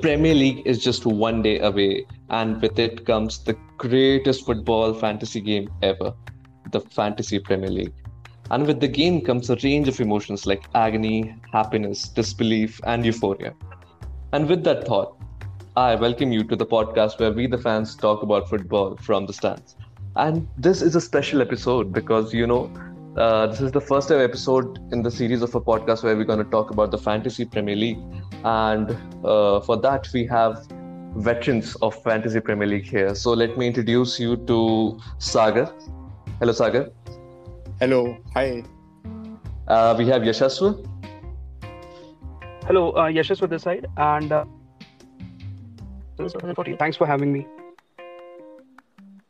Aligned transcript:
Premier 0.00 0.34
League 0.34 0.62
is 0.64 0.78
just 0.82 1.04
one 1.06 1.42
day 1.42 1.58
away, 1.58 2.06
and 2.30 2.62
with 2.62 2.78
it 2.78 3.04
comes 3.04 3.42
the 3.42 3.56
greatest 3.76 4.46
football 4.46 4.94
fantasy 4.94 5.40
game 5.40 5.68
ever 5.82 6.12
the 6.70 6.80
Fantasy 6.80 7.38
Premier 7.38 7.70
League. 7.70 7.94
And 8.50 8.66
with 8.66 8.80
the 8.80 8.88
game 8.88 9.20
comes 9.20 9.50
a 9.50 9.56
range 9.56 9.88
of 9.88 10.00
emotions 10.00 10.46
like 10.46 10.64
agony, 10.74 11.34
happiness, 11.52 12.08
disbelief, 12.08 12.80
and 12.86 13.04
euphoria. 13.04 13.54
And 14.32 14.48
with 14.48 14.64
that 14.64 14.86
thought, 14.86 15.16
I 15.76 15.94
welcome 15.94 16.32
you 16.32 16.44
to 16.44 16.56
the 16.56 16.66
podcast 16.66 17.18
where 17.18 17.32
we, 17.32 17.46
the 17.46 17.58
fans, 17.58 17.96
talk 17.96 18.22
about 18.22 18.48
football 18.48 18.96
from 18.96 19.26
the 19.26 19.32
stands. 19.32 19.76
And 20.16 20.48
this 20.56 20.82
is 20.82 20.94
a 20.94 21.00
special 21.00 21.42
episode 21.42 21.92
because, 21.92 22.32
you 22.32 22.46
know, 22.46 22.70
uh, 23.18 23.46
this 23.48 23.60
is 23.60 23.72
the 23.72 23.80
first 23.80 24.10
ever 24.10 24.22
episode 24.22 24.78
in 24.92 25.02
the 25.02 25.10
series 25.10 25.42
of 25.42 25.54
a 25.54 25.60
podcast 25.60 26.04
where 26.04 26.16
we're 26.16 26.24
going 26.24 26.44
to 26.44 26.50
talk 26.50 26.70
about 26.70 26.90
the 26.92 26.98
Fantasy 26.98 27.44
Premier 27.44 27.74
League. 27.74 27.98
And 28.44 28.96
uh, 29.24 29.60
for 29.60 29.76
that, 29.78 30.08
we 30.14 30.24
have 30.26 30.66
veterans 31.16 31.74
of 31.76 32.00
Fantasy 32.02 32.40
Premier 32.40 32.68
League 32.68 32.86
here. 32.86 33.14
So 33.14 33.32
let 33.32 33.58
me 33.58 33.66
introduce 33.66 34.20
you 34.20 34.36
to 34.46 35.00
Sagar. 35.18 35.72
Hello, 36.38 36.52
Sagar. 36.52 36.90
Hello. 37.80 38.16
Hi. 38.34 38.62
Uh, 39.66 39.96
we 39.98 40.06
have 40.06 40.22
Yashaswa. 40.22 40.86
Hello, 42.66 42.90
uh, 42.92 43.08
Yashaswa 43.08 43.48
this 43.48 43.62
side. 43.62 43.86
And 43.96 44.30
uh, 44.30 44.44
thanks 46.16 46.96
for 46.96 47.06
having 47.06 47.32
me. 47.32 47.46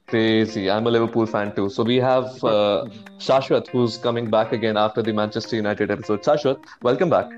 Crazy. 0.08 0.70
I'm 0.70 0.86
a 0.86 0.90
Liverpool 0.90 1.26
fan 1.26 1.54
too. 1.54 1.68
So 1.68 1.82
we 1.82 1.96
have 1.96 2.42
uh, 2.42 2.86
Shashwat, 3.18 3.68
who's 3.68 3.98
coming 3.98 4.30
back 4.30 4.52
again 4.52 4.78
after 4.78 5.02
the 5.02 5.12
Manchester 5.12 5.54
United 5.54 5.90
episode. 5.90 6.22
Shashwat, 6.22 6.64
welcome 6.80 7.10
back. 7.10 7.30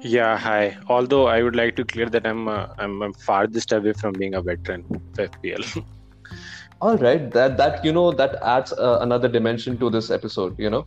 Yeah, 0.00 0.36
hi. 0.36 0.76
Although 0.88 1.28
I 1.28 1.44
would 1.44 1.54
like 1.54 1.76
to 1.76 1.84
clear 1.84 2.08
that 2.08 2.26
I'm 2.26 2.48
uh, 2.48 2.66
I'm, 2.78 3.02
I'm 3.02 3.12
farthest 3.12 3.70
away 3.70 3.92
from 3.92 4.14
being 4.14 4.34
a 4.34 4.42
veteran 4.42 4.84
of 4.90 5.30
FPL. 5.30 5.84
All 6.80 6.96
right, 6.96 7.30
that 7.30 7.56
that 7.58 7.84
you 7.84 7.92
know 7.92 8.10
that 8.10 8.34
adds 8.42 8.72
uh, 8.72 8.98
another 9.00 9.28
dimension 9.28 9.78
to 9.78 9.88
this 9.88 10.10
episode. 10.10 10.58
You 10.58 10.70
know. 10.70 10.86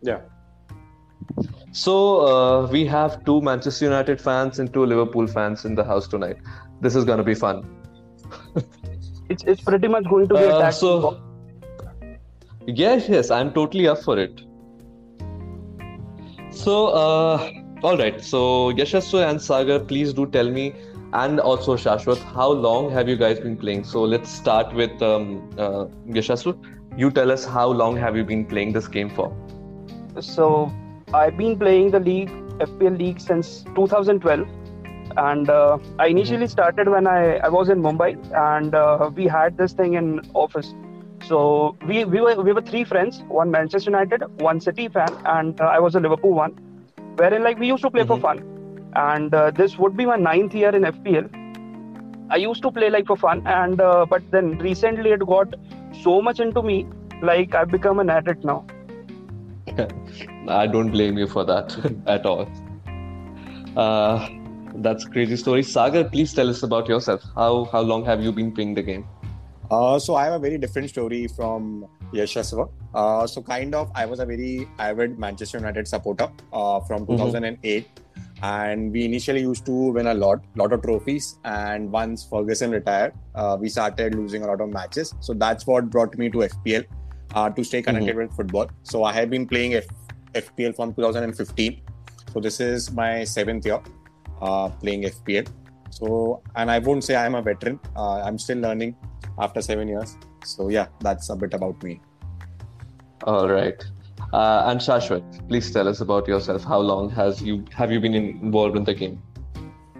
Yeah. 0.00 0.20
So 1.72 2.20
uh, 2.26 2.68
we 2.68 2.86
have 2.86 3.24
two 3.24 3.40
Manchester 3.40 3.86
United 3.86 4.20
fans 4.20 4.60
and 4.60 4.72
two 4.72 4.86
Liverpool 4.86 5.26
fans 5.26 5.64
in 5.64 5.74
the 5.74 5.82
house 5.82 6.06
tonight. 6.06 6.36
This 6.80 6.94
is 6.94 7.04
gonna 7.04 7.24
be 7.24 7.34
fun. 7.34 7.68
it's 9.28 9.44
it's 9.44 9.60
pretty 9.60 9.88
much 9.88 10.04
going 10.04 10.28
to 10.28 10.34
be 10.34 10.44
a 10.44 10.54
Uh, 10.56 10.60
tag 10.60 10.72
so-. 10.72 11.20
Yes, 12.66 13.08
yes, 13.08 13.30
I'm 13.30 13.52
totally 13.52 13.88
up 13.88 13.98
for 14.02 14.18
it. 14.18 14.42
So, 16.50 16.88
uh, 16.88 17.50
all 17.82 17.96
right. 17.96 18.22
So, 18.22 18.72
Yashaswa 18.72 19.28
and 19.30 19.40
Sagar, 19.42 19.80
please 19.80 20.12
do 20.12 20.26
tell 20.26 20.50
me, 20.50 20.74
and 21.12 21.40
also 21.40 21.76
Shashwat, 21.76 22.18
how 22.34 22.50
long 22.52 22.90
have 22.90 23.08
you 23.08 23.16
guys 23.16 23.40
been 23.40 23.56
playing? 23.56 23.84
So, 23.84 24.02
let's 24.02 24.30
start 24.30 24.72
with 24.74 25.02
um, 25.02 25.50
uh, 25.58 25.86
Yashaswa. 26.18 26.56
You 26.96 27.10
tell 27.10 27.32
us 27.32 27.44
how 27.44 27.68
long 27.68 27.96
have 27.96 28.16
you 28.16 28.24
been 28.24 28.44
playing 28.44 28.72
this 28.74 28.86
game 28.86 29.08
for? 29.10 29.34
So 30.20 30.70
I've 31.14 31.36
been 31.38 31.58
playing 31.58 31.90
the 31.92 32.00
league, 32.00 32.30
FPL 32.58 32.98
league, 32.98 33.18
since 33.20 33.64
2012. 33.74 34.46
And 35.16 35.48
uh, 35.50 35.78
I 35.98 36.06
initially 36.08 36.46
started 36.46 36.88
when 36.88 37.06
I, 37.06 37.36
I 37.38 37.48
was 37.48 37.68
in 37.68 37.82
Mumbai, 37.82 38.16
and 38.34 38.74
uh, 38.74 39.10
we 39.14 39.26
had 39.26 39.56
this 39.56 39.72
thing 39.72 39.94
in 39.94 40.20
office. 40.34 40.74
So 41.22 41.76
we, 41.86 42.04
we 42.04 42.20
were 42.20 42.42
we 42.42 42.52
were 42.52 42.62
three 42.62 42.84
friends, 42.84 43.22
one 43.28 43.50
Manchester 43.50 43.90
United, 43.90 44.22
one 44.40 44.60
City 44.60 44.88
fan, 44.88 45.16
and 45.24 45.60
uh, 45.60 45.64
I 45.64 45.78
was 45.78 45.94
a 45.94 46.00
Liverpool 46.00 46.32
one. 46.34 46.52
Wherein 47.16 47.42
like 47.42 47.58
we 47.58 47.68
used 47.68 47.82
to 47.82 47.90
play 47.90 48.04
for 48.04 48.18
Mhm. 48.18 48.22
fun, 48.26 48.42
and 48.94 49.34
uh, 49.34 49.50
this 49.50 49.78
would 49.78 49.96
be 49.96 50.06
my 50.06 50.16
ninth 50.16 50.54
year 50.54 50.74
in 50.74 50.84
FPL. 50.84 51.28
I 52.30 52.36
used 52.36 52.62
to 52.62 52.70
play 52.72 52.90
like 52.90 53.06
for 53.06 53.16
fun, 53.16 53.42
and 53.46 53.80
uh, 53.80 54.06
but 54.08 54.22
then 54.30 54.58
recently 54.58 55.10
it 55.10 55.24
got 55.26 55.54
so 56.02 56.20
much 56.22 56.40
into 56.40 56.62
me, 56.62 56.86
like 57.22 57.54
I've 57.54 57.70
become 57.70 57.98
an 58.00 58.10
addict 58.10 58.44
now. 58.44 58.64
I 60.48 60.66
don't 60.66 60.90
blame 60.90 61.18
you 61.18 61.26
for 61.26 61.44
that 61.44 61.76
at 62.06 62.26
all. 62.26 62.48
That's 64.74 65.04
a 65.04 65.08
crazy 65.08 65.36
story. 65.36 65.62
Sagar, 65.62 66.04
please 66.04 66.32
tell 66.32 66.48
us 66.48 66.62
about 66.62 66.88
yourself. 66.88 67.22
How 67.34 67.64
how 67.72 67.80
long 67.80 68.04
have 68.04 68.22
you 68.22 68.32
been 68.32 68.52
playing 68.52 68.74
the 68.74 68.82
game? 68.82 69.06
Uh, 69.70 69.98
so 69.98 70.14
I 70.14 70.24
have 70.24 70.34
a 70.34 70.38
very 70.38 70.58
different 70.58 70.90
story 70.90 71.26
from 71.28 71.86
Yashasva. 72.12 72.68
Uh, 72.94 73.26
so 73.26 73.42
kind 73.42 73.74
of, 73.74 73.90
I 73.94 74.04
was 74.04 74.20
a 74.20 74.26
very 74.26 74.68
avid 74.78 75.18
Manchester 75.18 75.58
United 75.58 75.88
supporter 75.88 76.28
uh, 76.52 76.80
from 76.80 77.06
2008, 77.06 77.86
and 78.42 78.92
we 78.92 79.06
initially 79.06 79.40
used 79.40 79.64
to 79.66 79.72
win 79.72 80.08
a 80.08 80.14
lot, 80.14 80.44
lot 80.56 80.74
of 80.74 80.82
trophies. 80.82 81.38
And 81.44 81.90
once 81.90 82.22
Ferguson 82.24 82.70
retired, 82.70 83.14
uh, 83.34 83.56
we 83.58 83.70
started 83.70 84.14
losing 84.14 84.42
a 84.42 84.46
lot 84.46 84.60
of 84.60 84.68
matches. 84.68 85.14
So 85.20 85.32
that's 85.32 85.66
what 85.66 85.88
brought 85.88 86.18
me 86.18 86.28
to 86.30 86.38
FPL 86.38 86.84
uh, 87.34 87.48
to 87.48 87.64
stay 87.64 87.80
connected 87.80 88.16
with 88.16 88.36
football. 88.36 88.70
So 88.82 89.04
I 89.04 89.12
have 89.14 89.30
been 89.30 89.46
playing 89.46 89.74
F- 89.74 89.86
FPL 90.34 90.76
from 90.76 90.92
2015. 90.94 91.80
So 92.32 92.40
this 92.40 92.60
is 92.60 92.92
my 92.92 93.24
seventh 93.24 93.64
year 93.64 93.80
uh, 94.42 94.68
playing 94.68 95.04
FPL. 95.04 95.48
So 95.90 96.42
and 96.56 96.70
I 96.70 96.78
won't 96.78 97.04
say 97.04 97.16
I'm 97.16 97.34
a 97.34 97.42
veteran. 97.42 97.78
Uh, 97.96 98.20
I'm 98.26 98.38
still 98.38 98.58
learning 98.58 98.96
after 99.38 99.62
seven 99.62 99.88
years. 99.88 100.16
So 100.44 100.68
yeah, 100.68 100.86
that's 101.00 101.30
a 101.30 101.36
bit 101.36 101.54
about 101.54 101.82
me. 101.82 102.00
All 103.24 103.48
right. 103.48 103.82
Uh, 104.32 104.64
and 104.66 104.80
Shashwat, 104.80 105.48
please 105.48 105.70
tell 105.70 105.88
us 105.88 106.00
about 106.00 106.26
yourself. 106.26 106.64
How 106.64 106.78
long 106.78 107.10
has 107.10 107.42
you 107.42 107.64
have 107.74 107.92
you 107.92 108.00
been 108.00 108.14
involved 108.14 108.76
in 108.76 108.84
the 108.84 108.94
game? 108.94 109.22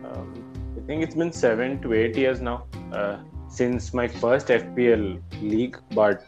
Um, 0.04 0.32
I 0.76 0.86
think 0.86 1.02
it's 1.02 1.14
been 1.14 1.32
seven 1.32 1.80
to 1.82 1.92
eight 1.92 2.16
years 2.16 2.40
now 2.40 2.64
uh, 2.92 3.18
since 3.48 3.92
my 3.92 4.08
first 4.08 4.48
FPL 4.48 5.20
league, 5.42 5.76
but 5.94 6.24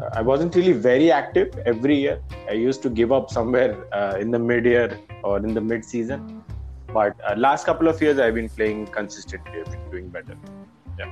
uh, 0.00 0.10
I 0.14 0.22
wasn't 0.22 0.54
really 0.56 0.72
very 0.72 1.12
active 1.12 1.56
every 1.64 1.96
year. 2.00 2.20
I 2.48 2.52
used 2.52 2.82
to 2.82 2.90
give 2.90 3.12
up 3.12 3.30
somewhere 3.30 3.86
uh, 3.94 4.16
in 4.18 4.32
the 4.32 4.38
mid 4.38 4.64
year 4.64 4.98
or 5.22 5.38
in 5.38 5.54
the 5.54 5.60
mid 5.60 5.84
season. 5.84 6.43
But 6.94 7.16
uh, 7.28 7.34
last 7.36 7.66
couple 7.66 7.88
of 7.88 8.00
years, 8.00 8.18
I've 8.20 8.34
been 8.36 8.48
playing 8.48 8.86
consistently. 8.86 9.60
I've 9.60 9.70
been 9.72 9.90
doing 9.90 10.08
better. 10.10 10.36
Yeah. 10.98 11.10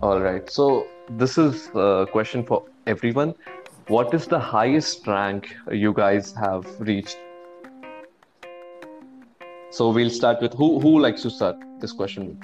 All 0.00 0.20
right. 0.20 0.48
So 0.48 0.86
this 1.10 1.36
is 1.36 1.68
a 1.74 2.06
question 2.12 2.44
for 2.44 2.62
everyone. 2.86 3.34
What 3.88 4.14
is 4.14 4.26
the 4.26 4.38
highest 4.38 5.06
rank 5.06 5.48
you 5.72 5.92
guys 5.92 6.32
have 6.34 6.64
reached? 6.78 7.18
So 9.70 9.90
we'll 9.90 10.10
start 10.10 10.40
with 10.40 10.54
who 10.54 10.68
who 10.80 10.98
likes 11.00 11.22
to 11.22 11.30
start 11.30 11.56
this 11.80 11.92
question? 11.92 12.38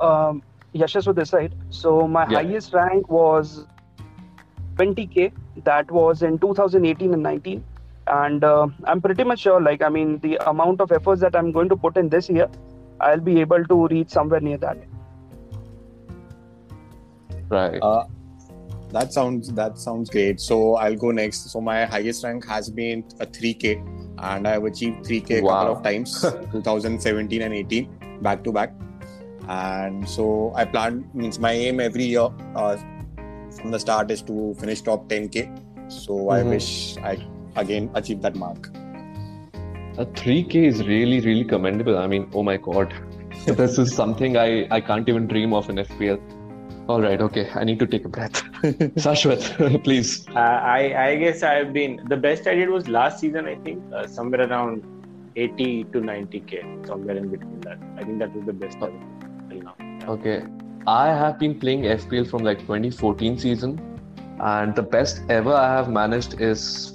um, 0.00 0.42
Yashaswa 0.74 1.14
this 1.14 1.28
side. 1.30 1.54
So 1.68 2.08
my 2.08 2.26
Yeah. 2.30 2.38
highest 2.38 2.72
rank 2.72 3.10
was 3.10 3.66
20k. 4.76 5.30
That 5.64 5.90
was 5.90 6.22
in 6.22 6.38
2018 6.38 7.12
and 7.12 7.22
19. 7.22 7.62
And 8.12 8.42
uh, 8.42 8.66
I'm 8.84 9.00
pretty 9.00 9.22
much 9.24 9.40
sure, 9.40 9.60
like, 9.60 9.82
I 9.82 9.88
mean, 9.88 10.18
the 10.18 10.36
amount 10.50 10.80
of 10.80 10.90
efforts 10.90 11.20
that 11.20 11.36
I'm 11.36 11.52
going 11.52 11.68
to 11.68 11.76
put 11.76 11.96
in 11.96 12.08
this 12.08 12.28
year, 12.28 12.48
I'll 13.00 13.20
be 13.20 13.40
able 13.40 13.64
to 13.64 13.86
reach 13.86 14.08
somewhere 14.10 14.40
near 14.40 14.58
that. 14.58 14.78
Right. 17.48 17.78
Uh, 17.80 18.04
that 18.90 19.12
sounds 19.12 19.52
that 19.52 19.78
sounds 19.78 20.10
great. 20.10 20.40
So 20.40 20.74
I'll 20.74 20.96
go 20.96 21.12
next. 21.12 21.50
So 21.50 21.60
my 21.60 21.84
highest 21.84 22.24
rank 22.24 22.44
has 22.46 22.68
been 22.68 23.04
a 23.20 23.26
3K, 23.26 23.76
and 24.18 24.46
I've 24.48 24.64
achieved 24.64 25.04
3K 25.06 25.38
a 25.38 25.42
Wow. 25.42 25.52
couple 25.60 25.76
of 25.76 25.82
times, 25.84 26.20
2017 26.52 27.42
and 27.42 27.54
18, 27.54 28.18
back 28.22 28.42
to 28.44 28.52
back. 28.52 28.72
And 29.48 30.08
so 30.08 30.52
I 30.56 30.64
plan 30.64 31.08
means 31.14 31.38
my 31.38 31.52
aim 31.52 31.80
every 31.80 32.04
year 32.04 32.28
uh, 32.56 32.76
from 33.60 33.70
the 33.70 33.78
start 33.78 34.10
is 34.10 34.22
to 34.22 34.54
finish 34.58 34.82
top 34.82 35.08
10K. 35.08 35.48
So 35.88 36.30
I 36.30 36.40
Mhm. 36.42 36.50
wish 36.50 36.96
I 36.98 37.16
again 37.56 37.90
achieve 37.94 38.22
that 38.22 38.36
mark. 38.36 38.68
A 39.98 40.06
3K 40.06 40.54
is 40.54 40.86
really, 40.86 41.20
really 41.20 41.44
commendable. 41.44 41.98
I 41.98 42.06
mean, 42.06 42.30
oh 42.32 42.42
my 42.42 42.56
God. 42.56 42.94
this 43.46 43.78
is 43.78 43.94
something 43.94 44.36
I, 44.36 44.66
I 44.70 44.80
can't 44.80 45.08
even 45.08 45.26
dream 45.26 45.52
of 45.52 45.68
in 45.68 45.76
FPL. 45.76 46.20
All 46.88 47.00
right, 47.00 47.20
okay. 47.20 47.48
I 47.54 47.64
need 47.64 47.78
to 47.78 47.86
take 47.86 48.04
a 48.04 48.08
breath. 48.08 48.32
Shashwat, 49.04 49.82
please. 49.84 50.26
Uh, 50.28 50.38
I, 50.38 51.10
I 51.10 51.16
guess 51.16 51.42
I've 51.42 51.72
been 51.72 52.04
the 52.08 52.16
best 52.16 52.46
I 52.46 52.54
did 52.54 52.68
was 52.68 52.88
last 52.88 53.20
season. 53.20 53.46
I 53.46 53.56
think 53.56 53.82
uh, 53.92 54.06
somewhere 54.06 54.48
around 54.48 54.82
80 55.36 55.84
to 55.84 56.00
90k, 56.00 56.86
somewhere 56.86 57.16
in 57.16 57.28
between 57.28 57.60
that. 57.60 57.78
I 57.96 58.04
think 58.04 58.18
that 58.18 58.34
was 58.34 58.44
the 58.46 58.52
best 58.52 58.76
I've 58.78 58.92
till 59.48 59.62
now. 59.62 59.74
Yeah. 59.78 60.10
Okay. 60.10 60.42
I 60.86 61.08
have 61.08 61.38
been 61.38 61.60
playing 61.60 61.82
FPL 61.82 62.28
from 62.28 62.42
like 62.42 62.60
2014 62.60 63.38
season, 63.38 63.98
and 64.40 64.74
the 64.74 64.82
best 64.82 65.22
ever 65.28 65.54
I 65.54 65.68
have 65.76 65.90
managed 65.90 66.40
is 66.40 66.92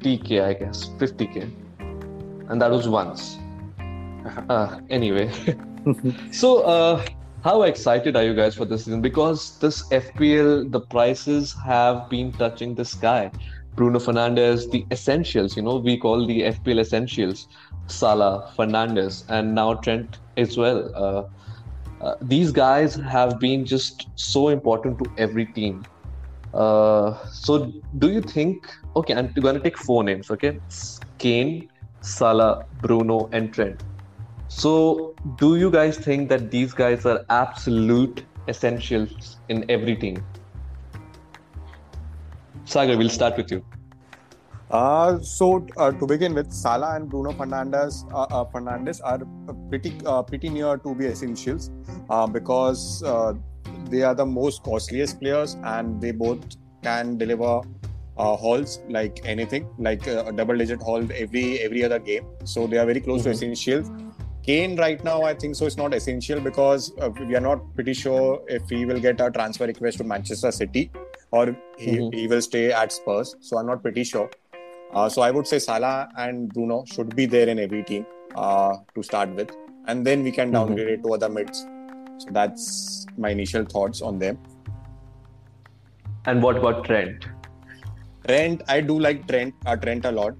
50k, 0.00 0.42
I 0.42 0.54
guess. 0.54 0.86
50k. 0.98 1.50
And 2.48 2.60
that 2.62 2.70
was 2.70 2.88
once. 2.88 3.38
Uh, 4.48 4.80
anyway. 4.90 5.30
so, 6.32 6.62
uh, 6.62 7.04
how 7.42 7.62
excited 7.62 8.16
are 8.16 8.24
you 8.24 8.34
guys 8.34 8.54
for 8.56 8.64
this 8.64 8.84
season? 8.84 9.00
Because 9.00 9.58
this 9.58 9.88
FPL, 9.90 10.70
the 10.70 10.80
prices 10.80 11.54
have 11.64 12.08
been 12.10 12.32
touching 12.32 12.74
the 12.74 12.84
sky. 12.84 13.30
Bruno 13.76 13.98
Fernandes, 13.98 14.70
the 14.70 14.86
essentials. 14.90 15.56
You 15.56 15.62
know, 15.62 15.76
we 15.76 15.96
call 15.98 16.26
the 16.26 16.40
FPL 16.42 16.80
essentials 16.80 17.46
Salah, 17.86 18.52
Fernandes, 18.56 19.24
and 19.28 19.54
now 19.54 19.74
Trent 19.74 20.18
as 20.36 20.56
well. 20.56 20.90
Uh, 20.94 22.04
uh, 22.04 22.16
these 22.20 22.50
guys 22.50 22.94
have 22.96 23.38
been 23.38 23.64
just 23.64 24.08
so 24.16 24.48
important 24.48 24.98
to 25.04 25.10
every 25.18 25.46
team. 25.46 25.84
Uh, 26.52 27.16
so, 27.28 27.72
do 27.98 28.10
you 28.10 28.22
think? 28.22 28.66
Okay, 28.96 29.14
I'm 29.14 29.32
to 29.34 29.60
take 29.60 29.76
four 29.76 30.02
names. 30.02 30.30
Okay, 30.30 30.58
Kane, 31.18 31.68
Salah, 32.00 32.64
Bruno, 32.80 33.28
and 33.30 33.52
Trent. 33.52 33.82
So, 34.48 35.14
do 35.36 35.56
you 35.56 35.70
guys 35.70 35.98
think 35.98 36.30
that 36.30 36.50
these 36.50 36.72
guys 36.72 37.04
are 37.04 37.24
absolute 37.28 38.24
essentials 38.48 39.36
in 39.50 39.70
every 39.70 39.96
team? 39.96 40.24
Sagar, 42.64 42.96
we'll 42.96 43.10
start 43.10 43.36
with 43.36 43.50
you. 43.50 43.62
Uh, 44.70 45.18
so 45.20 45.66
uh, 45.76 45.92
to 45.92 46.06
begin 46.06 46.34
with, 46.34 46.50
Salah 46.50 46.96
and 46.96 47.08
Bruno 47.10 47.32
Fernandes, 47.32 48.10
uh, 48.12 48.22
uh 48.22 48.44
Fernandes 48.46 49.00
are 49.04 49.20
pretty 49.68 49.92
uh, 50.06 50.22
pretty 50.22 50.48
near 50.48 50.78
to 50.78 50.94
be 50.94 51.06
essentials 51.06 51.70
uh, 52.10 52.26
because 52.26 53.04
they 53.90 54.02
are 54.02 54.14
the 54.14 54.26
most 54.26 54.64
costliest 54.64 55.20
players 55.20 55.56
and 55.62 56.00
they 56.00 56.10
both 56.10 56.56
can 56.82 57.16
deliver 57.18 57.60
hauls 58.16 58.80
like 58.88 59.20
anything, 59.24 59.68
like 59.78 60.06
a 60.06 60.32
double-digit 60.32 60.80
haul 60.82 61.06
every 61.12 61.58
every 61.58 61.84
other 61.84 61.98
game. 61.98 62.24
So 62.44 62.66
they 62.66 62.78
are 62.78 62.86
very 62.86 63.00
close 63.00 63.20
mm-hmm. 63.20 63.30
to 63.30 63.50
essentials. 63.50 63.90
Kane 64.42 64.76
right 64.78 65.02
now, 65.02 65.22
I 65.22 65.34
think 65.34 65.56
so. 65.56 65.66
It's 65.66 65.76
not 65.76 65.92
essential 65.92 66.40
because 66.40 66.92
we 67.20 67.34
are 67.34 67.40
not 67.40 67.74
pretty 67.74 67.92
sure 67.92 68.42
if 68.46 68.62
he 68.70 68.84
will 68.84 69.00
get 69.00 69.20
a 69.20 69.30
transfer 69.30 69.66
request 69.66 69.98
to 69.98 70.04
Manchester 70.04 70.52
City 70.52 70.90
or 71.32 71.56
he, 71.76 71.96
mm-hmm. 71.96 72.16
he 72.16 72.28
will 72.28 72.40
stay 72.40 72.72
at 72.72 72.92
Spurs. 72.92 73.34
So 73.40 73.58
I'm 73.58 73.66
not 73.66 73.82
pretty 73.82 74.04
sure. 74.04 74.30
Uh, 74.94 75.08
so 75.08 75.22
I 75.22 75.32
would 75.32 75.48
say 75.48 75.58
Salah 75.58 76.08
and 76.16 76.48
Bruno 76.54 76.84
should 76.84 77.16
be 77.16 77.26
there 77.26 77.48
in 77.48 77.58
every 77.58 77.82
team 77.82 78.06
uh, 78.36 78.76
to 78.94 79.02
start 79.02 79.34
with, 79.34 79.50
and 79.88 80.06
then 80.06 80.22
we 80.22 80.30
can 80.30 80.46
mm-hmm. 80.46 80.54
downgrade 80.54 80.86
mm-hmm. 80.86 81.00
it 81.00 81.08
to 81.08 81.14
other 81.14 81.28
mids. 81.28 81.66
So 82.18 82.28
that's 82.30 83.04
my 83.18 83.30
initial 83.30 83.64
thoughts 83.64 84.00
on 84.00 84.18
them. 84.20 84.38
And 86.24 86.40
what 86.42 86.56
about 86.56 86.84
Trent? 86.84 87.26
Trent, 88.26 88.62
I 88.68 88.80
do 88.80 88.98
like 88.98 89.26
Trent, 89.28 89.54
uh, 89.64 89.76
Trent 89.76 90.04
a 90.04 90.12
lot. 90.12 90.34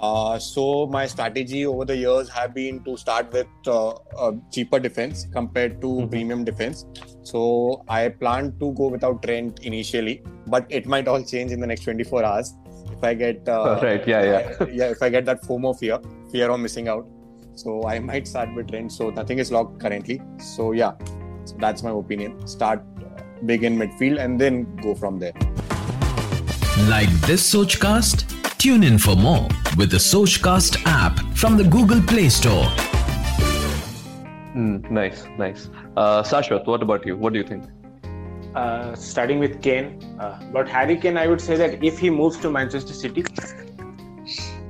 Uh, 0.00 0.38
so 0.38 0.86
my 0.86 1.06
strategy 1.06 1.66
over 1.66 1.84
the 1.84 1.96
years 1.96 2.28
have 2.28 2.54
been 2.54 2.82
to 2.84 2.96
start 2.96 3.32
with 3.32 3.48
uh, 3.66 3.94
a 4.16 4.32
cheaper 4.52 4.78
defense 4.78 5.26
compared 5.32 5.80
to 5.80 5.86
mm-hmm. 5.88 6.08
premium 6.08 6.44
defense. 6.44 6.86
So 7.22 7.84
I 7.88 8.08
plan 8.08 8.56
to 8.60 8.72
go 8.74 8.88
without 8.88 9.22
Trent 9.22 9.60
initially, 9.60 10.22
but 10.46 10.66
it 10.68 10.86
might 10.86 11.08
all 11.08 11.22
change 11.24 11.50
in 11.50 11.60
the 11.60 11.66
next 11.66 11.82
24 11.82 12.24
hours 12.24 12.54
if 12.98 13.04
I 13.04 13.14
get 13.14 13.48
uh, 13.48 13.78
right, 13.82 14.06
yeah, 14.06 14.22
yeah, 14.22 14.64
yeah. 14.72 14.90
If 14.90 15.02
I 15.02 15.08
get 15.08 15.24
that 15.26 15.42
FOMO 15.42 15.78
fear, 15.78 15.98
fear 16.32 16.50
of 16.50 16.60
missing 16.60 16.88
out, 16.88 17.06
so 17.54 17.86
I 17.86 17.98
might 17.98 18.26
start 18.26 18.54
with 18.54 18.68
Trent. 18.68 18.92
So 18.92 19.10
nothing 19.10 19.38
is 19.38 19.52
locked 19.52 19.80
currently. 19.80 20.20
So 20.38 20.72
yeah, 20.72 20.92
so 21.44 21.56
that's 21.58 21.82
my 21.82 21.90
opinion. 21.90 22.46
Start 22.46 22.82
big 23.46 23.62
in 23.62 23.78
midfield 23.78 24.18
and 24.18 24.40
then 24.40 24.76
go 24.76 24.94
from 24.94 25.18
there. 25.18 25.32
Like 26.86 27.10
this 27.22 27.54
Sochcast 27.54 28.38
Tune 28.58 28.82
in 28.82 28.98
for 28.98 29.14
more 29.14 29.46
with 29.76 29.88
the 29.88 29.98
Sochcast 29.98 30.82
app 30.84 31.20
from 31.36 31.56
the 31.56 31.62
Google 31.62 32.02
Play 32.02 32.28
Store. 32.28 32.64
Mm, 34.56 34.90
nice, 34.90 35.24
nice. 35.38 35.70
Uh, 35.96 36.24
Shashwat, 36.24 36.66
what 36.66 36.82
about 36.82 37.06
you? 37.06 37.16
What 37.16 37.32
do 37.32 37.38
you 37.38 37.44
think? 37.44 37.64
Uh, 38.56 38.96
starting 38.96 39.38
with 39.38 39.62
Kane, 39.62 40.02
uh, 40.18 40.40
but 40.52 40.68
Harry 40.68 40.96
Kane, 40.96 41.16
I 41.16 41.28
would 41.28 41.40
say 41.40 41.54
that 41.54 41.84
if 41.84 42.00
he 42.00 42.10
moves 42.10 42.36
to 42.38 42.50
Manchester 42.50 42.92
City, 42.92 43.24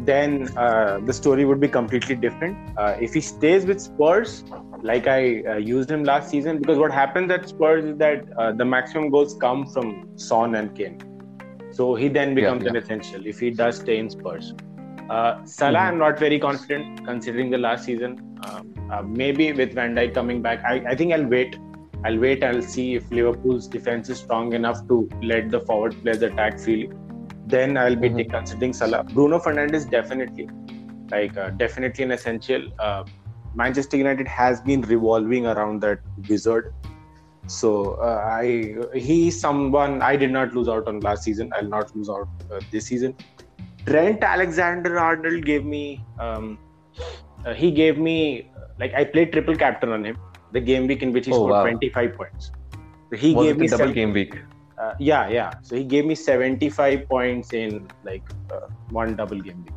then 0.00 0.54
uh, 0.58 1.00
the 1.06 1.14
story 1.14 1.46
would 1.46 1.60
be 1.60 1.68
completely 1.68 2.14
different. 2.14 2.58
Uh, 2.76 2.94
if 3.00 3.14
he 3.14 3.22
stays 3.22 3.64
with 3.64 3.80
Spurs, 3.80 4.44
like 4.82 5.06
I 5.06 5.42
uh, 5.44 5.56
used 5.56 5.90
him 5.90 6.04
last 6.04 6.28
season, 6.28 6.58
because 6.58 6.76
what 6.76 6.92
happens 6.92 7.30
at 7.30 7.48
Spurs 7.48 7.86
is 7.86 7.96
that 7.96 8.26
uh, 8.36 8.52
the 8.52 8.66
maximum 8.66 9.08
goals 9.08 9.34
come 9.40 9.66
from 9.66 10.10
Son 10.16 10.56
and 10.56 10.76
Kane. 10.76 11.07
So 11.78 11.94
he 11.94 12.08
then 12.08 12.34
becomes 12.34 12.64
yeah, 12.64 12.72
yeah. 12.72 12.78
an 12.78 12.82
essential 12.82 13.24
if 13.24 13.38
he 13.38 13.50
does 13.50 13.76
stay 13.76 13.98
in 13.98 14.10
Spurs. 14.10 14.52
Uh, 15.08 15.44
Salah, 15.44 15.78
mm-hmm. 15.78 15.88
I'm 15.88 15.98
not 15.98 16.18
very 16.18 16.40
confident 16.40 17.04
considering 17.04 17.50
the 17.50 17.58
last 17.58 17.84
season. 17.84 18.16
Um, 18.46 18.90
uh, 18.92 19.02
maybe 19.02 19.52
with 19.52 19.74
Van 19.74 19.94
Dijk 19.94 20.12
coming 20.12 20.42
back, 20.42 20.64
I, 20.64 20.82
I 20.88 20.96
think 20.96 21.12
I'll 21.12 21.28
wait. 21.34 21.56
I'll 22.04 22.18
wait. 22.18 22.42
I'll 22.42 22.62
see 22.62 22.96
if 22.96 23.08
Liverpool's 23.12 23.68
defense 23.68 24.08
is 24.08 24.18
strong 24.18 24.54
enough 24.54 24.88
to 24.88 25.08
let 25.22 25.52
the 25.52 25.60
forward 25.60 25.94
players 26.02 26.22
attack 26.22 26.58
freely. 26.58 26.90
Then 27.46 27.76
I'll 27.76 27.94
be 27.94 28.10
mm-hmm. 28.10 28.28
considering 28.28 28.72
Salah. 28.72 29.04
Bruno 29.04 29.38
Fernandes 29.38 29.88
definitely, 29.88 30.48
like 31.12 31.36
uh, 31.36 31.50
definitely 31.50 32.02
an 32.02 32.10
essential. 32.10 32.68
Uh, 32.80 33.04
Manchester 33.54 33.96
United 33.96 34.26
has 34.26 34.60
been 34.60 34.80
revolving 34.80 35.46
around 35.46 35.80
that 35.82 36.00
wizard 36.28 36.74
so 37.48 37.94
uh, 37.94 38.22
I 38.24 38.76
he's 38.94 39.40
someone 39.40 40.02
I 40.02 40.16
did 40.16 40.30
not 40.30 40.54
lose 40.54 40.68
out 40.68 40.86
on 40.86 41.00
last 41.00 41.24
season. 41.24 41.50
I'll 41.54 41.72
not 41.76 41.94
lose 41.96 42.10
out 42.10 42.28
uh, 42.52 42.60
this 42.70 42.86
season. 42.86 43.16
Trent 43.86 44.22
Alexander 44.22 44.98
Arnold 44.98 45.44
gave 45.44 45.64
me 45.64 46.04
um, 46.18 46.58
uh, 47.46 47.54
he 47.54 47.70
gave 47.70 47.98
me 47.98 48.50
like 48.78 48.92
I 48.94 49.04
played 49.04 49.32
triple 49.32 49.56
captain 49.56 49.90
on 49.90 50.04
him 50.04 50.18
the 50.52 50.60
game 50.60 50.86
week 50.86 51.02
in 51.02 51.12
which 51.12 51.26
he 51.26 51.32
oh, 51.32 51.36
scored 51.36 51.52
wow. 51.52 51.62
25 51.62 52.14
points. 52.14 52.50
So 53.10 53.16
he 53.16 53.34
Was 53.34 53.46
gave 53.46 53.58
me 53.58 53.66
double 53.66 53.78
seven, 53.78 53.94
game 53.94 54.12
week. 54.12 54.36
Uh, 54.78 54.94
yeah, 54.98 55.28
yeah. 55.28 55.52
So 55.62 55.74
he 55.74 55.84
gave 55.84 56.04
me 56.04 56.14
75 56.14 57.08
points 57.08 57.52
in 57.54 57.88
like 58.04 58.22
uh, 58.52 58.68
one 58.90 59.16
double 59.16 59.40
game 59.40 59.64
week, 59.64 59.74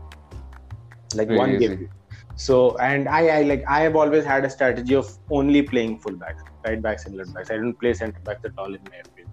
like 1.16 1.28
Very 1.28 1.40
one 1.40 1.52
easy. 1.52 1.68
game 1.68 1.80
week. 1.80 1.90
So 2.36 2.78
and 2.78 3.08
I, 3.08 3.28
I 3.28 3.42
like 3.44 3.64
I 3.68 3.82
have 3.82 3.96
always 3.96 4.26
had 4.26 4.44
a 4.44 4.50
strategy 4.50 4.94
of 4.96 5.10
only 5.30 5.62
playing 5.62 6.00
fullbacks 6.00 6.51
right 6.66 6.82
backs 6.82 7.06
and 7.06 7.16
left 7.16 7.34
backs. 7.34 7.52
I 7.52 7.58
don't 7.58 7.74
play 7.74 7.94
centre 7.94 8.20
backs 8.24 8.46
at 8.46 8.52
all 8.58 8.74
in 8.74 8.82
my 8.90 8.98
FPL. 8.98 9.28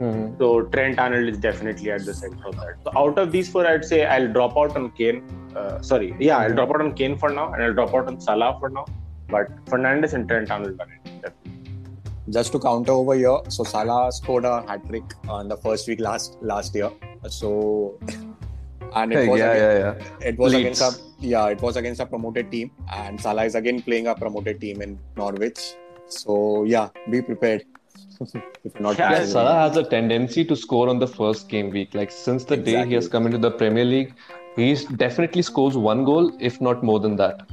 Mm-hmm. 0.00 0.38
So 0.38 0.62
Trent 0.62 0.98
Arnold 0.98 1.28
is 1.28 1.38
definitely 1.38 1.90
at 1.90 2.06
the 2.06 2.14
center 2.14 2.48
of 2.48 2.56
that. 2.56 2.76
So 2.84 2.92
out 2.96 3.18
of 3.18 3.32
these 3.32 3.50
four, 3.50 3.66
I'd 3.66 3.84
say 3.84 4.06
I'll 4.06 4.32
drop 4.32 4.56
out 4.56 4.74
on 4.74 4.90
Kane. 4.92 5.22
Uh, 5.54 5.82
sorry, 5.82 6.14
yeah, 6.18 6.38
I'll 6.38 6.54
drop 6.54 6.70
out 6.70 6.80
on 6.80 6.94
Kane 6.94 7.18
for 7.18 7.30
now, 7.30 7.52
and 7.52 7.62
I'll 7.62 7.74
drop 7.74 7.94
out 7.94 8.06
on 8.06 8.20
Salah 8.20 8.56
for 8.58 8.70
now. 8.70 8.86
But 9.28 9.64
Fernandes 9.66 10.14
and 10.14 10.26
Trent 10.26 10.50
Arnold 10.50 10.80
are 10.80 10.88
it. 11.04 11.34
Just 12.30 12.52
to 12.52 12.58
counter 12.58 12.92
over 12.92 13.14
here, 13.14 13.38
so 13.48 13.64
Salah 13.64 14.10
scored 14.12 14.44
a 14.44 14.62
hat 14.62 14.86
trick 14.88 15.04
on 15.28 15.48
the 15.48 15.56
first 15.56 15.86
week 15.86 16.00
last 16.00 16.38
last 16.40 16.74
year. 16.74 16.90
So 17.28 17.98
and 18.94 19.12
it 19.12 19.28
was 19.28 19.38
yeah, 19.38 19.52
against, 19.52 19.60
yeah, 19.60 19.94
yeah. 20.20 20.28
it 20.28 20.38
was 20.38 20.52
Leeds. 20.52 20.80
against 20.80 20.82
a 20.82 21.26
yeah 21.26 21.46
it 21.48 21.60
was 21.60 21.76
against 21.76 22.00
a 22.00 22.06
promoted 22.06 22.50
team 22.50 22.70
and 22.92 23.20
Salah 23.20 23.44
is 23.44 23.54
again 23.54 23.82
playing 23.82 24.06
a 24.06 24.14
promoted 24.14 24.60
team 24.60 24.82
in 24.82 24.98
Norwich 25.16 25.74
so 26.12 26.64
yeah, 26.64 26.88
be 27.10 27.22
prepared. 27.22 27.64
not 28.80 28.98
yeah, 28.98 29.24
Salah 29.24 29.54
has 29.54 29.76
a 29.76 29.82
tendency 29.82 30.44
to 30.44 30.54
score 30.54 30.88
on 30.88 30.98
the 30.98 31.06
first 31.06 31.48
game 31.48 31.70
week. 31.70 31.94
Like 31.94 32.10
since 32.10 32.44
the 32.44 32.54
exactly. 32.54 32.72
day 32.72 32.88
he 32.88 32.94
has 32.94 33.08
come 33.08 33.26
into 33.26 33.38
the 33.38 33.50
Premier 33.50 33.84
League, 33.84 34.14
he's 34.56 34.84
definitely 34.84 35.42
scores 35.42 35.76
one 35.76 36.04
goal, 36.04 36.32
if 36.38 36.60
not 36.60 36.82
more 36.82 37.00
than 37.00 37.16
that. 37.16 37.48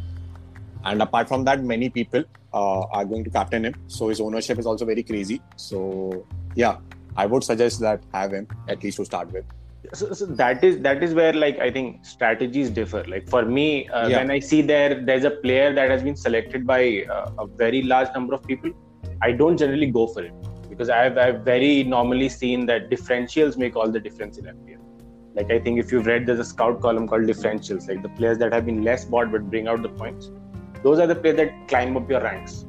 And 0.84 1.02
apart 1.02 1.28
from 1.28 1.44
that, 1.46 1.64
many 1.64 1.90
people 1.90 2.24
uh, 2.54 2.82
are 2.82 3.06
going 3.06 3.24
to 3.24 3.30
captain 3.30 3.66
him. 3.66 3.76
So 3.88 4.10
his 4.10 4.20
ownership 4.20 4.60
is 4.60 4.66
also 4.66 4.86
very 4.86 5.04
crazy. 5.04 5.42
So 5.56 6.26
yeah, 6.56 6.78
I 7.16 7.26
would 7.26 7.44
suggest 7.44 7.80
that 7.82 8.04
have 8.14 8.34
him 8.34 8.48
at 8.68 8.84
least 8.84 8.98
to 8.98 9.06
start 9.06 9.32
with 9.32 9.46
so, 9.94 10.14
so, 10.14 10.26
that 10.26 10.64
is 10.64 10.80
that 10.80 11.04
is 11.04 11.14
where 11.14 11.34
like 11.34 11.60
i 11.60 11.70
think 11.72 12.06
strategies 12.06 12.70
differ. 12.70 13.04
Like 13.08 13.30
for 13.30 13.44
me 13.46 13.88
uh, 13.90 14.08
yeah. 14.08 14.18
when 14.18 14.32
i 14.32 14.40
see 14.40 14.62
there 14.62 15.02
there's 15.02 15.24
a 15.24 15.32
player 15.32 15.74
that 15.74 15.90
has 15.90 16.04
been 16.04 16.16
selected 16.16 16.66
by 16.66 17.06
uh, 17.10 17.32
a 17.40 17.48
very 17.48 17.82
large 17.84 18.10
number 18.14 18.34
of 18.34 18.44
people 18.44 18.72
i 19.22 19.32
don't 19.32 19.58
generally 19.58 19.88
go 19.88 20.08
for 20.08 20.24
it 20.24 20.34
because 20.70 20.90
i've, 20.90 21.18
I've 21.18 21.42
very 21.42 21.84
normally 21.84 22.30
seen 22.30 22.66
that 22.68 22.90
differentials 22.90 23.58
make 23.58 23.76
all 23.76 23.90
the 23.90 24.00
difference 24.00 24.38
in 24.38 24.46
fpl 24.46 24.82
like 25.36 25.52
i 25.52 25.60
think 25.60 25.80
if 25.80 25.92
you've 25.92 26.06
read 26.06 26.26
there's 26.26 26.40
a 26.40 26.46
scout 26.46 26.82
column 26.82 27.08
called 27.08 27.24
differentials 27.24 27.88
like 27.88 28.02
the 28.02 28.10
players 28.10 28.38
that 28.40 28.54
have 28.54 28.66
been 28.66 28.84
less 28.84 29.06
bought 29.06 29.32
but 29.32 29.50
bring 29.50 29.68
out 29.68 29.82
the 29.82 29.90
points. 29.90 30.32
Those 30.84 31.00
are 31.00 31.08
the 31.08 31.16
players 31.16 31.38
that 31.38 31.68
climb 31.68 31.98
up 31.98 32.10
your 32.10 32.22
ranks 32.22 32.66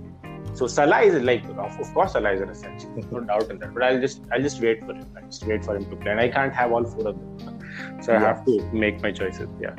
so 0.59 0.67
Salah 0.67 1.03
is 1.03 1.23
like, 1.23 1.45
of 1.57 1.95
course, 1.95 2.13
Salah 2.13 2.33
is 2.33 2.41
an 2.41 2.49
essential. 2.51 2.91
no 3.13 3.21
doubt 3.21 3.49
in 3.51 3.59
that. 3.61 3.73
But 3.73 3.85
I'll 3.85 4.01
just, 4.01 4.23
I'll 4.33 4.43
just 4.43 4.61
wait 4.61 4.81
for 4.85 4.93
him. 4.93 5.07
I 5.17 5.21
just 5.21 5.47
wait 5.47 5.65
for 5.65 5.77
him 5.77 5.89
to 5.91 5.97
play, 5.97 6.11
and 6.11 6.21
I 6.21 6.29
can't 6.29 6.53
have 6.53 6.73
all 6.73 6.85
four 6.85 7.09
of 7.09 7.21
them. 7.39 8.03
So 8.03 8.15
I 8.15 8.19
have 8.19 8.45
to 8.47 8.61
make 8.73 9.01
my 9.01 9.13
choices. 9.13 9.49
Yeah. 9.61 9.77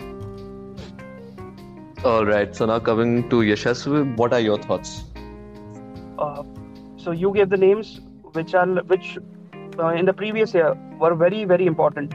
All 2.06 2.26
right. 2.26 2.56
So 2.56 2.66
now 2.66 2.80
coming 2.80 3.30
to 3.30 3.42
Yashasvi, 3.50 4.16
what 4.16 4.32
are 4.32 4.40
your 4.40 4.58
thoughts? 4.58 5.04
Uh, 6.18 6.44
so 6.96 7.12
you 7.12 7.34
gave 7.34 7.50
the 7.50 7.58
names 7.58 8.00
which 8.34 8.54
are 8.54 8.68
which 8.94 9.18
uh, 9.80 9.88
in 9.88 10.06
the 10.06 10.14
previous 10.14 10.54
year 10.54 10.74
were 10.98 11.14
very 11.14 11.44
very 11.44 11.66
important, 11.66 12.14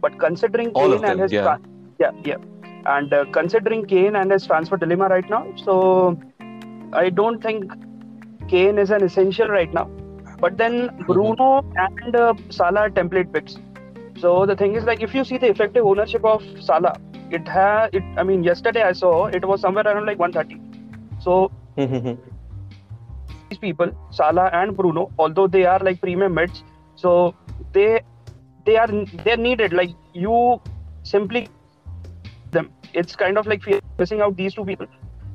but 0.00 0.20
considering 0.20 0.70
all 0.70 0.90
Kane 0.90 1.00
them, 1.00 1.10
and 1.10 1.20
his 1.20 1.32
yeah. 1.32 1.42
Tra- 1.42 1.60
yeah 1.98 2.12
yeah, 2.24 2.36
and 2.86 3.12
uh, 3.12 3.24
considering 3.32 3.86
Kane 3.86 4.14
and 4.14 4.30
his 4.30 4.46
transfer 4.46 4.76
dilemma 4.76 5.08
right 5.08 5.28
now, 5.28 5.42
so 5.56 6.20
I 6.92 7.10
don't 7.10 7.42
think 7.42 7.72
Kane 8.54 8.78
is 8.78 8.90
an 8.90 9.02
essential 9.02 9.48
right 9.48 9.72
now. 9.72 9.84
But 10.40 10.56
then 10.58 10.74
mm-hmm. 10.88 11.12
Bruno 11.12 11.62
mm-hmm. 11.62 11.84
and 11.84 12.16
uh, 12.16 12.34
Salah 12.50 12.88
template 12.90 13.32
picks. 13.32 13.56
So 14.18 14.46
the 14.46 14.54
thing 14.54 14.74
is, 14.76 14.84
like, 14.84 15.02
if 15.02 15.14
you 15.14 15.24
see 15.24 15.38
the 15.38 15.48
effective 15.48 15.84
ownership 15.84 16.24
of 16.24 16.44
Salah, 16.60 16.94
it 17.30 17.48
has 17.48 17.90
it. 17.92 18.04
I 18.16 18.22
mean, 18.22 18.44
yesterday 18.44 18.82
I 18.82 18.92
saw 18.92 19.26
it 19.26 19.44
was 19.52 19.60
somewhere 19.60 19.86
around 19.86 20.06
like 20.06 20.18
130. 20.18 20.60
So 21.20 21.50
these 23.48 23.58
people, 23.58 23.90
Salah 24.10 24.50
and 24.52 24.76
Bruno, 24.76 25.10
although 25.18 25.48
they 25.48 25.64
are 25.64 25.80
like 25.80 26.00
premium 26.00 26.34
mids, 26.34 26.62
so 26.94 27.34
they 27.72 28.02
they 28.66 28.76
are 28.76 28.88
they're 29.24 29.42
needed. 29.48 29.72
Like 29.72 29.90
you 30.12 30.60
simply 31.02 31.48
them. 32.52 32.72
It's 32.92 33.16
kind 33.16 33.36
of 33.36 33.46
like 33.46 33.62
missing 33.98 34.20
out 34.20 34.36
these 34.36 34.54
two 34.54 34.64
people, 34.64 34.86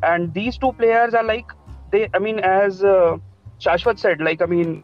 and 0.04 0.34
these 0.34 0.58
two 0.58 0.72
players 0.84 1.14
are 1.14 1.24
like 1.24 1.58
they. 1.92 2.10
I 2.14 2.20
mean, 2.20 2.40
as 2.40 2.84
uh, 2.84 3.18
Shashwat 3.60 4.00
said, 4.00 4.22
like 4.22 4.42
I 4.42 4.46
mean, 4.46 4.84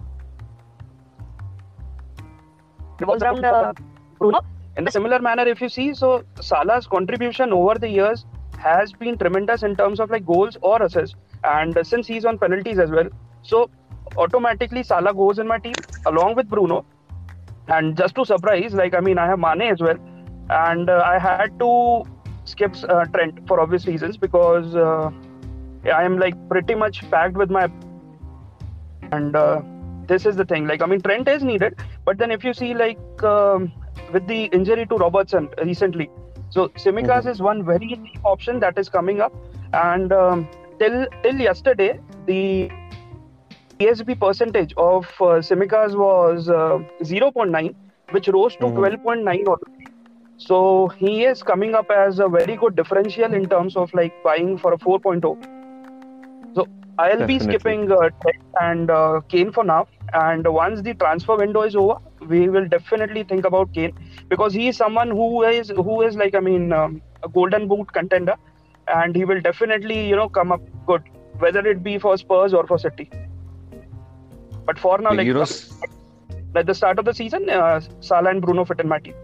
revolves 2.99 3.23
around 3.23 3.45
uh, 3.45 3.73
Bruno. 4.19 4.41
In 4.77 4.87
a 4.87 4.91
similar 4.91 5.19
manner, 5.19 5.47
if 5.47 5.61
you 5.61 5.69
see, 5.69 5.93
so 5.93 6.23
Salah's 6.41 6.85
contribution 6.85 7.53
over 7.53 7.75
the 7.75 7.87
years 7.87 8.25
has 8.57 8.91
been 8.91 9.17
tremendous 9.17 9.63
in 9.63 9.75
terms 9.75 9.99
of 10.01 10.09
like 10.09 10.25
goals 10.25 10.57
or 10.61 10.81
assists, 10.81 11.15
and 11.43 11.77
since 11.87 12.07
he's 12.07 12.25
on 12.25 12.37
penalties 12.37 12.79
as 12.79 12.91
well, 12.91 13.07
so 13.41 13.69
automatically 14.17 14.83
Salah 14.83 15.13
goes 15.13 15.39
in 15.39 15.47
my 15.47 15.59
team 15.59 15.75
along 16.05 16.35
with 16.35 16.49
Bruno. 16.49 16.85
And 17.67 17.97
just 17.97 18.15
to 18.15 18.25
surprise, 18.25 18.73
like 18.73 18.93
I 18.93 18.99
mean, 18.99 19.17
I 19.17 19.25
have 19.27 19.39
Mane 19.39 19.61
as 19.61 19.79
well, 19.79 19.97
and 20.49 20.89
uh, 20.89 21.01
I 21.05 21.17
had 21.19 21.57
to 21.59 22.03
skip 22.43 22.75
uh, 22.89 23.05
Trent 23.05 23.47
for 23.47 23.59
obvious 23.59 23.87
reasons 23.87 24.17
because 24.17 24.75
uh, 24.75 25.09
I 25.91 26.03
am 26.03 26.17
like 26.17 26.35
pretty 26.49 26.75
much 26.75 27.09
packed 27.11 27.35
with 27.35 27.49
my 27.49 27.69
and 29.11 29.35
uh, 29.35 29.61
this 30.07 30.25
is 30.25 30.35
the 30.35 30.45
thing. 30.45 30.67
Like 30.67 30.81
I 30.81 30.85
mean, 30.85 31.01
Trent 31.01 31.27
is 31.27 31.43
needed, 31.43 31.77
but 32.05 32.17
then 32.17 32.31
if 32.31 32.43
you 32.43 32.53
see 32.53 32.73
like 32.73 33.23
um, 33.23 33.71
with 34.11 34.27
the 34.27 34.45
injury 34.45 34.85
to 34.87 34.95
Robertson 34.95 35.49
recently, 35.63 36.09
so 36.49 36.67
Tsimikas 36.69 37.23
Mhm. 37.25 37.31
is 37.31 37.41
one 37.41 37.63
very 37.63 37.89
cheap 37.89 38.19
option 38.33 38.59
that 38.61 38.77
is 38.77 38.89
coming 38.89 39.21
up, 39.21 39.33
and 39.73 40.11
um, 40.13 40.47
till 40.79 40.97
till 41.23 41.35
yesterday 41.47 41.99
the 42.25 42.71
TSB 43.79 44.19
percentage 44.19 44.73
of 44.77 45.05
uh, 45.19 45.39
Tsimikas 45.45 45.95
was 45.95 46.49
uh, 46.49 46.79
0.9, 47.03 47.75
which 48.11 48.27
rose 48.29 48.55
to 48.57 48.65
Mhm. 48.67 48.75
12.9 48.77 49.47
already. 49.47 49.87
So 50.37 50.87
he 50.99 51.23
is 51.25 51.41
coming 51.43 51.75
up 51.75 51.89
as 51.91 52.19
a 52.19 52.27
very 52.27 52.55
good 52.61 52.75
differential 52.75 53.33
in 53.33 53.45
terms 53.49 53.75
of 53.75 53.93
like 53.93 54.13
buying 54.23 54.57
for 54.57 54.73
a 54.73 54.77
4.0. 54.77 55.35
I'll 56.97 57.25
be 57.27 57.39
skipping 57.39 57.91
uh, 57.91 58.09
Trent 58.21 58.43
and 58.61 58.89
uh, 58.89 59.21
Kane 59.27 59.51
for 59.51 59.63
now. 59.63 59.87
And 60.13 60.47
once 60.47 60.81
the 60.81 60.93
transfer 60.93 61.35
window 61.35 61.63
is 61.63 61.75
over, 61.75 61.97
we 62.21 62.47
will 62.47 62.67
definitely 62.67 63.23
think 63.23 63.45
about 63.45 63.73
Kane 63.73 63.93
because 64.29 64.53
he 64.53 64.67
is 64.69 64.77
someone 64.77 65.09
who 65.09 65.43
is 65.43 65.69
who 65.69 66.01
is 66.03 66.15
like 66.15 66.35
I 66.35 66.39
mean 66.39 66.71
um, 66.71 67.01
a 67.23 67.29
golden 67.29 67.67
boot 67.67 67.91
contender, 67.91 68.35
and 68.87 69.15
he 69.15 69.25
will 69.25 69.41
definitely 69.41 70.07
you 70.07 70.15
know 70.15 70.29
come 70.29 70.51
up 70.51 70.61
good, 70.85 71.03
whether 71.39 71.67
it 71.67 71.83
be 71.83 71.97
for 71.97 72.17
Spurs 72.17 72.53
or 72.53 72.65
for 72.65 72.77
City. 72.77 73.09
But 74.65 74.79
for 74.79 74.97
now, 74.97 75.13
like 75.13 75.27
you 75.27 75.33
know, 75.33 75.45
the 76.53 76.73
start 76.73 76.97
of 76.97 77.05
the 77.05 77.13
season, 77.13 77.49
uh, 77.49 77.81
Salah 77.99 78.29
and 78.29 78.41
Bruno 78.41 78.65
fit 78.65 78.79
in 78.79 78.87
my 78.87 78.99
team. 78.99 79.15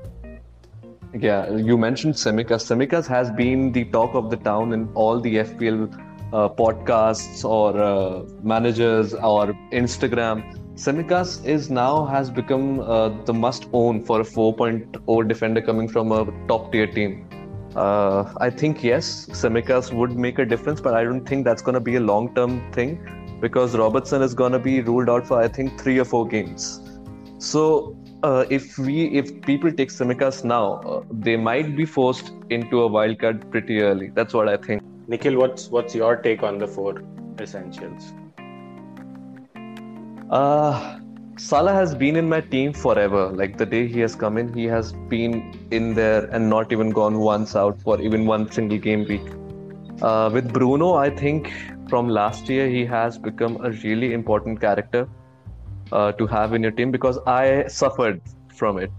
Yeah, 1.18 1.50
you 1.52 1.78
mentioned 1.78 2.16
Tsimikas. 2.16 2.68
Tsimikas 2.68 3.08
has 3.08 3.32
been 3.32 3.72
the 3.72 3.86
talk 3.86 4.14
of 4.14 4.30
the 4.30 4.38
town 4.38 4.74
in 4.74 4.90
all 4.94 5.20
the 5.20 5.36
FPL 5.38 5.90
uh, 6.34 6.50
podcasts 6.50 7.44
or 7.44 7.78
uh, 7.82 8.24
managers 8.44 9.14
or 9.14 9.48
Instagram. 9.72 10.44
Tsimikas 10.76 11.46
is 11.46 11.70
now 11.70 12.06
has 12.06 12.30
become 12.30 12.80
uh, 12.80 13.10
the 13.26 13.34
must 13.34 13.68
own 13.74 14.04
for 14.04 14.22
a 14.22 14.24
4.0 14.24 15.28
defender 15.28 15.62
coming 15.62 15.88
from 15.88 16.12
a 16.12 16.26
top 16.48 16.72
tier 16.72 16.88
team. 16.88 17.28
Uh, 17.76 18.34
I 18.38 18.50
think 18.50 18.84
yes, 18.84 19.28
Tsimikas 19.28 19.94
would 19.94 20.18
make 20.18 20.40
a 20.40 20.46
difference, 20.46 20.82
but 20.82 20.94
I 20.94 21.04
don't 21.04 21.26
think 21.26 21.46
that's 21.46 21.62
going 21.62 21.76
to 21.76 21.80
be 21.80 21.96
a 21.96 22.00
long 22.00 22.34
term 22.36 22.72
thing 22.72 23.00
because 23.40 23.76
Robertson 23.76 24.22
is 24.22 24.34
going 24.34 24.52
to 24.52 24.60
be 24.60 24.82
ruled 24.82 25.10
out 25.10 25.26
for 25.26 25.42
I 25.42 25.48
think 25.48 25.80
three 25.80 26.00
or 26.00 26.06
four 26.06 26.28
games. 26.28 26.82
So 27.38 27.98
uh, 28.24 28.46
if 28.50 28.78
we 28.78 29.06
if 29.18 29.42
people 29.42 29.72
take 29.72 29.90
Tsimikas 29.90 30.44
now, 30.44 30.74
uh, 30.74 31.04
they 31.12 31.38
might 31.38 31.76
be 31.76 31.86
forced 31.86 32.32
into 32.50 32.82
a 32.82 32.88
wild 32.88 33.20
card 33.20 33.50
pretty 33.52 33.82
early. 33.82 34.10
That's 34.10 34.34
what 34.34 34.48
I 34.48 34.58
think. 34.58 34.84
Nikhil, 35.12 35.38
what's 35.38 35.68
what's 35.76 35.94
your 35.94 36.16
take 36.26 36.42
on 36.42 36.58
the 36.58 36.68
four 36.74 36.92
essentials? 37.46 38.14
Uh, 40.30 41.00
Salah 41.38 41.74
has 41.74 41.94
been 41.94 42.16
in 42.16 42.30
my 42.30 42.40
team 42.40 42.72
forever. 42.72 43.24
Like 43.42 43.58
the 43.58 43.66
day 43.66 43.82
he 43.88 44.00
has 44.00 44.16
come 44.16 44.38
in, 44.38 44.54
he 44.54 44.64
has 44.76 44.94
been 45.14 45.36
in 45.72 45.94
there 45.96 46.24
and 46.38 46.50
not 46.50 46.72
even 46.72 46.92
gone 46.92 47.20
once 47.20 47.58
out 47.58 47.82
for 47.82 48.00
even 48.00 48.26
one 48.26 48.50
single 48.50 48.78
game 48.78 49.06
week. 49.06 49.30
Uh, 50.02 50.30
with 50.34 50.54
Bruno, 50.54 50.94
I 50.94 51.10
think 51.10 51.54
from 51.90 52.08
last 52.08 52.48
year 52.48 52.70
he 52.70 52.86
has 52.86 53.18
become 53.18 53.58
a 53.66 53.72
really 53.84 54.14
important 54.14 54.62
character 54.62 55.10
uh, 55.92 56.14
to 56.14 56.28
have 56.28 56.54
in 56.54 56.64
your 56.64 56.72
team 56.72 56.90
because 56.90 57.20
I 57.28 57.68
suffered 57.68 58.22
from 58.56 58.78
it. 58.78 58.92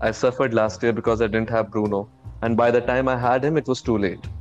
I 0.00 0.10
suffered 0.10 0.52
last 0.52 0.82
year 0.82 0.92
because 0.92 1.22
I 1.22 1.28
didn't 1.28 1.50
have 1.50 1.70
Bruno, 1.70 2.08
and 2.42 2.56
by 2.56 2.72
the 2.72 2.80
time 2.80 3.06
I 3.06 3.16
had 3.16 3.44
him, 3.44 3.56
it 3.56 3.68
was 3.68 3.82
too 3.82 3.98
late. 3.98 4.34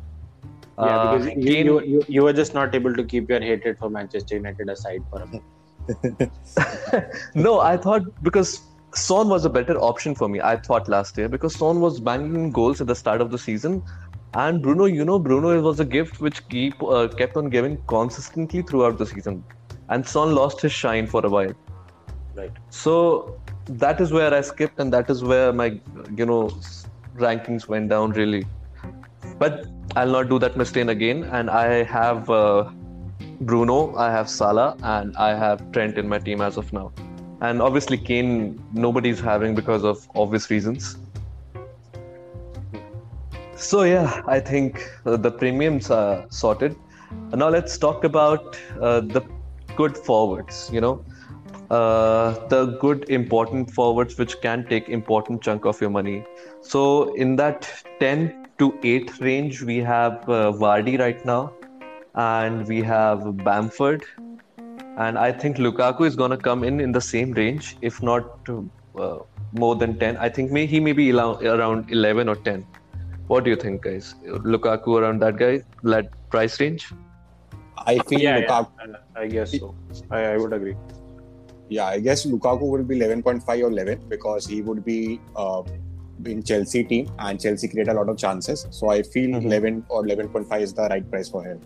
Yeah, 0.80 0.86
Uh, 0.86 1.18
because 1.18 1.36
you, 1.36 1.53
you, 1.53 1.82
you, 1.82 2.06
you 2.08 2.24
were 2.24 2.34
just 2.34 2.53
not 2.53 2.74
able 2.74 2.96
to 2.96 3.03
keep 3.03 3.30
your 3.30 3.39
hatred 3.39 3.77
for 3.77 3.89
Manchester 3.89 4.36
United 4.36 4.70
aside 4.70 5.03
for 5.10 5.22
a 5.22 5.27
minute. 5.27 6.32
no, 7.36 7.60
I 7.60 7.77
thought 7.77 8.03
because 8.24 8.62
Son 8.96 9.27
was 9.27 9.46
a 9.46 9.50
better 9.50 9.77
option 9.80 10.15
for 10.15 10.30
me. 10.30 10.39
I 10.42 10.56
thought 10.56 10.88
last 10.88 11.18
year 11.18 11.27
because 11.27 11.56
Son 11.56 11.80
was 11.80 12.00
banging 12.00 12.51
goals 12.51 12.82
at 12.82 12.88
the 12.88 12.96
start 12.96 13.22
of 13.22 13.32
the 13.32 13.38
season, 13.38 13.84
and 14.34 14.62
Bruno, 14.62 14.86
you 14.86 15.06
know, 15.06 15.20
Bruno 15.20 15.62
was 15.62 15.80
a 15.80 15.86
gift 15.86 16.22
which 16.22 16.48
keep 16.50 16.82
uh, 16.82 17.08
kept 17.08 17.38
on 17.38 17.50
giving 17.50 17.77
consistently 17.88 18.62
throughout 18.62 18.98
the 18.98 19.06
season, 19.06 19.44
and 19.89 20.08
Son 20.08 20.34
lost 20.34 20.62
his 20.62 20.72
shine 20.72 21.06
for 21.06 21.25
a 21.25 21.30
while. 21.30 21.53
Right. 22.36 22.51
So 22.70 23.39
that 23.68 24.01
is 24.01 24.12
where 24.12 24.34
I 24.34 24.42
skipped, 24.42 24.80
and 24.80 24.92
that 24.94 25.10
is 25.10 25.24
where 25.24 25.53
my 25.53 25.80
you 26.15 26.25
know 26.25 26.50
rankings 27.15 27.68
went 27.68 27.89
down 27.89 28.12
really. 28.12 28.46
But 29.38 29.68
I'll 29.96 30.10
not 30.10 30.28
do 30.28 30.40
that 30.40 30.58
mistake 30.58 30.88
again, 30.88 31.24
and 31.26 31.52
I 31.52 31.84
have 31.84 32.28
uh, 32.28 32.72
Bruno, 33.42 33.96
I 33.96 34.10
have 34.10 34.28
Salah, 34.28 34.76
and 34.82 35.16
I 35.18 35.36
have 35.36 35.72
Trent 35.72 36.00
in 36.00 36.10
my 36.10 36.18
team 36.18 36.42
as 36.42 36.58
of 36.58 36.74
now. 36.74 36.92
And 37.42 37.62
obviously 37.62 37.98
Kane, 38.00 38.60
nobody's 38.74 39.20
having 39.20 39.54
because 39.54 39.84
of 39.84 40.08
obvious 40.16 40.50
reasons. 40.50 40.98
So 43.56 43.84
yeah, 43.84 44.24
I 44.26 44.40
think 44.40 44.90
uh, 45.06 45.16
the 45.18 45.30
premiums 45.30 45.92
are 45.92 46.26
sorted. 46.30 46.76
Now 47.32 47.50
let's 47.50 47.78
talk 47.78 48.04
about 48.04 48.58
uh, 48.82 49.02
the 49.02 49.22
good 49.76 49.96
forwards. 49.96 50.72
You 50.74 50.82
know, 50.82 51.06
uh, 51.70 52.48
the 52.48 52.78
good 52.82 53.08
important 53.10 53.70
forwards 53.70 54.18
which 54.18 54.42
can 54.42 54.66
take 54.68 54.90
important 54.90 55.44
chunk 55.44 55.66
of 55.66 55.80
your 55.80 55.92
money. 55.92 56.26
So 56.62 57.14
in 57.14 57.36
that 57.36 57.70
10 58.00 58.43
to 58.63 58.74
8 58.84 59.20
range, 59.20 59.62
we 59.70 59.77
have 59.79 60.29
uh, 60.29 60.51
Vardy 60.63 60.98
right 61.00 61.24
now, 61.25 61.53
and 62.15 62.67
we 62.67 62.82
have 62.82 63.25
Bamford, 63.48 64.03
and 64.98 65.17
I 65.17 65.32
think 65.32 65.58
Lukaku 65.58 66.08
is 66.12 66.15
gonna 66.15 66.38
come 66.38 66.63
in 66.63 66.79
in 66.79 66.91
the 66.98 67.01
same 67.01 67.34
range, 67.41 67.75
if 67.82 68.01
not 68.01 68.50
uh, 68.50 69.17
more 69.63 69.75
than 69.75 69.98
10. 70.00 70.17
I 70.17 70.29
think 70.29 70.51
may, 70.51 70.65
he 70.65 70.79
may 70.79 70.93
be 70.93 71.10
elo- 71.10 71.39
around 71.55 71.91
11 71.91 72.29
or 72.29 72.36
10. 72.36 72.65
What 73.27 73.43
do 73.43 73.50
you 73.50 73.55
think, 73.55 73.82
guys? 73.84 74.15
Lukaku 74.25 75.00
around 75.01 75.22
that 75.22 75.38
guy, 75.38 75.62
that 75.84 76.12
price 76.29 76.60
range? 76.60 76.91
I 77.77 78.00
feel 78.00 78.22
Yeah, 78.22 78.38
yeah, 78.39 78.65
I 79.15 79.27
guess 79.27 79.60
so. 79.60 79.75
I, 80.10 80.20
I 80.34 80.38
would 80.38 80.53
agree. 80.53 80.75
Yeah, 81.70 81.88
I 81.88 82.00
guess 82.00 82.25
Lukaku 82.25 82.62
would 82.62 82.88
be 82.88 83.00
11.5 83.00 83.48
or 83.63 83.72
11 83.72 84.05
because 84.08 84.46
he 84.46 84.62
would 84.62 84.86
be 84.86 85.20
uh, 85.36 85.63
in 86.27 86.44
Chelsea 86.44 86.84
team 86.84 87.08
and 87.20 87.39
Chelsea 87.39 87.68
create 87.68 87.88
a 87.88 87.94
lot 87.94 88.10
of 88.10 88.18
chances. 88.18 88.68
So 88.70 88.89
I 88.89 89.01
feel 89.01 89.30
Mhm. 89.30 89.46
11 89.46 89.86
or 89.89 90.03
11.5 90.03 90.62
is 90.62 90.74
the 90.74 90.88
right 90.89 91.10
price 91.12 91.30
for 91.30 91.44
him. 91.44 91.60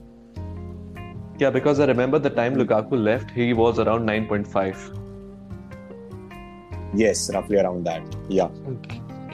Yeah, 1.39 1.51
because 1.51 1.79
I 1.79 1.85
remember 1.85 2.19
the 2.19 2.29
time 2.29 2.55
Lukaku 2.55 3.03
left, 3.03 3.31
he 3.31 3.53
was 3.53 3.79
around 3.79 4.05
9.5. 4.05 4.75
Yes, 6.95 7.29
roughly 7.33 7.57
around 7.57 7.85
that. 7.85 8.01
Yeah. 8.29 8.47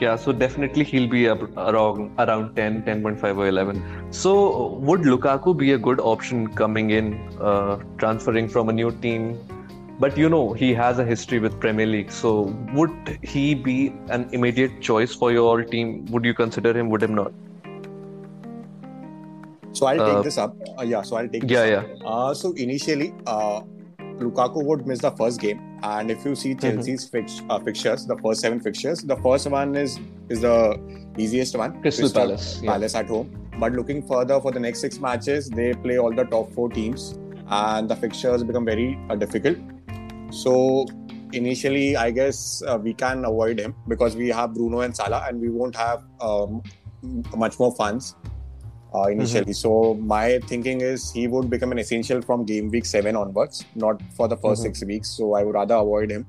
Yeah, 0.00 0.16
so 0.16 0.32
definitely 0.32 0.84
he'll 0.84 1.08
be 1.08 1.28
around 1.28 2.10
around 2.18 2.56
10, 2.56 2.82
10.5 2.82 3.36
or 3.36 3.46
11. 3.46 3.82
So 4.10 4.74
would 4.82 5.00
Lukaku 5.00 5.56
be 5.56 5.72
a 5.72 5.78
good 5.78 6.00
option 6.00 6.48
coming 6.48 6.90
in, 6.90 7.20
uh, 7.40 7.78
transferring 7.96 8.48
from 8.48 8.68
a 8.68 8.72
new 8.72 8.90
team? 8.90 9.38
But 10.00 10.18
you 10.18 10.28
know, 10.28 10.52
he 10.52 10.74
has 10.74 10.98
a 10.98 11.04
history 11.04 11.38
with 11.38 11.58
Premier 11.60 11.86
League. 11.86 12.10
So 12.10 12.54
would 12.74 13.18
he 13.22 13.54
be 13.54 13.92
an 14.08 14.28
immediate 14.32 14.80
choice 14.80 15.14
for 15.14 15.30
your 15.32 15.62
team? 15.62 16.04
Would 16.06 16.24
you 16.24 16.34
consider 16.34 16.76
him? 16.76 16.88
Would 16.90 17.02
him 17.02 17.14
not? 17.14 17.32
So 19.72 19.86
I'll 19.86 20.00
Uh, 20.00 20.14
take 20.14 20.24
this 20.24 20.38
up. 20.38 20.56
Uh, 20.78 20.82
yeah, 20.82 21.02
so 21.02 21.16
I'll 21.16 21.28
take 21.28 21.42
this 21.42 21.50
Yeah, 21.50 21.78
up. 21.78 21.86
yeah. 21.88 22.06
Uh, 22.08 22.34
so 22.34 22.52
initially, 22.52 23.12
uh, 23.26 23.62
Lukaku 24.24 24.64
would 24.64 24.86
miss 24.86 25.00
the 25.00 25.10
first 25.12 25.40
game, 25.40 25.60
and 25.82 26.10
if 26.10 26.24
you 26.24 26.34
see 26.36 26.54
Mm-hmm. 26.54 26.60
Chelsea's 26.66 27.06
fix, 27.14 27.40
uh, 27.50 27.58
fixtures, 27.58 28.06
the 28.06 28.16
first 28.18 28.40
seven 28.40 28.60
fixtures, 28.60 29.00
the 29.12 29.16
first 29.28 29.48
one 29.50 29.74
is 29.84 29.98
is 30.28 30.40
the 30.40 30.56
easiest 31.18 31.56
one. 31.62 31.80
Crystal 31.82 32.10
Palace, 32.18 32.60
yeah. 32.62 32.72
Palace 32.72 32.94
at 32.94 33.08
home. 33.14 33.32
But 33.58 33.72
looking 33.72 34.02
further 34.12 34.40
for 34.40 34.52
the 34.52 34.60
next 34.60 34.80
six 34.80 35.00
matches, 35.00 35.50
they 35.50 35.72
play 35.86 35.98
all 35.98 36.12
the 36.22 36.24
top 36.36 36.52
four 36.52 36.68
teams, 36.78 37.08
and 37.48 37.88
the 37.94 37.96
fixtures 38.04 38.44
become 38.52 38.64
very 38.64 38.88
uh, 39.10 39.16
difficult. 39.16 39.58
So 40.42 40.86
initially, 41.32 41.96
I 41.96 42.10
guess 42.10 42.62
uh, 42.66 42.78
we 42.82 42.92
can 42.94 43.24
avoid 43.24 43.58
him 43.60 43.74
because 43.88 44.16
we 44.16 44.28
have 44.28 44.54
Bruno 44.54 44.80
and 44.80 44.94
Salah, 44.96 45.24
and 45.28 45.40
we 45.40 45.48
won't 45.48 45.76
have 45.76 46.02
um, 46.20 46.62
much 47.36 47.58
more 47.58 47.74
funds 47.74 48.16
uh, 48.94 49.04
initially. 49.04 49.52
So 49.52 49.94
my 49.94 50.40
thinking 50.46 50.80
is 50.80 51.10
he 51.12 51.26
would 51.26 51.50
become 51.50 51.72
an 51.72 51.78
essential 51.78 52.22
from 52.22 52.44
game 52.44 52.68
week 52.70 52.84
seven 52.86 53.16
onwards, 53.16 53.64
not 53.74 54.02
for 54.16 54.28
the 54.28 54.36
1st 54.36 54.60
Mhm. 54.60 54.62
six 54.62 54.84
weeks. 54.84 55.08
So 55.20 55.34
I 55.34 55.44
would 55.44 55.54
rather 55.54 55.76
avoid 55.76 56.10
him 56.10 56.26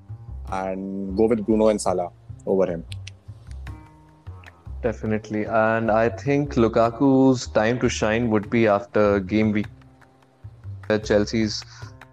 and 0.52 1.18
go 1.18 1.28
with 1.28 1.46
Bruno 1.46 1.70
and 1.70 1.82
Salah 1.82 2.10
over 2.46 2.68
him. 2.68 2.84
Definitely. 4.82 5.46
And 5.46 5.90
I 5.90 6.10
think 6.10 6.54
Lukaku's 6.54 7.48
time 7.48 7.80
to 7.80 7.90
shine 7.90 8.30
would 8.30 8.50
be 8.52 8.68
after 8.68 9.20
game 9.20 9.52
week. 9.52 9.68
Chelsea's 11.04 11.64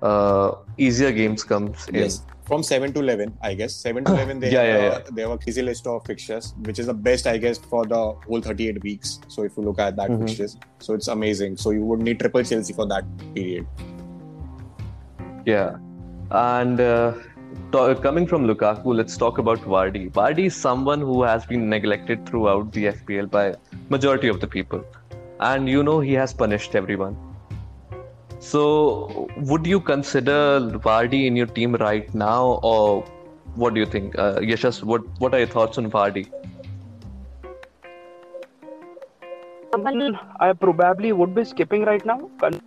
uh, 0.03 0.53
easier 0.79 1.13
games 1.13 1.45
comes 1.45 1.89
in. 1.89 1.95
Yes. 1.95 2.23
From 2.45 2.63
seven 2.63 2.93
to 2.95 3.01
eleven, 3.01 3.37
I 3.41 3.55
guess 3.55 3.73
seven 3.75 4.05
to 4.05 4.13
eleven, 4.17 4.41
they 4.41 4.51
Yeah, 4.53 4.63
have 4.63 4.83
yeah, 4.83 4.99
a, 5.09 5.13
they 5.13 5.23
have 5.23 5.31
a 5.31 5.39
crazy 5.39 5.63
list 5.63 5.87
of 5.87 6.05
fixtures, 6.05 6.55
which 6.65 6.79
is 6.81 6.87
the 6.87 6.95
best, 6.95 7.27
I 7.27 7.39
guess, 7.39 7.57
for 7.59 7.87
the 7.87 8.01
whole 8.27 8.41
thirty-eight 8.41 8.83
weeks. 8.83 9.21
So 9.29 9.45
if 9.45 9.57
you 9.57 9.63
look 9.63 9.79
at 9.79 9.97
that 9.97 10.11
Mhm. 10.11 10.23
fixtures, 10.23 10.57
so 10.81 10.95
it's 10.95 11.09
amazing. 11.09 11.57
So 11.57 11.71
you 11.71 11.85
would 11.85 12.01
need 12.01 12.19
triple 12.19 12.43
Chelsea 12.43 12.73
for 12.75 12.87
that 12.89 13.05
period. 13.35 13.67
Yeah. 15.47 15.77
And 16.31 16.81
uh, 16.81 17.15
to- 17.73 17.95
coming 18.03 18.27
from 18.27 18.47
Lukaku, 18.47 18.95
let's 18.95 19.17
talk 19.17 19.39
about 19.39 19.59
Vardy. 19.61 20.11
Vardy 20.11 20.47
is 20.47 20.57
someone 20.57 21.01
who 21.01 21.23
has 21.23 21.47
been 21.47 21.69
neglected 21.69 22.27
throughout 22.27 22.73
the 22.73 22.87
FPL 22.87 23.31
by 23.31 23.55
majority 23.89 24.29
of 24.29 24.41
the 24.41 24.47
people. 24.47 24.85
And 25.41 25.69
you 25.69 25.83
know 25.83 26.01
he 26.01 26.13
has 26.15 26.33
punished 26.33 26.75
everyone. 26.75 27.17
So 28.43 29.29
would 29.37 29.67
you 29.67 29.79
consider 29.81 30.61
Vardy 30.85 31.27
in 31.27 31.37
your 31.37 31.47
team 31.47 31.77
right 31.77 32.13
now 32.13 32.59
or 32.65 33.05
what 33.55 33.73
do 33.75 33.81
you 33.81 33.87
think? 33.87 34.19
Uh, 34.19 34.41
Yashas, 34.41 34.83
what, 34.83 35.03
what 35.21 35.33
are 35.33 35.39
your 35.39 35.47
thoughts 35.47 35.79
on 35.79 35.89
Vardy? 35.91 36.27
I 40.41 40.53
probably 40.55 41.13
would 41.13 41.35
be 41.37 41.45
skipping 41.45 41.85
right 41.85 42.05
now. 42.05 42.29
Con- 42.41 42.61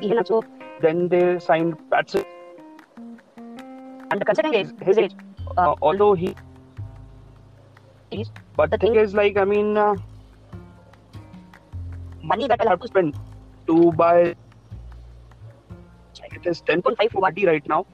Even 0.00 0.18
also, 0.18 0.42
Then 0.82 1.08
they 1.08 1.38
signed 1.38 1.74
Patson. 1.90 2.24
and 4.10 4.24
considering 4.26 4.52
his, 4.52 4.72
his 4.82 4.98
age, 4.98 5.14
Uh, 5.56 5.74
although 5.80 6.14
he, 6.14 6.34
is 8.10 8.30
but 8.56 8.70
the 8.70 8.78
thing 8.78 8.96
is, 8.96 9.14
like, 9.14 9.36
I 9.36 9.44
mean, 9.44 9.76
uh, 9.76 9.94
money 12.22 12.48
that 12.48 12.60
I'll 12.60 12.68
have 12.68 12.80
to 12.80 12.88
spend 12.88 13.16
to 13.66 13.92
buy 13.92 14.34
it 16.36 16.46
is 16.46 16.62
10.5 16.62 16.96
5 16.96 17.10
for 17.12 17.22
Vardy 17.22 17.46
right 17.46 17.66
now, 17.68 17.86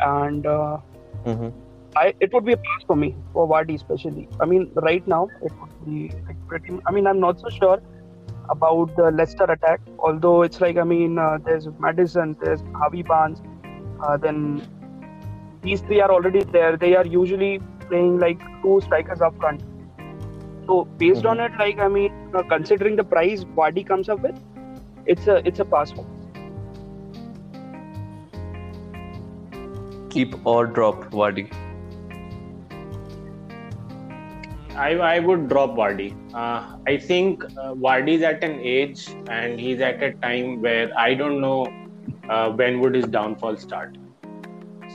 and 0.00 0.46
uh, 0.46 0.78
Mm-hmm. 1.24 1.48
I 1.96 2.14
it 2.20 2.32
would 2.32 2.44
be 2.44 2.52
a 2.52 2.56
pass 2.56 2.84
for 2.86 2.96
me 2.96 3.14
for 3.32 3.48
Vardy 3.48 3.74
especially. 3.74 4.28
I 4.40 4.46
mean, 4.46 4.70
right 4.76 5.06
now 5.06 5.28
it 5.42 5.52
would 5.60 5.84
be 5.84 6.10
like 6.26 6.36
pretty. 6.46 6.78
I 6.86 6.92
mean, 6.92 7.06
I'm 7.06 7.20
not 7.20 7.40
so 7.40 7.48
sure 7.48 7.80
about 8.48 8.94
the 8.96 9.10
Leicester 9.10 9.44
attack. 9.44 9.80
Although 9.98 10.42
it's 10.42 10.60
like 10.60 10.76
I 10.76 10.84
mean, 10.84 11.18
uh, 11.18 11.38
there's 11.44 11.68
Maddison, 11.78 12.36
there's 12.42 12.62
Harvey 12.74 13.02
Barnes, 13.02 13.42
uh, 14.02 14.16
then 14.16 14.62
these 15.62 15.80
three 15.80 16.00
are 16.00 16.10
already 16.10 16.44
there. 16.44 16.76
They 16.76 16.94
are 16.96 17.06
usually 17.06 17.60
playing 17.88 18.18
like 18.18 18.40
two 18.62 18.80
strikers 18.84 19.20
up 19.20 19.36
front. 19.38 19.62
So 20.66 20.84
based 20.98 21.24
on 21.26 21.40
it, 21.40 21.52
like 21.58 21.78
I 21.78 21.88
mean, 21.88 22.12
uh, 22.34 22.42
considering 22.42 22.96
the 22.96 23.04
price 23.04 23.44
Vardy 23.44 23.86
comes 23.86 24.08
up 24.08 24.20
with, 24.20 24.38
it's 25.06 25.26
a 25.26 25.36
it's 25.46 25.60
a 25.60 25.64
pass 25.64 25.90
for. 25.92 26.04
me. 26.04 26.10
Keep 30.10 30.46
or 30.46 30.66
drop 30.66 31.04
Vardy. 31.10 31.50
I, 34.76 34.94
I 34.96 35.18
would 35.18 35.48
drop 35.48 35.70
Vardy. 35.70 36.14
Uh, 36.34 36.76
I 36.86 36.96
think 36.98 37.44
uh, 37.44 37.74
Vardy 37.74 38.14
is 38.14 38.22
at 38.22 38.42
an 38.44 38.60
age 38.60 39.08
and 39.28 39.58
he's 39.58 39.80
at 39.80 40.02
a 40.02 40.12
time 40.12 40.62
where 40.62 40.90
I 40.98 41.14
don't 41.14 41.40
know 41.40 41.66
uh, 42.28 42.50
when 42.50 42.80
would 42.80 42.94
his 42.94 43.06
downfall 43.06 43.56
start. 43.56 43.98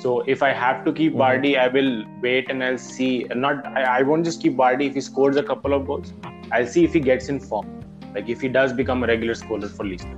So 0.01 0.21
if 0.21 0.41
I 0.41 0.51
have 0.53 0.83
to 0.85 0.93
keep 0.93 1.13
Mhm. 1.13 1.19
Vardy, 1.19 1.57
I 1.59 1.67
will 1.67 2.05
wait 2.21 2.49
and 2.49 2.63
I'll 2.63 2.77
see. 2.77 3.25
Not 3.35 3.65
I, 3.67 3.83
I 3.99 4.01
won't 4.03 4.25
just 4.25 4.41
keep 4.41 4.55
Vardy 4.55 4.87
if 4.87 4.95
he 4.95 5.01
scores 5.01 5.35
a 5.35 5.43
couple 5.43 5.73
of 5.73 5.85
goals. 5.85 6.13
I'll 6.51 6.65
see 6.67 6.83
if 6.85 6.93
he 6.93 6.99
gets 6.99 7.29
in 7.29 7.39
form. 7.39 7.82
Like 8.13 8.29
if 8.29 8.41
he 8.41 8.47
does 8.47 8.73
become 8.73 9.03
a 9.03 9.07
regular 9.07 9.35
scorer 9.35 9.67
for 9.67 9.85
Leicester. 9.85 10.17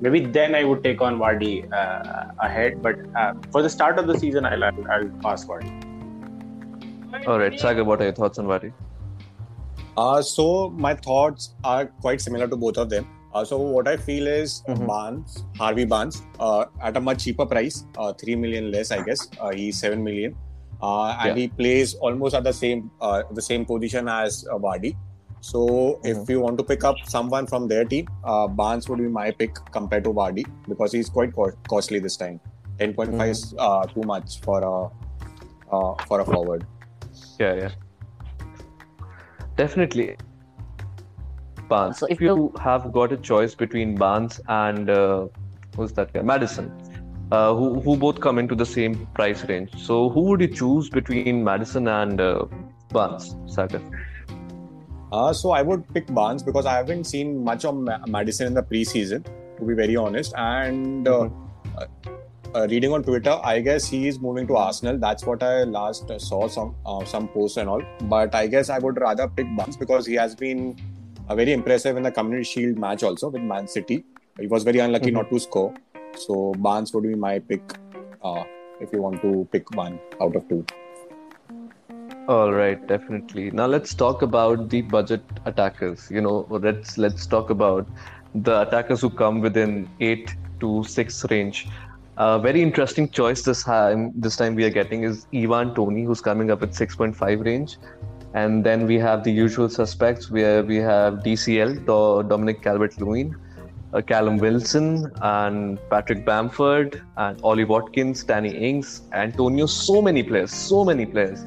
Maybe 0.00 0.20
then 0.20 0.54
I 0.54 0.62
would 0.64 0.84
take 0.84 1.00
on 1.00 1.18
Vardy 1.18 1.70
uh, 1.72 2.26
ahead. 2.40 2.82
But 2.82 2.96
uh, 3.16 3.34
for 3.50 3.62
the 3.62 3.70
start 3.70 3.98
of 3.98 4.06
the 4.06 4.18
season, 4.18 4.44
I'll, 4.46 4.62
I'll, 4.64 4.90
I'll 4.90 5.08
pass 5.22 5.44
Vardy. 5.44 5.68
All 7.26 7.38
right, 7.38 7.58
Sagar, 7.58 7.84
what 7.84 8.00
are 8.00 8.04
your 8.04 8.12
thoughts 8.12 8.38
on 8.38 8.46
Vardy? 8.46 8.72
Uh, 9.96 10.22
so 10.22 10.70
my 10.70 10.94
thoughts 10.94 11.54
are 11.64 11.86
quite 11.86 12.20
similar 12.20 12.46
to 12.46 12.56
both 12.56 12.76
of 12.76 12.90
them. 12.90 13.08
Uh, 13.34 13.44
so 13.44 13.58
what 13.58 13.88
I 13.88 13.96
feel 13.96 14.26
is 14.26 14.62
Mhm. 14.68 14.86
Barnes, 14.86 15.44
Harvey 15.58 15.84
Barnes, 15.84 16.22
uh, 16.38 16.66
at 16.80 16.96
a 16.96 17.00
much 17.00 17.24
cheaper 17.24 17.46
price, 17.46 17.84
uh, 17.98 18.12
three 18.12 18.36
million 18.36 18.70
less, 18.70 18.90
I 18.92 19.02
guess. 19.02 19.28
Uh, 19.40 19.50
he's 19.50 19.78
seven 19.78 20.02
million, 20.04 20.36
uh, 20.80 21.16
and 21.20 21.28
Yeah. 21.36 21.42
he 21.42 21.48
plays 21.48 21.94
almost 21.94 22.34
at 22.34 22.44
the 22.44 22.52
same 22.52 22.90
uh, 23.00 23.22
the 23.32 23.42
same 23.42 23.64
position 23.64 24.08
as 24.08 24.46
uh, 24.50 24.56
Vardy. 24.58 24.96
So 25.40 26.00
if 26.04 26.16
Mhm. 26.16 26.30
you 26.30 26.40
want 26.40 26.58
to 26.58 26.64
pick 26.64 26.84
up 26.84 26.96
someone 27.04 27.46
from 27.46 27.68
their 27.68 27.84
team, 27.84 28.08
uh, 28.24 28.46
Barnes 28.48 28.88
would 28.88 28.98
be 28.98 29.08
my 29.08 29.30
pick 29.30 29.54
compared 29.72 30.04
to 30.04 30.12
Vardy 30.12 30.46
because 30.68 30.92
he's 30.92 31.08
quite 31.08 31.34
co- 31.34 31.52
costly 31.68 31.98
this 31.98 32.16
time. 32.16 32.40
Ten 32.78 32.94
point 32.94 33.14
five 33.16 33.30
is 33.30 33.54
uh, 33.58 33.86
too 33.86 34.02
much 34.02 34.40
for 34.40 34.58
a 34.62 34.74
uh, 35.76 35.94
for 36.06 36.20
a 36.20 36.24
forward. 36.24 36.66
Yeah, 37.38 37.54
yeah. 37.54 37.70
Definitely. 39.56 40.16
Barnes. 41.68 41.98
So 41.98 42.06
if 42.06 42.12
if 42.12 42.20
you 42.20 42.52
have 42.60 42.92
got 42.92 43.12
a 43.12 43.16
choice 43.16 43.54
between 43.54 43.94
Barnes 43.94 44.40
and 44.48 44.90
uh, 44.90 45.28
who's 45.76 45.92
that 45.92 46.12
guy? 46.12 46.22
Maddison, 46.22 46.70
uh, 47.30 47.54
who 47.54 47.80
who 47.80 47.96
both 47.96 48.20
come 48.20 48.38
into 48.38 48.54
the 48.54 48.66
same 48.66 49.06
price 49.14 49.44
range. 49.48 49.74
So 49.76 50.08
who 50.08 50.22
would 50.28 50.40
you 50.40 50.48
choose 50.48 50.88
between 50.88 51.44
Maddison 51.44 51.88
and 51.88 52.20
uh, 52.20 52.44
Barnes, 52.90 53.36
Sagar? 53.46 53.82
Uh, 55.12 55.32
so 55.32 55.50
I 55.50 55.62
would 55.62 55.88
pick 55.94 56.06
Barnes 56.14 56.42
because 56.42 56.66
I 56.66 56.74
haven't 56.76 57.04
seen 57.04 57.42
much 57.42 57.64
of 57.64 57.74
Ma- 57.76 57.98
Maddison 58.06 58.46
in 58.48 58.54
the 58.54 58.62
preseason, 58.62 59.24
to 59.58 59.64
be 59.64 59.74
very 59.74 59.96
honest. 59.96 60.34
And 60.36 61.08
uh, 61.08 61.28
uh, 61.78 61.86
uh, 62.54 62.66
reading 62.70 62.92
on 62.92 63.02
Twitter, 63.02 63.38
I 63.42 63.60
guess 63.60 63.88
he 63.88 64.06
is 64.08 64.20
moving 64.20 64.46
to 64.48 64.56
Arsenal. 64.56 64.98
That's 64.98 65.24
what 65.24 65.42
I 65.42 65.64
last 65.64 66.10
uh, 66.10 66.18
saw 66.18 66.48
some 66.48 66.74
uh, 66.84 67.04
some 67.04 67.28
posts 67.28 67.56
and 67.56 67.68
all. 67.68 67.82
But 68.04 68.34
I 68.34 68.46
guess 68.46 68.68
I 68.68 68.78
would 68.78 69.00
rather 69.00 69.28
pick 69.28 69.46
Barnes 69.56 69.76
because 69.76 70.04
he 70.06 70.14
has 70.14 70.34
been 70.34 70.76
uh, 71.28 71.34
very 71.34 71.52
impressive 71.52 71.96
in 71.96 72.02
the 72.02 72.10
Community 72.12 72.44
Shield 72.44 72.78
match 72.78 73.02
also 73.02 73.28
with 73.28 73.42
Man 73.42 73.66
City. 73.68 74.04
He 74.38 74.46
was 74.46 74.62
very 74.62 74.78
unlucky 74.78 75.10
Mhm. 75.10 75.14
not 75.14 75.30
to 75.30 75.38
score. 75.40 75.74
So 76.16 76.52
Barnes 76.58 76.92
would 76.94 77.04
be 77.04 77.14
my 77.14 77.38
pick 77.38 77.62
uh, 78.22 78.44
if 78.80 78.92
you 78.92 79.00
want 79.02 79.20
to 79.22 79.48
pick 79.52 79.70
one 79.74 79.98
out 80.20 80.36
of 80.36 80.48
two. 80.48 80.64
All 82.28 82.52
right, 82.52 82.86
definitely. 82.86 83.50
Now 83.52 83.64
let's 83.64 83.94
talk 83.94 84.20
about 84.20 84.68
the 84.68 84.82
budget 84.82 85.22
attackers. 85.46 86.10
You 86.10 86.20
know, 86.20 86.46
let's 86.50 86.98
let's 86.98 87.26
talk 87.26 87.48
about 87.48 87.88
the 88.34 88.60
attackers 88.60 89.00
who 89.00 89.08
come 89.08 89.40
within 89.40 89.88
eight 90.00 90.34
to 90.60 90.84
six 90.84 91.24
range. 91.30 91.68
A 92.18 92.38
very 92.38 92.60
interesting 92.60 93.08
choice 93.08 93.40
this 93.44 93.64
time. 93.64 94.12
This 94.14 94.36
time 94.36 94.56
we 94.56 94.64
are 94.64 94.74
getting 94.78 95.04
is 95.04 95.26
Ivan 95.34 95.74
Toney, 95.74 96.04
who's 96.04 96.20
coming 96.20 96.50
up 96.50 96.60
with 96.60 96.72
6.5 96.74 97.46
range, 97.46 97.78
and 98.34 98.62
then 98.62 98.86
we 98.86 98.98
have 98.98 99.24
the 99.24 99.32
usual 99.32 99.70
suspects 99.70 100.30
where 100.30 100.62
we 100.62 100.76
have 100.76 101.22
DCL, 101.22 101.86
Do- 101.86 102.28
Dominic 102.28 102.60
Calvert-Lewin, 102.60 103.36
uh, 103.94 104.02
Callum 104.02 104.36
Wilson, 104.36 105.10
and 105.22 105.78
Patrick 105.88 106.26
Bamford, 106.26 107.00
and 107.16 107.40
Ollie 107.42 107.64
Watkins, 107.64 108.22
Danny 108.22 108.50
Ings, 108.50 109.00
Antonio. 109.12 109.64
So 109.64 110.02
many 110.02 110.22
players, 110.22 110.52
so 110.52 110.84
many 110.84 111.06
players 111.06 111.46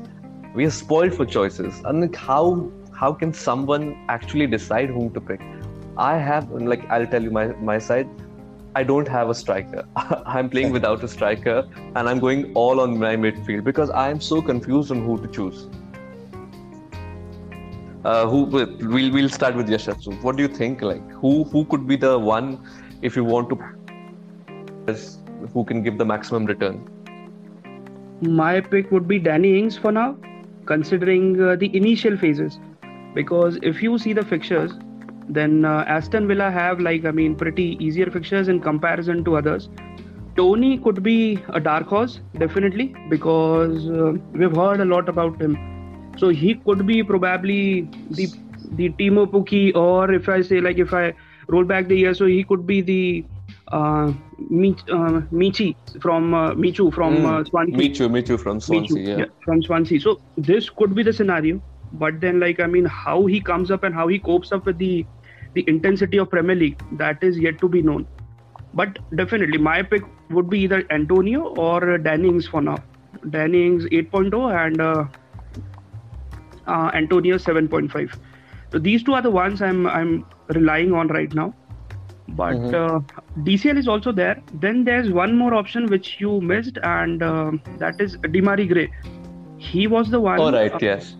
we 0.54 0.66
are 0.66 0.72
spoiled 0.72 1.14
for 1.14 1.26
choices 1.26 1.82
and 1.86 2.02
like 2.02 2.16
how 2.16 2.72
how 2.94 3.12
can 3.14 3.34
someone 3.34 3.86
actually 4.10 4.48
decide 4.48 4.90
whom 4.90 5.12
to 5.14 5.22
pick 5.22 5.42
i 5.98 6.18
have 6.18 6.52
like 6.52 6.90
i'll 6.90 7.08
tell 7.08 7.24
you 7.24 7.32
my 7.32 7.48
my 7.72 7.78
side 7.78 8.10
i 8.76 8.84
don't 8.84 9.08
have 9.08 9.30
a 9.30 9.36
striker 9.36 9.86
i'm 10.36 10.50
playing 10.50 10.72
without 10.72 11.04
a 11.04 11.08
striker 11.08 11.58
and 11.96 12.10
i'm 12.10 12.20
going 12.20 12.52
all 12.54 12.80
on 12.80 12.98
my 12.98 13.16
midfield 13.16 13.64
because 13.64 13.90
i 13.90 14.10
am 14.10 14.20
so 14.20 14.42
confused 14.42 14.92
on 14.92 15.06
who 15.06 15.18
to 15.22 15.28
choose 15.40 15.68
uh, 18.04 18.28
who 18.28 18.44
we'll 18.46 19.12
we'll 19.12 19.30
start 19.30 19.56
with 19.56 19.68
Yashatsu. 19.70 20.22
What 20.24 20.36
do 20.36 20.42
you 20.42 20.50
think? 20.50 20.82
Like 20.82 21.08
who 21.12 21.44
who 21.44 21.66
could 21.66 21.88
be 21.88 21.96
the 21.96 22.18
one 22.18 22.58
if 23.02 23.16
you 23.16 23.24
want 23.24 23.50
to 23.50 23.60
who 25.54 25.64
can 25.66 25.84
give 25.84 25.98
the 25.98 26.06
maximum 26.06 26.46
return? 26.46 26.88
My 28.22 28.62
pick 28.62 28.92
would 28.92 29.08
be 29.08 29.20
Danny 29.20 29.58
Ings 29.60 29.78
for 29.78 29.92
now, 29.92 30.18
considering 30.72 31.28
uh, 31.42 31.56
the 31.56 31.70
initial 31.82 32.18
phases. 32.18 32.60
Because 33.14 33.60
if 33.62 33.84
you 33.84 33.98
see 33.98 34.14
the 34.14 34.26
fixtures, 34.34 34.74
then 35.38 35.66
uh, 35.66 35.84
Aston 35.96 36.28
Villa 36.28 36.52
have 36.52 36.80
like 36.80 37.06
I 37.06 37.12
mean 37.12 37.36
pretty 37.36 37.68
easier 37.88 38.10
fixtures 38.18 38.54
in 38.54 38.62
comparison 38.68 39.24
to 39.26 39.36
others. 39.42 39.70
Toney 40.36 40.78
could 40.86 41.04
be 41.04 41.18
a 41.50 41.60
dark 41.60 41.88
horse 41.88 42.20
definitely 42.38 42.96
because 43.10 43.90
uh, 43.90 44.14
we've 44.34 44.56
heard 44.56 44.80
a 44.80 44.86
lot 44.86 45.10
about 45.10 45.42
him. 45.42 45.58
So 46.18 46.30
he 46.30 46.56
could 46.56 46.86
be 46.88 47.04
probably 47.04 47.90
the 48.10 48.28
the 48.80 48.90
Teemu 49.02 49.26
Pukki, 49.36 49.76
or 49.76 50.12
if 50.14 50.30
I 50.30 50.42
say 50.42 50.62
like 50.62 50.78
if 50.78 50.94
I 50.94 51.14
roll 51.48 51.66
back 51.66 51.88
the 51.88 51.98
year, 51.98 52.14
so 52.14 52.26
he 52.26 52.44
could 52.44 52.66
be 52.66 52.82
the 52.82 53.26
uh, 53.72 54.08
uh, 54.08 55.22
Michi 55.42 55.76
from 56.02 56.34
uh, 56.34 56.54
Michu 56.56 56.92
from 56.92 57.18
Mm. 57.18 57.26
uh, 57.34 57.44
Swansea. 57.46 57.78
Michu, 57.78 58.10
Michu 58.10 58.38
from 58.38 58.60
Swansea. 58.60 58.98
Michu, 58.98 59.20
yeah. 59.20 59.26
from 59.46 59.62
Swansea. 59.64 60.00
So 60.00 60.20
this 60.38 60.70
could 60.70 60.96
be 60.96 61.04
the 61.04 61.14
scenario, 61.14 61.62
but 61.94 62.20
then 62.22 62.40
like 62.40 62.60
I 62.60 62.68
mean, 62.68 62.86
how 62.86 63.26
he 63.26 63.42
comes 63.42 63.72
up 63.72 63.84
and 63.84 63.94
how 63.96 64.08
he 64.08 64.20
copes 64.20 64.52
up 64.52 64.66
with 64.66 64.78
the 64.78 65.06
the 65.54 65.64
intensity 65.68 66.18
of 66.18 66.30
Premier 66.30 66.56
League 66.56 66.82
that 67.04 67.24
is 67.24 67.40
yet 67.40 67.60
to 67.62 67.70
be 67.70 67.82
known. 67.82 68.08
But 68.74 69.00
definitely, 69.16 69.58
my 69.58 69.82
pick 69.84 70.04
would 70.30 70.50
be 70.50 70.60
either 70.62 70.84
Antonio 70.90 71.42
or 71.66 71.98
Danny 71.98 72.30
Ings 72.30 72.48
for 72.48 72.62
now. 72.62 72.78
Danny 73.30 73.66
Ings 73.68 73.86
8.0 73.86 74.66
and 74.66 74.80
uh, 74.82 75.06
uh, 76.68 76.92
Antonio 76.94 77.38
7.5. 77.38 78.18
So 78.72 78.80
these 78.80 79.04
two 79.04 79.14
are 79.14 79.22
the 79.22 79.32
ones 79.32 79.62
I'm 79.62 79.86
I'm 79.88 80.26
relying 80.50 80.94
on 80.94 81.08
right 81.10 81.34
now. 81.34 81.54
But 82.36 82.58
Mhm. 82.58 82.74
uh, 82.74 83.00
DCL 83.44 83.78
is 83.78 83.88
also 83.88 84.12
there. 84.12 84.38
Then 84.54 84.84
there's 84.84 85.10
one 85.12 85.36
more 85.38 85.54
option 85.54 85.88
which 85.88 86.20
you 86.20 86.39
missed, 86.41 86.78
and 86.84 87.22
uh, 87.24 87.52
that 87.80 88.00
is 88.00 88.17
Demarai 88.38 88.67
Gray. 88.72 88.89
He 89.58 89.88
was 89.88 90.10
the 90.10 90.20
one. 90.22 90.39
All 90.39 90.52
right. 90.52 90.74
uh, 90.74 90.80
Yes. 90.82 91.15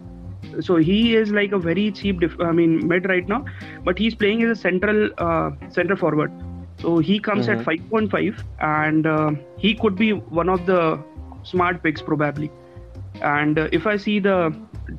so 0.60 0.76
he 0.78 1.15
is 1.15 1.32
like 1.32 1.52
a 1.54 1.60
very 1.65 1.84
cheap 1.97 2.19
def- 2.21 2.39
i 2.45 2.52
mean 2.52 2.71
mid 2.91 3.06
right 3.12 3.28
now 3.34 3.38
but 3.86 3.97
he's 3.97 4.15
playing 4.21 4.41
as 4.43 4.50
a 4.58 4.60
central 4.62 5.00
uh, 5.26 5.50
center 5.78 5.95
forward 5.95 6.32
so 6.84 6.97
he 7.10 7.19
comes 7.28 7.47
at 7.47 7.62
5.5 7.67 8.41
and 8.69 9.06
uh, 9.06 9.32
he 9.58 9.74
could 9.76 9.95
be 9.95 10.12
one 10.41 10.50
of 10.50 10.65
the 10.65 10.80
smart 11.43 11.82
picks 11.84 12.02
probably 12.02 12.50
and 13.21 13.60
uh, 13.60 13.67
if 13.71 13.88
i 13.88 13.95
see 13.97 14.19
the 14.19 14.38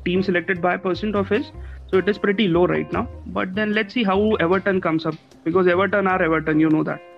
team 0.05 0.23
selected 0.23 0.61
by 0.61 0.75
percent 0.77 1.15
of 1.15 1.29
his 1.29 1.51
so 1.93 1.99
it 1.99 2.09
is 2.09 2.17
pretty 2.17 2.47
low 2.47 2.65
right 2.65 2.91
now 2.91 3.07
but 3.39 3.53
then 3.55 3.73
let's 3.73 3.93
see 3.93 4.03
how 4.03 4.19
everton 4.45 4.81
comes 4.81 5.05
up 5.05 5.15
because 5.43 5.67
everton 5.67 6.07
are 6.07 6.21
everton 6.27 6.59
you 6.59 6.69
know 6.77 6.83
that 6.91 7.09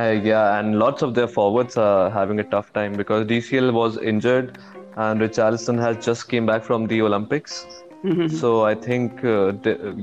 Uh, 0.00 0.10
yeah, 0.24 0.56
and 0.56 0.78
lots 0.80 1.02
of 1.04 1.14
their 1.14 1.28
forwards 1.36 1.76
are 1.84 2.10
having 2.16 2.40
a 2.40 2.44
tough 2.50 2.66
time 2.74 2.92
because 2.98 3.26
DCL 3.30 3.72
was 3.76 3.96
injured, 4.10 4.58
and 5.04 5.24
Richarlison 5.24 5.80
has 5.84 5.96
just 6.04 6.28
came 6.32 6.46
back 6.50 6.66
from 6.68 6.86
the 6.92 6.98
Olympics. 7.06 7.56
So 8.42 8.50
I 8.66 8.74
think 8.74 9.24
uh, 9.24 9.52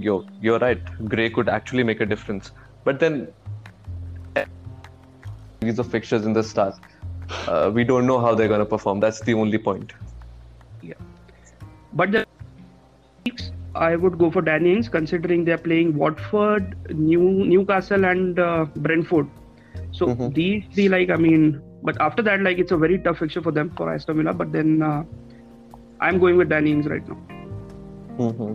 you're 0.08 0.26
you're 0.48 0.60
right. 0.64 0.92
Gray 1.14 1.30
could 1.38 1.54
actually 1.58 1.86
make 1.92 2.02
a 2.08 2.10
difference, 2.16 2.52
but 2.90 3.00
then 3.06 3.16
these 5.62 5.80
are 5.80 5.84
fixtures 5.84 6.26
in 6.26 6.34
the 6.34 6.44
start. 6.44 6.76
Uh, 7.48 7.72
we 7.74 7.84
don't 7.84 8.06
know 8.06 8.20
how 8.20 8.36
they're 8.36 8.48
going 8.48 8.60
to 8.60 8.72
perform. 8.76 9.00
That's 9.00 9.22
the 9.22 9.34
only 9.46 9.58
point. 9.58 9.94
Yeah. 10.82 10.94
But 11.94 12.12
the 12.12 12.26
I 13.78 13.96
would 13.96 14.18
go 14.18 14.30
for 14.32 14.42
Danny 14.42 14.74
Ings 14.74 14.90
considering 14.90 15.46
they're 15.46 15.58
playing 15.58 15.96
Watford, 15.98 16.76
New 16.92 17.24
Newcastle, 17.54 18.06
and 18.06 18.40
uh, 18.40 18.66
Brentford. 18.88 19.28
So 19.92 20.08
Mhm. 20.08 20.34
these 20.34 20.64
three, 20.74 20.90
like 20.90 21.10
I 21.10 21.16
mean, 21.16 21.62
but 21.84 22.00
after 22.08 22.22
that, 22.30 22.42
like 22.42 22.60
it's 22.66 22.72
a 22.72 22.78
very 22.78 22.98
tough 23.00 23.20
fixture 23.20 23.42
for 23.42 23.52
them 23.52 23.72
for 23.78 23.92
Aston 23.94 24.18
Villa. 24.18 24.34
But 24.34 24.52
then 24.52 24.82
uh, 24.82 25.04
I'm 26.00 26.20
going 26.20 26.38
with 26.38 26.50
Danny 26.50 26.72
Ings 26.72 26.88
right 26.88 27.08
now. 27.08 27.20
Mm-hmm. 28.18 28.54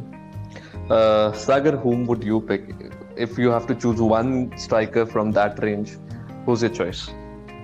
Uh, 0.90 1.32
Sagar, 1.32 1.76
whom 1.76 2.06
would 2.06 2.24
you 2.24 2.40
pick 2.40 2.68
if 3.16 3.38
you 3.38 3.50
have 3.50 3.66
to 3.68 3.74
choose 3.74 4.00
one 4.00 4.52
striker 4.56 5.06
from 5.06 5.32
that 5.32 5.62
range? 5.62 5.96
Who's 6.46 6.62
your 6.62 6.70
choice? 6.70 7.08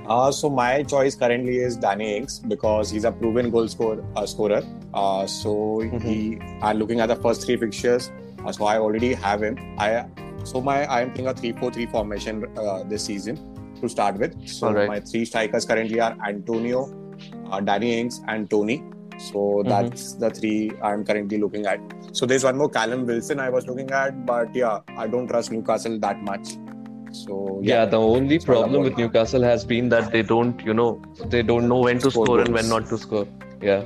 Uh, 0.08 0.30
so 0.32 0.48
my 0.48 0.82
choice 0.82 1.14
currently 1.14 1.58
is 1.58 1.76
Danny 1.76 2.16
Ings 2.16 2.38
because 2.38 2.90
he's 2.90 3.04
a 3.04 3.12
proven 3.12 3.50
goal 3.50 3.68
score, 3.68 4.02
uh, 4.16 4.24
scorer. 4.26 4.62
Uh, 4.94 5.26
so 5.26 5.80
he, 6.02 6.38
I'm 6.62 6.78
looking 6.78 7.00
at 7.00 7.06
the 7.06 7.16
first 7.16 7.44
three 7.44 7.56
fixtures. 7.56 8.10
Uh, 8.44 8.52
so 8.52 8.64
I 8.64 8.78
already 8.78 9.14
have 9.14 9.42
him. 9.42 9.58
I 9.78 10.06
so 10.44 10.60
my 10.60 10.84
I 10.86 11.02
am 11.02 11.12
playing 11.12 11.28
a 11.28 11.34
three-four-three 11.34 11.86
formation 11.86 12.46
uh, 12.56 12.84
this 12.84 13.04
season 13.04 13.36
to 13.80 13.88
start 13.88 14.18
with. 14.18 14.48
So 14.48 14.68
Alright. 14.68 14.88
my 14.88 15.00
three 15.00 15.24
strikers 15.24 15.64
currently 15.64 16.00
are 16.00 16.16
Antonio, 16.26 16.92
uh, 17.50 17.60
Danny 17.60 17.98
Ings, 17.98 18.22
and 18.28 18.48
Toney. 18.48 18.82
So 19.18 19.64
that's 19.66 20.14
the 20.14 20.30
three 20.30 20.70
I'm 20.82 21.04
currently 21.04 21.38
looking 21.38 21.66
at. 21.66 21.80
So 22.12 22.24
there's 22.24 22.44
one 22.44 22.56
more 22.56 22.68
Callum 22.68 23.04
Wilson 23.04 23.40
I 23.40 23.50
was 23.50 23.66
looking 23.66 23.90
at, 23.90 24.24
but 24.24 24.54
yeah, 24.54 24.78
I 24.96 25.08
don't 25.08 25.26
trust 25.26 25.50
Newcastle 25.50 25.98
that 25.98 26.22
much. 26.22 26.56
So 27.10 27.60
Yeah, 27.62 27.84
the 27.84 27.98
only 27.98 28.36
It's 28.36 28.44
problem 28.44 28.82
with 28.82 28.96
Newcastle 28.96 29.42
has 29.42 29.64
been 29.64 29.88
that 29.88 30.12
they 30.12 30.22
don't, 30.22 30.60
you 30.64 30.72
know, 30.72 31.02
they 31.26 31.42
don't 31.42 31.68
know 31.68 31.80
when 31.80 31.98
to 31.98 32.10
Score 32.10 32.26
score 32.26 32.40
and 32.40 32.54
when 32.54 32.68
not 32.68 32.88
to 32.90 32.98
score. 32.98 33.26
Yeah. 33.60 33.84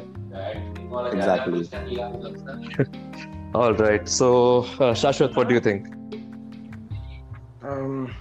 Exactly. 1.12 1.68
All 3.54 3.74
right. 3.74 4.08
So, 4.08 4.60
uh, 4.60 4.94
Shashwat, 4.94 5.36
what 5.36 5.48
do 5.48 5.54
you 5.54 5.60
think? 5.60 5.86
Um, 7.62 8.14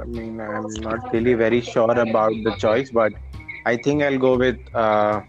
I 0.00 0.04
mean, 0.04 0.40
I'm 0.40 0.66
not 0.74 1.12
really 1.12 1.34
very 1.34 1.60
sure 1.60 1.90
about 1.90 2.32
the 2.44 2.54
choice, 2.58 2.90
but 2.90 3.12
I 3.66 3.76
think 3.76 4.02
I'll 4.02 4.18
go 4.18 4.36
with 4.36 4.58
uh, 4.74 5.22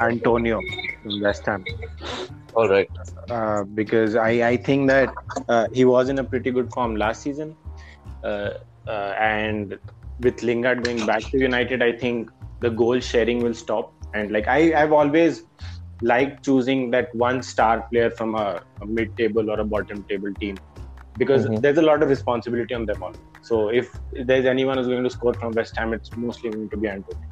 Antonio 0.00 0.60
in 1.04 1.20
West 1.20 1.46
Ham 1.46 1.64
All 2.54 2.68
right. 2.68 2.90
uh, 3.30 3.64
because 3.64 4.16
I, 4.16 4.48
I 4.48 4.56
think 4.56 4.88
that 4.88 5.14
uh, 5.48 5.66
he 5.72 5.84
was 5.84 6.08
in 6.08 6.18
a 6.18 6.24
pretty 6.24 6.50
good 6.50 6.72
form 6.72 6.96
last 6.96 7.22
season, 7.22 7.56
uh, 8.24 8.50
uh, 8.86 9.14
and 9.18 9.78
with 10.20 10.42
Lingard 10.42 10.84
going 10.84 11.04
back 11.06 11.22
to 11.30 11.38
United, 11.38 11.82
I 11.82 11.92
think 11.92 12.30
the 12.60 12.70
goal 12.70 13.00
sharing 13.00 13.42
will 13.42 13.54
stop. 13.54 13.92
And 14.14 14.30
like 14.30 14.48
I, 14.48 14.80
I've 14.80 14.92
always 14.92 15.44
liked 16.02 16.44
choosing 16.44 16.90
that 16.90 17.14
one 17.14 17.42
star 17.42 17.82
player 17.90 18.10
from 18.10 18.34
a, 18.34 18.62
a 18.82 18.86
mid-table 18.86 19.50
or 19.50 19.60
a 19.60 19.64
bottom-table 19.64 20.34
team 20.34 20.56
because 21.18 21.46
Mhm. 21.46 21.60
there's 21.62 21.78
a 21.78 21.82
lot 21.82 22.02
of 22.02 22.10
responsibility 22.10 22.74
on 22.74 22.84
them 22.84 23.02
all. 23.02 23.12
So 23.40 23.68
if 23.68 23.90
there's 24.12 24.44
anyone 24.44 24.76
who's 24.76 24.86
going 24.88 25.04
to 25.04 25.10
score 25.10 25.32
from 25.32 25.52
West 25.52 25.76
Ham, 25.78 25.94
it's 25.94 26.14
mostly 26.16 26.50
going 26.50 26.68
to 26.68 26.76
be 26.76 26.88
Antonio. 26.88 27.22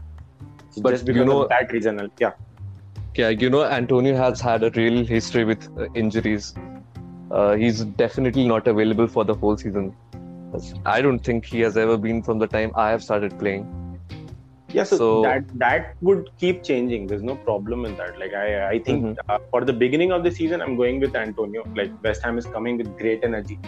So 0.71 0.83
But 0.83 0.91
just 0.93 1.07
you 1.07 1.25
know- 1.25 1.43
of 1.43 1.49
that 1.51 1.73
reason, 1.73 2.11
yeah. 2.19 2.33
Yeah, 3.17 3.29
you 3.29 3.51
know, 3.51 3.65
Antonio 3.65 4.17
has 4.17 4.41
had 4.41 4.65
a 4.65 4.71
real 4.71 5.05
history 5.05 5.45
with 5.45 5.69
uh, 5.79 5.87
injuries. 5.95 6.55
Uh, 7.31 7.55
he's 7.55 7.85
definitely 7.85 8.47
not 8.49 8.67
available 8.67 9.07
for 9.07 9.25
the 9.25 9.35
whole 9.35 9.57
season. 9.57 9.95
I 10.87 11.01
don't 11.01 11.19
think 11.19 11.45
he 11.45 11.61
has 11.61 11.77
ever 11.77 11.97
been 11.97 12.23
from 12.23 12.39
the 12.39 12.47
time 12.47 12.73
I 12.75 12.91
have 12.91 13.03
started 13.03 13.39
playing. 13.39 13.67
Yeah, 14.77 14.85
so, 14.91 14.97
So- 15.01 15.23
that 15.23 15.45
that 15.63 15.95
would 16.09 16.31
keep 16.43 16.63
changing. 16.69 17.07
There's 17.11 17.23
no 17.31 17.37
problem 17.49 17.85
in 17.89 17.97
that. 18.01 18.19
Like 18.23 18.35
I, 18.43 18.47
I 18.71 18.79
think 18.87 19.05
Mhm. 19.05 19.17
uh, 19.29 19.39
for 19.51 19.61
the 19.71 19.73
beginning 19.83 20.13
of 20.17 20.25
the 20.27 20.33
season, 20.39 20.61
I'm 20.67 20.77
going 20.83 20.99
with 21.05 21.15
Antonio. 21.25 21.65
Like 21.81 21.93
West 22.07 22.25
Ham 22.29 22.39
is 22.43 22.47
coming 22.57 22.79
with 22.83 22.91
great 23.03 23.23
energy. 23.31 23.59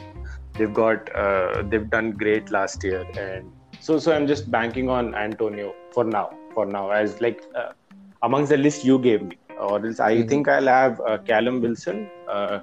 They've 0.58 0.72
got, 0.80 1.10
uh, 1.24 1.62
they've 1.70 1.88
done 1.96 2.10
great 2.24 2.50
last 2.58 2.82
year, 2.88 3.02
and 3.26 3.52
so 3.88 3.98
so 4.06 4.14
I'm 4.16 4.26
just 4.32 4.50
banking 4.58 4.88
on 4.98 5.14
Antonio 5.26 5.68
for 5.98 6.04
now. 6.16 6.26
For 6.58 6.66
now, 6.76 6.84
as 7.00 7.20
like 7.26 7.42
uh, 7.62 7.70
amongst 8.30 8.50
the 8.56 8.60
list 8.66 8.84
you 8.90 8.98
gave 9.08 9.22
me, 9.30 9.38
or 9.68 9.74
else 9.86 10.00
I 10.10 10.12
Mhm. 10.16 10.28
think 10.34 10.48
I'll 10.56 10.72
have 10.74 11.00
uh, 11.12 11.18
Callum 11.32 11.60
Wilson, 11.66 12.02
uh, 12.36 12.60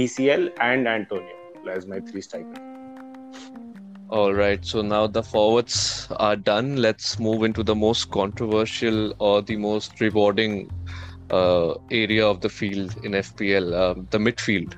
DCL, 0.00 0.48
and 0.72 0.88
Antonio 0.98 1.36
as 1.76 1.86
my 1.92 2.00
three 2.10 2.20
strikers. 2.30 2.65
All 4.08 4.32
right, 4.32 4.64
so 4.64 4.82
now 4.82 5.08
the 5.08 5.22
forwards 5.22 6.06
are 6.18 6.36
done. 6.36 6.76
Let's 6.76 7.18
move 7.18 7.42
into 7.42 7.64
the 7.64 7.74
most 7.74 8.12
controversial 8.12 9.12
or 9.18 9.42
the 9.42 9.56
most 9.56 10.00
rewarding 10.00 10.70
uh, 11.30 11.74
area 11.90 12.24
of 12.24 12.40
the 12.40 12.48
field 12.48 12.94
in 13.04 13.12
FPL, 13.12 13.74
um, 13.74 14.06
the 14.12 14.18
midfield. 14.18 14.74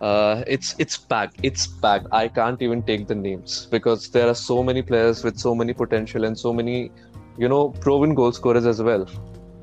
Uh, 0.00 0.44
it's 0.46 0.76
it's 0.78 0.96
packed. 0.96 1.40
It's 1.42 1.66
packed. 1.66 2.06
I 2.12 2.28
can't 2.28 2.62
even 2.62 2.84
take 2.84 3.08
the 3.08 3.16
names 3.16 3.66
because 3.66 4.08
there 4.10 4.28
are 4.28 4.34
so 4.34 4.62
many 4.62 4.82
players 4.82 5.24
with 5.24 5.36
so 5.36 5.52
many 5.52 5.72
potential 5.72 6.24
and 6.24 6.38
so 6.38 6.52
many, 6.52 6.92
you 7.36 7.48
know, 7.48 7.70
proven 7.70 8.14
goal 8.14 8.30
scorers 8.30 8.66
as 8.66 8.80
well. 8.80 9.04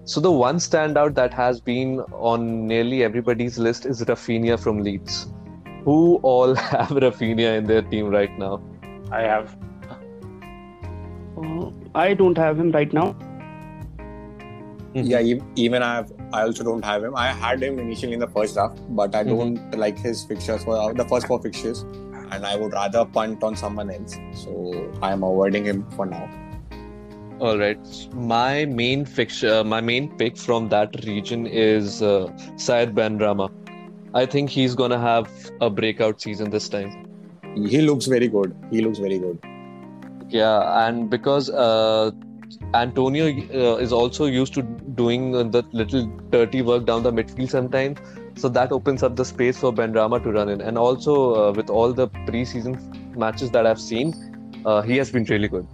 So 0.03 0.19
the 0.19 0.31
one 0.31 0.57
standout 0.57 1.15
that 1.15 1.33
has 1.33 1.61
been 1.61 2.01
on 2.11 2.67
nearly 2.67 3.03
everybody's 3.05 3.57
list 3.57 3.85
is 3.85 4.01
Rafinha 4.03 4.59
from 4.59 4.83
Leeds. 4.83 5.27
Who 5.85 6.19
all 6.23 6.55
have 6.69 6.89
Rafinha 6.89 7.57
in 7.57 7.65
their 7.65 7.81
team 7.81 8.07
right 8.09 8.37
now? 8.37 8.61
I 9.11 9.21
have 9.21 9.55
Uh, 11.37 11.69
I 11.93 12.13
don't 12.13 12.37
have 12.37 12.59
him 12.59 12.71
right 12.71 12.93
now. 12.97 13.15
Yeah, 14.93 15.19
e- 15.19 15.41
even 15.55 15.83
I 15.83 15.95
have, 15.95 16.11
I 16.31 16.43
also 16.43 16.63
don't 16.63 16.85
have 16.85 17.03
him. 17.03 17.15
I 17.15 17.27
had 17.33 17.61
him 17.61 17.79
initially 17.79 18.13
in 18.13 18.19
the 18.19 18.29
first 18.29 18.53
draft, 18.53 18.79
but 19.01 19.13
I 19.13 19.23
don't 19.23 19.77
like 19.77 19.97
his 19.99 20.23
fixtures 20.23 20.63
for 20.63 20.77
uh, 20.77 20.93
the 20.93 21.05
first 21.09 21.27
four 21.27 21.41
fixtures, 21.41 21.81
and 22.31 22.45
I 22.45 22.55
would 22.55 22.71
rather 22.71 23.03
punt 23.17 23.43
on 23.43 23.57
someone 23.57 23.91
else. 23.91 24.15
So 24.43 24.89
I 25.01 25.11
am 25.11 25.23
avoiding 25.23 25.65
him 25.65 25.83
for 25.91 26.05
now. 26.05 26.23
All 27.39 27.57
right. 27.57 27.93
My 28.13 28.63
main 28.63 29.05
fixture, 29.05 29.61
my 29.65 29.81
main 29.81 30.09
pick 30.17 30.37
from 30.37 30.69
that 30.69 30.95
region 31.05 31.45
is 31.45 32.01
uh, 32.01 32.31
Said 32.55 32.95
Benrahma. 32.95 33.51
I 34.15 34.25
think 34.25 34.49
he's 34.49 34.75
gonna 34.75 34.99
have 34.99 35.29
a 35.59 35.69
breakout 35.69 36.21
season 36.21 36.49
this 36.49 36.69
time. 36.69 36.91
He 37.53 37.81
looks 37.81 38.05
very 38.05 38.29
good. 38.29 38.55
He 38.71 38.81
looks 38.81 38.97
very 38.97 39.19
good. 39.19 39.39
Yeah, 40.29 40.87
and 40.87 41.09
because 41.09 41.49
uh, 41.49 42.11
Antonio 42.73 43.25
uh, 43.25 43.75
is 43.75 43.91
also 43.91 44.25
used 44.25 44.53
to 44.53 44.61
doing 44.61 45.31
the 45.31 45.63
little 45.73 46.05
dirty 46.29 46.61
work 46.61 46.85
down 46.85 47.03
the 47.03 47.11
midfield 47.11 47.49
sometimes, 47.49 47.99
so 48.35 48.47
that 48.47 48.71
opens 48.71 49.03
up 49.03 49.17
the 49.17 49.25
space 49.25 49.57
for 49.57 49.73
Benrahma 49.73 50.23
to 50.23 50.31
run 50.31 50.47
in. 50.47 50.61
And 50.61 50.77
also 50.77 51.35
uh, 51.35 51.51
with 51.51 51.69
all 51.69 51.91
the 51.91 52.07
preseason 52.29 53.17
matches 53.17 53.51
that 53.51 53.67
I've 53.67 53.81
seen, 53.81 54.13
uh, 54.65 54.81
he 54.81 54.95
has 54.95 55.11
been 55.11 55.25
really 55.25 55.49
good. 55.49 55.67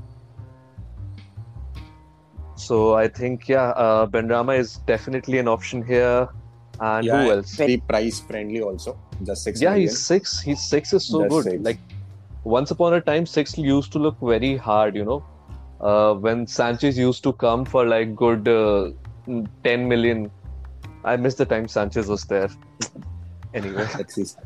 So 2.55 2.95
I 2.95 3.07
think 3.07 3.47
yeah, 3.47 3.69
uh, 3.69 4.07
Benrahma 4.07 4.57
is 4.57 4.77
definitely 4.87 5.37
an 5.37 5.47
option 5.47 5.85
here. 5.85 6.27
And 6.81 7.05
yeah, 7.05 7.23
who 7.23 7.31
else? 7.31 7.55
Very 7.55 7.77
price 7.77 8.19
friendly 8.19 8.61
also. 8.61 8.97
Just 9.23 9.43
six. 9.43 9.61
Yeah, 9.61 9.69
million. 9.71 9.87
he's 9.89 9.99
six. 9.99 10.39
He's 10.41 10.61
six 10.63 10.93
is 10.93 11.07
so 11.07 11.19
Just 11.23 11.29
good. 11.29 11.43
six. 11.43 11.63
Like 11.63 11.79
once 12.43 12.71
upon 12.71 12.95
a 12.95 13.01
time, 13.01 13.25
six 13.27 13.57
used 13.57 13.91
to 13.93 13.99
look 13.99 14.17
very 14.19 14.57
hard. 14.57 14.95
You 14.95 15.05
know, 15.05 15.23
uh, 15.79 16.13
when 16.15 16.47
Sanchez 16.47 16.97
used 16.97 17.23
to 17.23 17.33
come 17.33 17.65
for 17.65 17.85
like 17.85 18.15
good 18.15 18.47
uh, 18.47 18.91
ten 19.63 19.87
million. 19.87 20.31
I 21.03 21.17
miss 21.17 21.35
the 21.35 21.45
time 21.45 21.67
Sanchez 21.67 22.07
was 22.07 22.25
there. 22.25 22.49
anyway, 23.55 23.87
That's 23.97 24.15
his. 24.15 24.37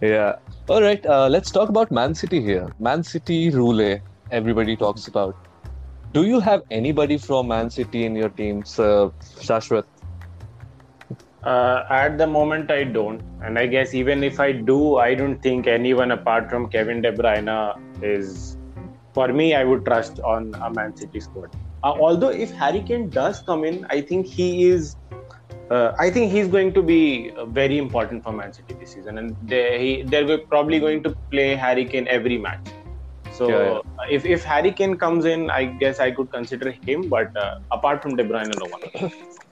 yeah. 0.00 0.36
All 0.68 0.80
right. 0.82 1.04
Uh, 1.04 1.28
let's 1.28 1.50
talk 1.50 1.68
about 1.68 1.90
Man 1.90 2.14
City 2.14 2.40
here. 2.42 2.70
Man 2.78 3.02
City 3.02 3.50
Rule. 3.50 3.98
Everybody 4.30 4.76
talks 4.76 5.06
about. 5.06 5.36
Do 6.14 6.24
you 6.24 6.40
have 6.40 6.62
anybody 6.70 7.18
from 7.18 7.48
Man 7.48 7.68
City 7.70 8.04
in 8.06 8.16
your 8.16 8.30
teams, 8.30 8.78
uh, 8.78 9.10
Shashwat? 9.48 9.84
Uh, 11.48 11.86
at 11.88 12.18
the 12.18 12.26
moment, 12.26 12.70
I 12.70 12.84
don't, 12.84 13.22
and 13.42 13.58
I 13.58 13.66
guess 13.66 13.94
even 13.94 14.22
if 14.22 14.38
I 14.38 14.52
do, 14.52 14.96
I 14.96 15.14
don't 15.14 15.40
think 15.46 15.66
anyone 15.66 16.10
apart 16.10 16.50
from 16.50 16.68
Kevin 16.68 17.00
De 17.00 17.12
Bruyne 17.12 17.54
is. 18.02 18.58
For 19.14 19.28
me, 19.28 19.54
I 19.54 19.64
would 19.64 19.86
trust 19.86 20.20
on 20.20 20.54
a 20.62 20.70
Man 20.70 20.94
City 20.94 21.20
squad. 21.20 21.56
Uh, 21.82 21.94
although 22.06 22.28
if 22.28 22.52
Harry 22.52 22.82
Kane 22.82 23.08
does 23.08 23.40
come 23.46 23.64
in, 23.64 23.86
I 23.88 24.02
think 24.02 24.26
he 24.26 24.68
is. 24.68 24.94
Uh, 25.70 25.92
I 25.98 26.10
think 26.10 26.30
he's 26.32 26.48
going 26.48 26.74
to 26.74 26.82
be 26.82 27.30
uh, 27.30 27.46
very 27.46 27.78
important 27.78 28.24
for 28.24 28.32
Man 28.32 28.52
City 28.52 28.74
this 28.74 28.92
season, 28.92 29.16
and 29.16 29.34
they, 29.42 29.64
he, 29.84 30.02
they're 30.02 30.38
probably 30.54 30.78
going 30.80 31.02
to 31.04 31.16
play 31.30 31.54
Harry 31.54 31.86
Kane 31.86 32.08
every 32.08 32.36
match. 32.36 32.68
So 33.32 33.48
Yeah, 33.48 33.72
yeah. 33.72 34.14
if 34.18 34.26
if 34.26 34.44
Harry 34.44 34.72
Kane 34.82 34.98
comes 34.98 35.24
in, 35.24 35.50
I 35.50 35.64
guess 35.64 35.98
I 35.98 36.10
could 36.10 36.30
consider 36.30 36.72
him. 36.72 37.08
But 37.08 37.34
uh, 37.36 37.60
apart 37.70 38.02
from 38.02 38.16
De 38.16 38.24
Bruyne, 38.32 38.58
no 38.64 38.66
one. 38.76 39.12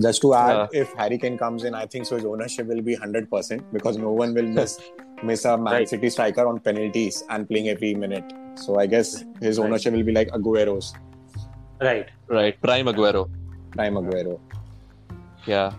Just 0.00 0.20
to 0.22 0.34
add, 0.34 0.68
if 0.72 0.92
Harry 0.94 1.18
Kane 1.18 1.36
comes 1.38 1.64
in, 1.64 1.74
I 1.74 1.86
think 1.86 2.06
so 2.06 2.16
his 2.16 2.24
ownership 2.24 2.66
will 2.66 2.82
be 2.82 2.96
100% 2.96 3.62
because 3.72 3.96
no 3.96 4.10
one 4.12 4.34
will 4.34 4.52
just 4.54 4.82
miss 5.22 5.44
a 5.44 5.56
Man 5.56 5.72
Right. 5.74 5.88
City 5.88 6.10
striker 6.10 6.46
on 6.46 6.60
penalties 6.60 7.24
and 7.30 7.48
playing 7.48 7.68
every 7.68 7.94
minute. 7.94 8.24
So 8.56 8.78
I 8.78 8.86
guess 8.86 9.24
his 9.40 9.58
Right. 9.58 9.66
ownership 9.66 9.92
will 9.94 10.02
be 10.04 10.12
like 10.12 10.28
Aguero's, 10.30 10.94
Right. 11.80 12.06
Right, 12.28 12.60
Prime 12.60 12.86
Aguero. 12.86 13.28
prime 13.72 13.94
Aguero. 13.94 14.38
Yeah, 15.46 15.72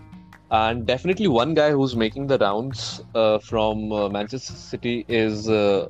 and 0.50 0.86
definitely 0.86 1.28
one 1.28 1.54
guy 1.54 1.70
who's 1.70 1.94
making 1.94 2.26
the 2.26 2.38
rounds 2.38 3.02
uh, 3.14 3.38
from 3.38 3.92
uh, 3.92 4.08
Manchester 4.08 4.54
City 4.54 5.04
is 5.08 5.48
uh, 5.48 5.86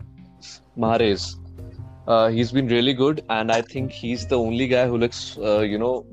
Mahrez. 0.77 1.37
Uh, 2.07 2.29
he's 2.29 2.51
been 2.53 2.67
really 2.67 2.93
good, 2.93 3.25
and 3.31 3.53
I 3.53 3.63
think 3.63 3.93
he's 3.93 4.27
the 4.27 4.37
only 4.39 4.67
guy 4.67 4.87
who 4.89 4.99
looks, 4.99 5.39
uh, 5.39 5.61
you 5.61 5.79
know, 5.79 6.05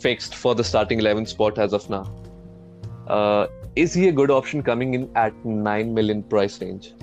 fixed 0.00 0.34
for 0.34 0.54
the 0.54 0.64
starting 0.64 0.98
11 0.98 1.26
spot 1.26 1.58
as 1.58 1.72
of 1.72 1.88
now. 1.90 2.04
Uh, 3.06 3.46
is 3.76 3.92
he 3.94 4.08
a 4.08 4.12
good 4.12 4.30
option 4.30 4.62
coming 4.62 4.94
in 4.94 5.10
at 5.16 5.34
9 5.44 5.94
million 5.94 6.22
price 6.22 6.60
range? 6.60 6.94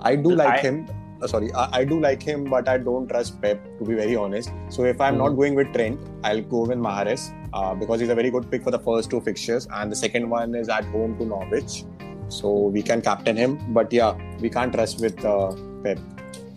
I 0.00 0.16
do 0.16 0.34
like 0.34 0.48
I- 0.48 0.58
him. 0.58 0.86
Uh, 1.22 1.26
sorry, 1.26 1.52
I, 1.52 1.80
I 1.80 1.84
do 1.84 2.00
like 2.00 2.22
him, 2.22 2.44
but 2.44 2.66
I 2.66 2.78
don't 2.78 3.06
trust 3.06 3.40
Pep 3.42 3.62
to 3.78 3.84
be 3.84 3.94
very 3.94 4.16
honest. 4.16 4.50
So 4.70 4.84
if 4.84 4.98
I'm 5.02 5.18
not 5.18 5.32
Mhm. 5.32 5.36
going 5.36 5.54
with 5.54 5.72
Trent, 5.74 6.00
I'll 6.24 6.40
go 6.40 6.60
with 6.64 6.78
Mahrez 6.78 7.24
uh, 7.52 7.74
because 7.74 8.00
he's 8.00 8.08
a 8.08 8.14
very 8.14 8.30
good 8.30 8.50
pick 8.50 8.62
for 8.64 8.70
the 8.70 8.78
first 8.78 9.10
two 9.10 9.20
fixtures, 9.20 9.68
and 9.70 9.92
the 9.92 9.96
second 9.96 10.30
one 10.30 10.54
is 10.54 10.70
at 10.70 10.84
home 10.86 11.18
to 11.18 11.26
Norwich, 11.26 11.84
so 12.28 12.52
we 12.78 12.82
can 12.82 13.02
captain 13.02 13.36
him. 13.36 13.58
But 13.74 13.92
yeah, 13.92 14.14
we 14.40 14.48
can't 14.48 14.72
trust 14.72 15.02
with 15.02 15.22
uh, 15.22 15.52
Pep. 15.84 15.98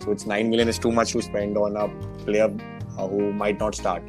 So 0.02 0.12
it's 0.12 0.24
nine 0.24 0.48
million 0.48 0.66
is 0.68 0.78
too 0.78 0.92
much 0.92 1.12
to 1.12 1.20
spend 1.20 1.58
on 1.58 1.76
a 1.76 1.88
player 2.24 2.50
uh, 2.98 3.06
who 3.06 3.32
might 3.34 3.60
not 3.60 3.74
start. 3.74 4.02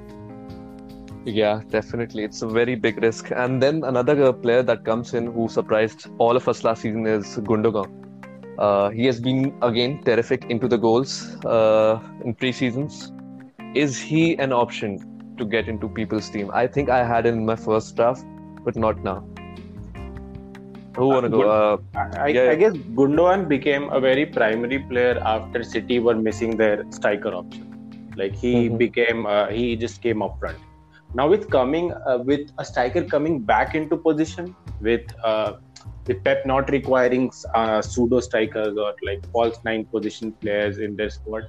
Yeah, 1.26 1.62
definitely. 1.70 2.24
It's 2.24 2.42
a 2.44 2.48
very 2.48 2.76
big 2.76 3.02
risk. 3.02 3.32
And 3.32 3.62
then 3.62 3.84
another 3.84 4.24
uh, 4.26 4.32
player 4.32 4.62
that 4.64 4.86
comes 4.86 5.14
in 5.14 5.28
who 5.34 5.48
surprised 5.50 6.08
all 6.20 6.36
of 6.36 6.48
us 6.48 6.64
last 6.64 6.84
season 6.84 7.08
is 7.08 7.26
Gundogan. 7.38 7.92
Uh, 8.60 8.90
he 8.90 9.06
has 9.06 9.20
been 9.20 9.54
again 9.62 10.04
terrific 10.04 10.46
into 10.50 10.68
the 10.68 10.78
goals 10.78 11.36
uh, 11.46 12.00
in 12.24 12.36
pre-seasons. 12.36 13.12
Is 13.74 14.00
he 14.00 14.38
an 14.38 14.54
option 14.54 15.36
to 15.38 15.46
get 15.46 15.68
into 15.68 15.90
people's 15.90 16.30
team? 16.30 16.52
I 16.54 16.68
think 16.68 16.90
I 16.90 17.04
had 17.04 17.26
him 17.26 17.40
in 17.40 17.46
my 17.46 17.56
first 17.56 17.96
draft, 17.96 18.24
but 18.64 18.76
not 18.76 19.04
now. 19.04 19.28
Who 20.96 21.08
wanna 21.10 21.30
go? 21.30 21.42
Uh, 21.42 21.78
I, 21.96 22.28
Yeah. 22.28 22.52
I 22.52 22.56
guess 22.56 22.74
Gundogan 22.74 23.50
became 23.50 23.90
a 23.90 24.00
very 24.00 24.26
primary 24.26 24.80
player 24.80 25.20
after 25.26 25.64
City 25.64 26.00
were 26.00 26.16
missing 26.16 26.56
their 26.56 26.86
striker 26.92 27.34
option. 27.34 27.66
Like 28.16 28.34
he 28.34 28.70
Mhm. 28.70 28.78
became, 28.78 29.26
uh, 29.26 29.48
he 29.48 29.76
just 29.76 30.02
came 30.02 30.22
up 30.22 30.40
front. 30.40 30.58
Now 31.16 31.30
with 31.30 31.50
coming, 31.50 31.94
uh, 31.94 32.18
with 32.18 32.52
a 32.58 32.66
striker 32.66 33.04
coming 33.04 33.42
back 33.42 33.74
into 33.74 33.98
position, 33.98 34.56
with 34.82 35.14
uh, 35.24 35.54
with 36.08 36.24
Pep 36.24 36.46
not 36.46 36.70
requiring 36.70 37.32
uh, 37.56 37.82
pseudo 37.82 38.20
strikers 38.20 38.78
or 38.78 38.94
like 39.02 39.26
false 39.32 39.60
nine 39.64 39.86
position 39.86 40.34
players 40.34 40.80
in 40.80 40.96
their 40.96 41.10
squad, 41.10 41.44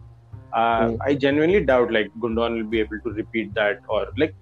uh, 0.53 0.89
Mm. 0.89 0.99
I 1.05 1.15
genuinely 1.15 1.65
doubt 1.65 1.93
like 1.93 2.13
Gundogan 2.21 2.57
will 2.59 2.71
be 2.77 2.81
able 2.81 3.01
to 3.01 3.11
repeat 3.11 3.55
that. 3.55 3.81
Or 3.89 4.07
like, 4.17 4.35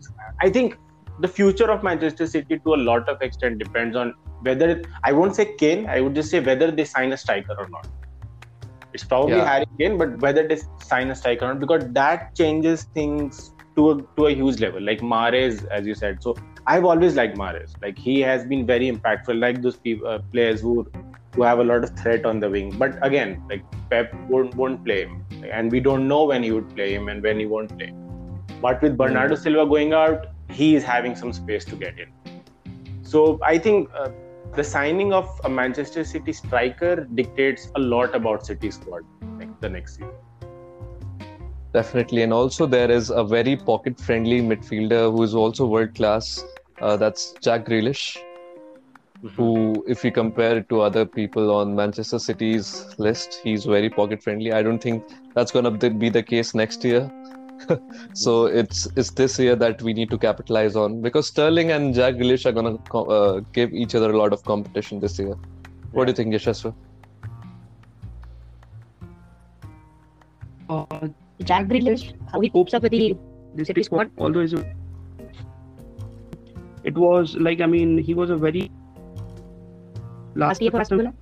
I 0.43 0.51
think 0.51 0.77
the 1.21 1.29
future 1.29 1.71
of 1.71 1.83
Manchester 1.83 2.27
City 2.27 2.59
to 2.59 2.75
a 2.75 2.81
lot 2.91 3.09
of 3.09 3.23
extent 3.23 3.59
depends 3.59 3.97
on 3.97 4.15
whether 4.43 4.83
I 5.05 5.13
won't 5.13 5.35
say 5.35 5.55
Kane, 5.57 5.87
I 5.87 6.01
would 6.01 6.15
just 6.15 6.31
say 6.31 6.41
whether 6.41 6.71
they 6.71 6.85
sign 6.85 7.13
a 7.13 7.17
striker 7.17 7.57
or 7.59 7.69
not. 7.69 7.87
It's 8.93 9.05
probably 9.05 9.37
Yeah. 9.37 9.49
Harry 9.49 9.67
Kane, 9.81 9.97
but 9.97 10.19
whether 10.21 10.47
they 10.47 10.59
sign 10.83 11.11
a 11.11 11.15
striker 11.15 11.47
or 11.47 11.55
not, 11.55 11.61
because 11.61 11.89
that 11.93 12.35
changes 12.35 12.85
things 12.95 13.54
to 13.77 13.91
a, 13.91 14.03
to 14.17 14.27
a 14.27 14.35
huge 14.35 14.61
level. 14.61 14.83
Like 14.83 15.01
Mahrez, 15.01 15.67
as 15.69 15.87
you 15.87 15.95
said. 15.95 16.23
So 16.23 16.37
I've 16.67 16.85
always 16.85 17.17
liked 17.17 17.37
Mahrez. 17.37 17.75
Like 17.83 17.99
he 17.99 18.21
has 18.21 18.45
been 18.45 18.67
very 18.67 18.91
impactful, 18.91 19.39
like 19.39 19.63
those 19.63 19.77
people, 19.77 20.09
uh, 20.09 20.19
players 20.33 20.61
who 20.61 20.87
who 21.35 21.43
have 21.43 21.59
a 21.59 21.65
lot 21.65 21.83
of 21.83 21.91
threat 21.99 22.25
on 22.25 22.41
the 22.41 22.49
wing. 22.49 22.73
But 22.79 22.97
again, 23.05 23.43
like 23.49 23.65
Pep 23.91 24.15
won't, 24.29 24.55
won't 24.55 24.85
play 24.85 25.03
him, 25.05 25.25
and 25.51 25.71
we 25.71 25.81
don't 25.81 26.07
know 26.07 26.25
when 26.25 26.43
he 26.43 26.53
would 26.53 26.69
play 26.75 26.95
him 26.95 27.09
and 27.09 27.23
when 27.23 27.41
he 27.41 27.47
won't 27.47 27.77
play. 27.77 27.93
But 28.61 28.81
with 28.81 28.97
Bernardo 28.97 29.35
Silva 29.35 29.69
going 29.69 29.93
out, 29.93 30.29
he 30.51 30.77
is 30.77 30.85
having 30.85 31.17
some 31.17 31.33
space 31.33 31.65
to 31.67 31.77
get 31.77 31.99
in. 31.99 32.13
So 33.03 33.41
I 33.43 33.59
think 33.59 33.91
uh, 33.95 34.11
the 34.55 34.65
signing 34.65 35.13
of 35.13 35.41
a 35.45 35.49
Manchester 35.49 36.05
City 36.05 36.33
striker 36.33 37.05
dictates 37.15 37.71
a 37.75 37.81
lot 37.81 38.15
about 38.15 38.47
City 38.47 38.71
squad 38.71 39.03
like 39.39 39.61
the 39.61 39.69
next 39.69 39.97
season. 39.97 40.13
Definitely, 41.75 42.23
and 42.23 42.33
also 42.33 42.67
there 42.67 42.89
is 42.89 43.11
a 43.11 43.25
very 43.25 43.57
pocket-friendly 43.57 44.43
midfielder 44.43 45.11
who 45.11 45.25
is 45.25 45.35
also 45.35 45.67
world 45.67 45.93
class. 45.97 46.45
Uh, 46.81 46.97
that's 46.97 47.33
Jack 47.43 47.67
Grealish, 47.67 48.17
who, 49.37 49.85
if 49.89 50.05
we 50.05 50.13
compare 50.13 50.59
it 50.59 50.69
to 50.69 50.83
other 50.83 51.05
people 51.05 51.53
on 51.53 51.75
Manchester 51.75 52.21
City's 52.21 52.87
list, 52.99 53.41
he's 53.43 53.65
very 53.65 53.91
pocket-friendly. 53.91 54.53
I 54.53 54.63
don't 54.63 54.79
think 54.79 55.03
that's 55.35 55.51
gonna 55.51 55.73
be 55.73 56.11
the 56.11 56.23
case 56.23 56.55
next 56.55 56.85
year. 56.85 57.11
so 58.13 58.47
it's 58.47 58.87
it's 58.97 59.11
this 59.11 59.37
year 59.41 59.57
that 59.57 59.83
we 59.83 59.95
need 59.95 60.11
to 60.11 60.19
capitalize 60.19 60.77
on 60.77 61.01
because 61.03 61.27
Sterling 61.27 61.73
and 61.73 61.93
Jack 61.93 62.15
Grealish 62.15 62.47
are 62.47 62.53
gonna 62.53 62.79
co- 62.89 63.07
uh, 63.07 63.41
give 63.53 63.73
each 63.73 63.97
other 63.97 64.13
a 64.13 64.17
lot 64.17 64.33
of 64.33 64.45
competition 64.45 65.01
this 65.01 65.19
year. 65.19 65.35
What 65.91 66.05
do 66.05 66.11
you 66.11 66.17
think, 66.17 66.35
Yashaswa? 66.35 66.73
Uh, 70.69 71.09
Jack 71.45 71.67
Grealish, 71.67 72.13
how 72.33 72.41
he 72.41 72.51
copes 72.51 72.75
up 72.75 72.83
with 72.83 72.93
the, 72.93 73.17
City 73.65 73.83
squad. 73.85 74.11
although 74.19 74.41
it 76.83 76.95
was 76.95 77.37
like 77.37 77.61
I 77.61 77.67
mean 77.67 77.99
he 77.99 78.15
was 78.15 78.31
a 78.31 78.37
very 78.37 78.71
Last 80.35 80.61
year 80.61 80.73
for 80.73 80.81
Aston 80.81 80.99
Villa. 80.99 81.15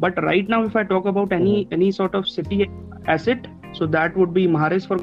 but 0.00 0.20
right 0.22 0.48
now 0.48 0.64
if 0.64 0.74
I 0.74 0.82
talk 0.82 1.06
about 1.06 1.32
any 1.32 1.68
any 1.70 1.92
sort 1.92 2.16
of 2.16 2.28
city 2.28 2.68
asset 3.06 3.46
so 3.72 3.86
that 3.86 4.16
would 4.16 4.34
be 4.34 4.46
Mahrez 4.48 4.86
for 4.86 4.98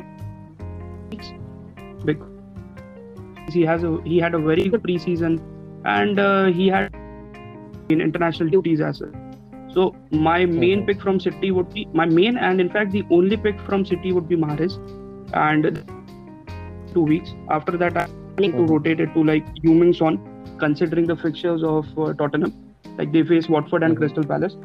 because 2.06 3.54
he 3.54 3.62
has 3.62 3.84
a 3.84 3.98
he 4.04 4.18
had 4.18 4.34
a 4.34 4.40
very 4.40 4.68
good 4.68 4.84
preseason 4.84 5.40
and 5.86 6.20
uh, 6.20 6.46
he 6.46 6.68
had 6.68 6.94
in 7.90 8.02
international 8.02 8.50
duties 8.50 8.82
as 8.82 9.02
well. 9.02 9.12
So 9.74 9.96
my 10.12 10.46
main 10.46 10.86
pick 10.86 11.02
from 11.02 11.20
City 11.20 11.52
would 11.52 11.74
be 11.74 11.86
my 11.94 12.06
main 12.06 12.38
and 12.38 12.62
in 12.62 12.70
fact 12.70 12.92
the 12.92 13.04
only 13.10 13.38
pick 13.38 13.60
from 13.62 13.86
City 13.86 14.12
would 14.12 14.28
be 14.28 14.36
Mahrez 14.36 14.78
and 15.34 15.84
two 16.94 17.02
weeks. 17.02 17.34
After 17.50 17.78
that, 17.78 17.98
I'm 17.98 18.36
planning 18.36 18.52
to 18.54 18.74
rotate 18.74 19.00
it 19.00 19.14
to 19.16 19.24
like 19.24 19.46
Heung-min 19.64 19.94
Son, 19.94 20.20
considering 20.60 21.08
the 21.08 21.16
fixtures 21.16 21.64
of 21.64 21.88
uh, 21.98 22.14
Tottenham. 22.14 22.54
Like 22.98 23.12
they 23.12 23.24
face 23.24 23.50
Watford 23.50 23.82
and. 23.84 23.98
Crystal 23.98 24.24
Palace, 24.24 24.56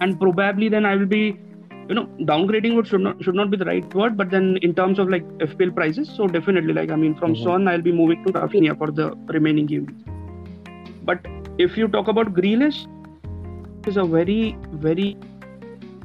and 0.00 0.18
probably 0.18 0.68
then 0.70 0.86
I 0.86 0.96
will 0.96 1.04
be, 1.06 1.38
you 1.88 1.94
know, 1.94 2.06
downgrading 2.20 2.74
would 2.76 2.86
should 2.86 3.02
not 3.02 3.22
should 3.22 3.34
not 3.34 3.50
be 3.50 3.58
the 3.58 3.66
right 3.66 3.94
word, 3.94 4.16
but 4.16 4.30
then 4.30 4.56
in 4.62 4.74
terms 4.74 4.98
of 4.98 5.10
like 5.10 5.24
FPL 5.38 5.74
prices, 5.74 6.08
so 6.16 6.26
definitely 6.26 6.72
like 6.72 6.90
I 6.90 6.96
mean 6.96 7.14
from 7.14 7.34
Mhm. 7.34 7.44
Son 7.44 7.68
I'll 7.68 7.82
be 7.82 7.92
moving 7.92 8.24
to 8.24 8.32
Rafinha 8.32 8.78
for 8.78 8.90
the 8.90 9.12
remaining 9.38 9.66
games. 9.66 9.90
But 11.04 11.26
if 11.58 11.76
you 11.76 11.88
talk 11.88 12.08
about 12.08 12.32
Grealish, 12.32 12.86
is 13.86 13.96
a 13.96 14.04
very 14.04 14.58
very 14.86 15.16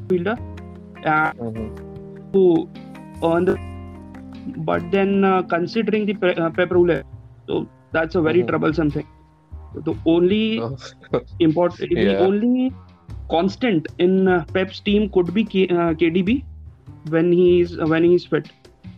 fielder 0.09 0.37
and 1.03 1.33
Mhm. 1.39 1.69
who 2.33 2.69
earn 3.23 3.45
the 3.45 3.57
but 4.69 4.89
then 4.91 5.23
uh, 5.23 5.41
considering 5.43 6.05
the 6.05 6.13
Pe- 6.13 6.35
uh, 6.35 6.49
Pep 6.49 6.71
rule, 6.71 7.01
so 7.47 7.69
that's 7.91 8.15
a 8.15 8.21
very 8.21 8.43
Mhm. 8.43 8.47
troublesome 8.47 8.91
thing. 8.91 9.07
The 9.73 9.95
only 10.05 10.59
Oh, 10.59 10.77
important, 11.39 11.99
the 12.03 12.15
only 12.17 12.75
constant 13.29 13.87
in 13.99 14.27
uh, 14.27 14.45
Pep's 14.53 14.79
team 14.81 15.09
could 15.09 15.33
be 15.33 15.43
K- 15.45 15.67
uh, 15.67 15.93
KDB 15.93 16.45
when 17.09 17.31
he's 17.31 17.77
uh, 17.79 17.85
when 17.87 18.03
he's 18.03 18.25
fit. 18.25 18.51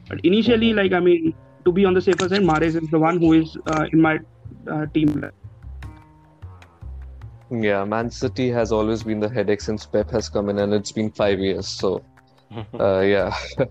But 0.09 0.19
initially, 0.23 0.71
Mhm. 0.71 0.75
like 0.81 0.93
I 0.93 0.99
mean, 0.99 1.33
to 1.65 1.71
be 1.71 1.85
on 1.85 1.93
the 1.93 2.01
safer 2.01 2.29
side, 2.29 2.41
Mahrez 2.51 2.75
is 2.81 2.89
the 2.89 2.99
one 2.99 3.19
who 3.19 3.33
is 3.33 3.57
uh, 3.67 3.85
in 3.91 4.01
my 4.01 4.19
uh, 4.67 4.85
team. 4.93 5.23
Yeah, 7.51 7.83
Man 7.83 8.09
City 8.09 8.49
has 8.51 8.71
always 8.71 9.03
been 9.03 9.19
the 9.19 9.27
headache 9.27 9.59
since 9.59 9.85
Pep 9.85 10.09
has 10.11 10.29
come 10.29 10.47
in, 10.49 10.59
and 10.59 10.73
it's 10.73 10.93
been 10.93 11.11
five 11.11 11.37
years. 11.39 11.67
So, 11.67 12.01
uh, 12.79 12.99
yeah. 13.01 13.35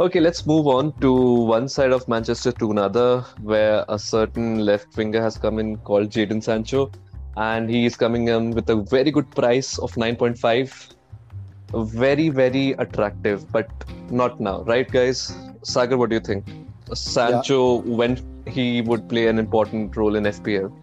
Okay, 0.00 0.20
let's 0.20 0.46
move 0.46 0.66
on 0.66 0.92
to 1.00 1.12
one 1.12 1.68
side 1.68 1.92
of 1.92 2.08
Manchester 2.08 2.50
to 2.52 2.70
another, 2.72 3.20
where 3.40 3.84
a 3.88 3.98
certain 3.98 4.58
left 4.66 4.96
winger 4.96 5.22
has 5.22 5.38
come 5.38 5.58
in 5.58 5.76
called 5.76 6.10
Jadon 6.10 6.42
Sancho, 6.42 6.90
and 7.36 7.70
he 7.70 7.86
is 7.86 7.94
coming 7.96 8.28
in 8.28 8.50
with 8.50 8.68
a 8.68 8.76
very 8.76 9.10
good 9.10 9.30
price 9.30 9.78
of 9.78 9.92
9.5. 9.92 10.94
Very, 11.72 12.30
very 12.30 12.72
attractive, 12.72 13.50
but 13.52 13.70
not 14.10 14.40
now, 14.40 14.62
right, 14.62 14.90
guys? 14.90 15.34
Sagar, 15.62 15.96
what 15.96 16.10
do 16.10 16.16
you 16.16 16.20
think? 16.20 16.44
Sancho, 16.94 17.76
when 17.82 18.18
he 18.46 18.82
would 18.82 19.08
play 19.08 19.28
an 19.28 19.38
important 19.38 19.96
role 19.96 20.16
in 20.16 20.24
FPL? 20.24 20.74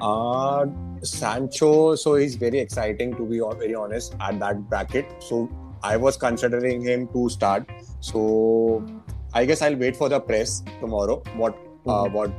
Uh, 0.00 0.66
Sancho, 1.02 1.94
so 1.96 2.14
he's 2.14 2.34
very 2.36 2.58
exciting 2.58 3.14
to 3.16 3.24
be 3.24 3.40
very 3.58 3.74
honest 3.74 4.14
at 4.20 4.38
that 4.40 4.68
bracket. 4.68 5.06
So 5.20 5.48
I 5.82 5.96
was 5.96 6.16
considering 6.16 6.80
him 6.82 7.08
to 7.08 7.28
start. 7.28 7.68
So 8.00 8.84
I 9.34 9.44
guess 9.44 9.62
I'll 9.62 9.76
wait 9.76 9.96
for 9.96 10.08
the 10.08 10.20
press 10.20 10.62
tomorrow. 10.80 11.22
What 11.36 11.54
uh, 11.86 12.04
Mhm. 12.04 12.12
what 12.12 12.32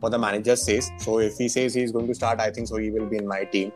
what 0.00 0.10
the 0.10 0.18
manager 0.18 0.56
says. 0.56 0.90
So 0.98 1.18
if 1.18 1.36
he 1.38 1.48
says 1.48 1.74
he's 1.74 1.92
going 1.92 2.06
to 2.08 2.14
start, 2.14 2.40
I 2.40 2.50
think 2.50 2.68
so 2.68 2.76
he 2.76 2.90
will 2.90 3.06
be 3.06 3.16
in 3.16 3.26
my 3.26 3.44
team 3.44 3.72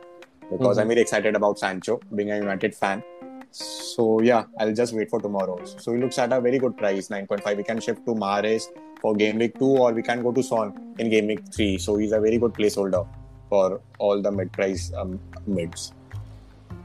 because 0.51 0.79
I'm 0.79 0.89
very 0.89 1.01
excited 1.01 1.35
about 1.37 1.59
Sancho 1.59 2.01
being 2.15 2.31
a 2.31 2.37
United 2.37 2.75
fan. 2.75 3.03
So 3.51 4.21
yeah, 4.23 4.45
I'll 4.59 4.73
just 4.73 4.93
wait 4.95 5.11
for 5.11 5.21
tomorrow. 5.21 5.59
So 5.65 5.93
he 5.95 6.01
looks 6.01 6.19
at 6.19 6.33
a 6.33 6.41
very 6.41 6.59
good 6.59 6.77
price, 6.77 7.09
9.5. 7.09 7.57
We 7.57 7.65
can 7.65 7.81
shift 7.81 8.05
to 8.07 8.15
Mahrez 8.15 8.63
for 9.01 9.15
game 9.15 9.39
week 9.39 9.59
two, 9.59 9.73
or 9.87 9.93
we 9.93 10.03
can 10.03 10.23
go 10.23 10.33
to 10.33 10.43
Son 10.43 10.95
in 10.99 11.11
game 11.11 11.27
week 11.27 11.43
three. 11.55 11.77
So 11.79 11.97
he's 11.97 12.13
a 12.13 12.21
very 12.21 12.39
good 12.39 12.55
placeholder 12.55 13.07
for 13.53 13.81
all 13.99 14.23
the 14.27 14.33
mid-price 14.33 14.91
um, 14.97 15.21
mids. 15.47 15.93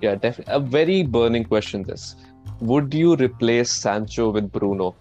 Yeah, 0.02 0.16
definitely. 0.16 0.54
A 0.54 0.60
very 0.60 1.04
burning 1.04 1.46
question. 1.46 1.84
This 1.84 2.16
would 2.60 2.94
you 2.94 3.16
replace 3.16 3.72
Sancho 3.72 4.30
with 4.32 4.52
Bruno? 4.52 4.96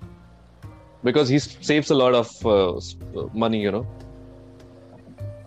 Because 1.02 1.29
he 1.29 1.38
saves 1.38 1.90
a 1.90 1.94
lot 1.94 2.14
of 2.14 2.31
uh, 2.46 3.26
money, 3.44 3.61
you 3.61 3.72
know. 3.72 3.87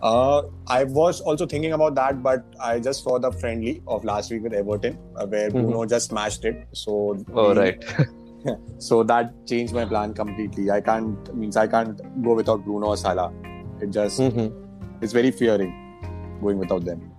Uh, 0.02 0.42
I 0.66 0.84
was 0.84 1.20
also 1.20 1.46
thinking 1.46 1.72
about 1.72 1.94
that, 1.96 2.22
but 2.22 2.44
I 2.68 2.78
just 2.80 3.02
saw 3.04 3.18
the 3.18 3.32
friendly 3.32 3.82
of 3.86 4.04
last 4.04 4.30
week 4.30 4.42
with 4.44 4.54
Everton, 4.60 4.96
uh, 5.16 5.26
where 5.26 5.50
Mhm. 5.50 5.58
Bruno 5.64 5.84
just 5.96 6.08
smashed 6.14 6.44
it. 6.52 6.62
So 6.84 6.94
Oh, 7.34 7.52
the- 7.54 7.60
right. 7.60 7.84
so 8.88 9.02
that 9.12 9.32
changed 9.46 9.74
my 9.74 9.84
plan 9.84 10.14
completely. 10.22 10.70
I 10.70 10.80
can't 10.80 11.34
means 11.42 11.56
I 11.62 11.66
can't 11.76 11.98
go 12.28 12.34
without 12.34 12.64
Bruno 12.68 12.92
or 12.94 12.96
Salah. 13.04 13.30
It 13.86 13.90
just 14.00 14.22
hmm 14.26 14.46
it's 15.06 15.12
very 15.16 15.30
fearing 15.40 15.74
going 16.40 16.58
without 16.58 16.84
them. 16.84 17.12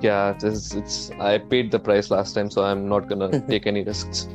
Yeah, 0.00 0.32
this 0.38 0.74
it's. 0.74 1.10
I 1.12 1.38
paid 1.38 1.70
the 1.70 1.78
price 1.78 2.10
last 2.10 2.34
time, 2.34 2.50
so 2.50 2.64
I'm 2.64 2.88
not 2.88 3.08
gonna 3.08 3.40
take 3.48 3.66
any 3.66 3.84
risks. 3.84 4.28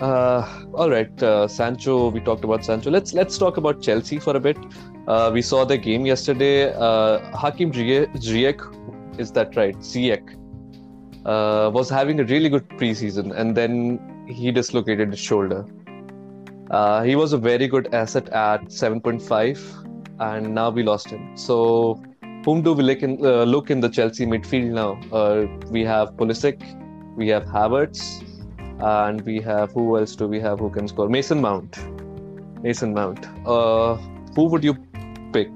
Uh, 0.00 0.64
all 0.74 0.90
right, 0.90 1.22
uh, 1.22 1.46
Sancho. 1.48 2.10
We 2.10 2.20
talked 2.20 2.44
about 2.44 2.64
Sancho. 2.64 2.90
Let's 2.90 3.14
let's 3.14 3.38
talk 3.38 3.56
about 3.56 3.80
Chelsea 3.80 4.18
for 4.18 4.36
a 4.36 4.40
bit. 4.40 4.58
Uh, 5.06 5.30
we 5.32 5.42
saw 5.42 5.64
the 5.64 5.78
game 5.78 6.04
yesterday. 6.04 6.72
Uh, 6.74 7.18
Hakim 7.36 7.72
Ziyech, 7.72 9.18
is 9.18 9.32
that 9.32 9.56
right? 9.56 9.76
Ziyech 9.76 10.36
uh, 11.24 11.70
was 11.72 11.88
having 11.88 12.20
a 12.20 12.24
really 12.24 12.48
good 12.48 12.68
preseason, 12.70 13.34
and 13.34 13.56
then 13.56 14.26
he 14.28 14.50
dislocated 14.50 15.10
his 15.10 15.20
shoulder. 15.20 15.64
Uh, 16.70 17.02
he 17.02 17.16
was 17.16 17.32
a 17.32 17.38
very 17.38 17.68
good 17.68 17.92
asset 17.94 18.28
at 18.30 18.64
7.5, 18.66 20.18
and 20.20 20.54
now 20.54 20.70
we 20.70 20.82
lost 20.82 21.10
him. 21.10 21.36
So 21.36 22.02
whom 22.44 22.62
do 22.62 22.72
we 22.72 22.82
look 22.82 23.02
in, 23.02 23.24
uh, 23.24 23.44
look 23.44 23.70
in 23.70 23.80
the 23.80 23.88
Chelsea 23.88 24.26
midfield 24.26 24.70
now? 24.72 25.00
Uh, 25.16 25.46
we 25.70 25.84
have 25.84 26.12
Pulisic, 26.14 26.60
we 27.16 27.28
have 27.28 27.44
Havertz, 27.44 28.22
and 28.80 29.20
we 29.22 29.40
have 29.40 29.72
who 29.72 29.96
else 29.98 30.16
do 30.16 30.26
we 30.26 30.40
have 30.40 30.58
who 30.58 30.70
can 30.70 30.88
score? 30.88 31.08
Mason 31.08 31.40
Mount. 31.40 31.78
Mason 32.62 32.92
Mount. 32.94 33.26
Uh, 33.46 33.94
who 34.34 34.44
would 34.46 34.64
you 34.64 34.74
pick? 35.32 35.54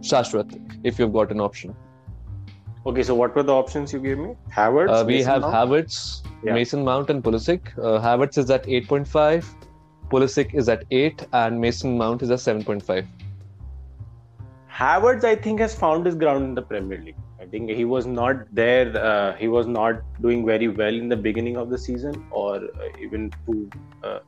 Shashwat, 0.00 0.80
if 0.84 0.98
you've 0.98 1.12
got 1.12 1.30
an 1.30 1.40
option. 1.40 1.74
Okay, 2.86 3.02
so 3.02 3.14
what 3.14 3.34
were 3.34 3.42
the 3.42 3.52
options 3.52 3.92
you 3.92 3.98
gave 3.98 4.18
me? 4.18 4.36
Havertz. 4.50 4.90
Uh, 4.90 5.04
we 5.04 5.14
Mason 5.14 5.30
have 5.32 5.40
Mount? 5.42 5.54
Havertz, 5.54 6.22
Yeah. 6.44 6.54
Mason 6.54 6.84
Mount, 6.84 7.10
and 7.10 7.22
Pulisic. 7.24 7.76
Uh, 7.78 7.98
Havertz 8.00 8.38
is 8.38 8.50
at 8.50 8.64
8.5, 8.66 9.44
Pulisic 10.10 10.54
is 10.54 10.68
at 10.68 10.84
8, 10.92 11.26
and 11.32 11.60
Mason 11.60 11.96
Mount 11.98 12.22
is 12.22 12.30
at 12.30 12.38
7.5. 12.38 13.04
Havertz, 14.76 15.24
I 15.24 15.34
think, 15.34 15.60
has 15.60 15.74
found 15.74 16.04
his 16.04 16.14
ground 16.14 16.44
in 16.44 16.54
the 16.54 16.60
Premier 16.60 17.00
League. 17.00 17.16
I 17.40 17.46
think 17.46 17.70
he 17.70 17.86
was 17.86 18.04
not 18.06 18.54
there. 18.54 18.94
Uh, 18.94 19.34
he 19.36 19.48
was 19.48 19.66
not 19.66 20.02
doing 20.20 20.44
very 20.44 20.68
well 20.68 20.94
in 20.94 21.08
the 21.08 21.16
beginning 21.16 21.56
of 21.56 21.70
the 21.70 21.78
season, 21.78 22.26
or 22.30 22.56
uh, 22.56 22.88
even 23.00 23.30
to 23.46 23.70
uh, 24.04 24.18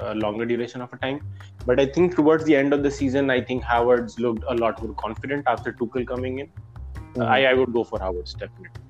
a 0.00 0.14
longer 0.14 0.44
duration 0.44 0.82
of 0.82 0.92
a 0.92 0.98
time. 0.98 1.20
But 1.64 1.80
I 1.80 1.86
think 1.86 2.16
towards 2.16 2.44
the 2.44 2.54
end 2.54 2.74
of 2.74 2.82
the 2.82 2.90
season, 2.90 3.30
I 3.30 3.40
think 3.40 3.64
Havertz 3.64 4.18
looked 4.18 4.44
a 4.46 4.54
lot 4.54 4.82
more 4.82 4.94
confident 4.94 5.44
after 5.46 5.72
Tuchel 5.72 6.06
coming 6.06 6.40
in. 6.40 6.50
Uh, 7.16 7.24
I, 7.24 7.44
I 7.44 7.54
would 7.54 7.72
go 7.72 7.82
for 7.82 7.98
Havertz 7.98 8.38
definitely. 8.38 8.80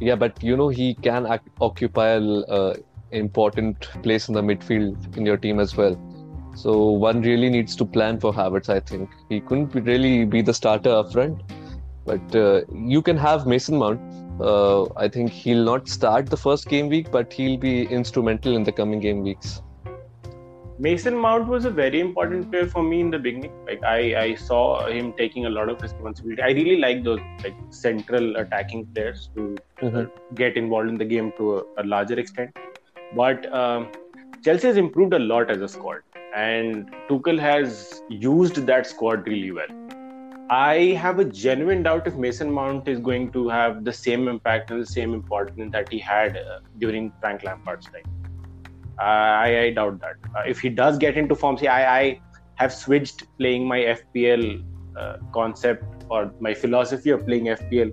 Yeah, 0.00 0.14
but 0.14 0.42
you 0.42 0.56
know 0.56 0.68
he 0.68 0.94
can 0.94 1.26
occupy 1.60 2.10
an 2.10 2.44
uh, 2.48 2.74
important 3.10 3.90
place 4.02 4.28
in 4.28 4.34
the 4.34 4.42
midfield 4.42 5.16
in 5.18 5.26
your 5.26 5.36
team 5.36 5.60
as 5.60 5.76
well. 5.76 6.00
So 6.60 6.76
one 7.02 7.22
really 7.22 7.48
needs 7.48 7.76
to 7.76 7.84
plan 7.84 8.18
for 8.18 8.32
Havertz. 8.32 8.68
I 8.68 8.80
think 8.80 9.10
he 9.28 9.40
couldn't 9.40 9.72
be- 9.72 9.80
really 9.80 10.24
be 10.24 10.42
the 10.42 10.52
starter 10.52 10.90
up 10.90 11.12
front, 11.12 11.42
but 12.04 12.34
uh, 12.34 12.62
you 12.94 13.00
can 13.00 13.16
have 13.16 13.46
Mason 13.46 13.78
Mount. 13.78 14.00
Uh, 14.40 14.86
I 14.96 15.06
think 15.06 15.30
he'll 15.30 15.64
not 15.64 15.88
start 15.88 16.26
the 16.30 16.36
first 16.36 16.68
game 16.68 16.88
week, 16.88 17.12
but 17.12 17.32
he'll 17.32 17.58
be 17.58 17.82
instrumental 17.98 18.56
in 18.56 18.64
the 18.64 18.72
coming 18.72 18.98
game 18.98 19.22
weeks. 19.22 19.62
Mason 20.80 21.16
Mount 21.16 21.46
was 21.46 21.64
a 21.64 21.70
very 21.70 22.00
important 22.00 22.50
player 22.50 22.66
for 22.66 22.82
me 22.82 23.00
in 23.02 23.10
the 23.12 23.20
beginning. 23.20 23.52
Like 23.66 23.82
I, 23.84 24.00
I 24.24 24.34
saw 24.34 24.86
him 24.88 25.12
taking 25.12 25.46
a 25.46 25.50
lot 25.50 25.68
of 25.68 25.80
responsibility. 25.80 26.42
I 26.42 26.50
really 26.58 26.78
like 26.78 27.04
those 27.04 27.20
like 27.44 27.56
central 27.70 28.36
attacking 28.36 28.86
players 28.86 29.30
who 29.34 29.56
uh, 29.82 30.04
get 30.34 30.56
involved 30.56 30.88
in 30.88 30.98
the 30.98 31.04
game 31.04 31.32
to 31.38 31.58
a, 31.58 31.62
a 31.78 31.84
larger 31.84 32.18
extent. 32.18 32.56
But 33.14 33.52
um, 33.52 33.88
Chelsea 34.44 34.68
has 34.68 34.76
improved 34.76 35.14
a 35.14 35.18
lot 35.18 35.50
as 35.50 35.60
a 35.60 35.68
squad, 35.68 36.02
and 36.38 36.90
Tuchel 37.08 37.38
has 37.38 38.02
used 38.08 38.66
that 38.66 38.86
squad 38.86 39.26
really 39.26 39.50
well. 39.50 39.72
I 40.50 40.76
have 41.04 41.18
a 41.18 41.24
genuine 41.24 41.82
doubt 41.82 42.06
if 42.06 42.14
Mason 42.14 42.50
Mount 42.50 42.88
is 42.88 43.00
going 43.00 43.32
to 43.32 43.48
have 43.48 43.84
the 43.84 43.92
same 43.92 44.28
impact 44.28 44.70
and 44.70 44.80
the 44.80 44.86
same 44.86 45.12
importance 45.12 45.72
that 45.72 45.92
he 45.92 45.98
had 45.98 46.36
uh, 46.36 46.60
during 46.78 47.12
Frank 47.20 47.42
Lampard's 47.42 47.86
time. 47.86 48.08
Uh, 48.98 49.32
I, 49.46 49.60
I 49.60 49.70
doubt 49.70 50.00
that. 50.00 50.16
Uh, 50.34 50.42
if 50.46 50.60
he 50.60 50.68
does 50.68 50.96
get 50.96 51.16
into 51.16 51.34
form, 51.34 51.58
see, 51.58 51.68
I, 51.68 52.00
I 52.00 52.20
have 52.54 52.72
switched 52.72 53.24
playing 53.38 53.66
my 53.66 53.80
FPL 53.96 54.64
uh, 54.96 55.16
concept 55.32 55.84
or 56.08 56.32
my 56.40 56.54
philosophy 56.54 57.10
of 57.10 57.26
playing 57.26 57.46
FPL 57.46 57.92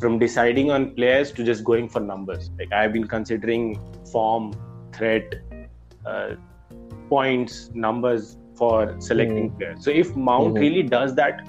from 0.00 0.18
deciding 0.18 0.70
on 0.70 0.94
players 0.94 1.32
to 1.32 1.44
just 1.44 1.64
going 1.64 1.88
for 1.88 2.00
numbers. 2.00 2.50
Like 2.58 2.72
I've 2.72 2.92
been 2.92 3.08
considering 3.08 3.80
form, 4.12 4.52
threat, 4.92 5.34
uh, 6.04 6.34
points, 7.08 7.70
numbers 7.74 8.36
for 8.54 8.94
selecting 9.00 9.50
players. 9.50 9.84
So 9.84 9.90
if 9.90 10.14
Mount 10.16 10.54
Mhm. 10.54 10.60
really 10.60 10.82
does 10.82 11.14
that, 11.16 11.46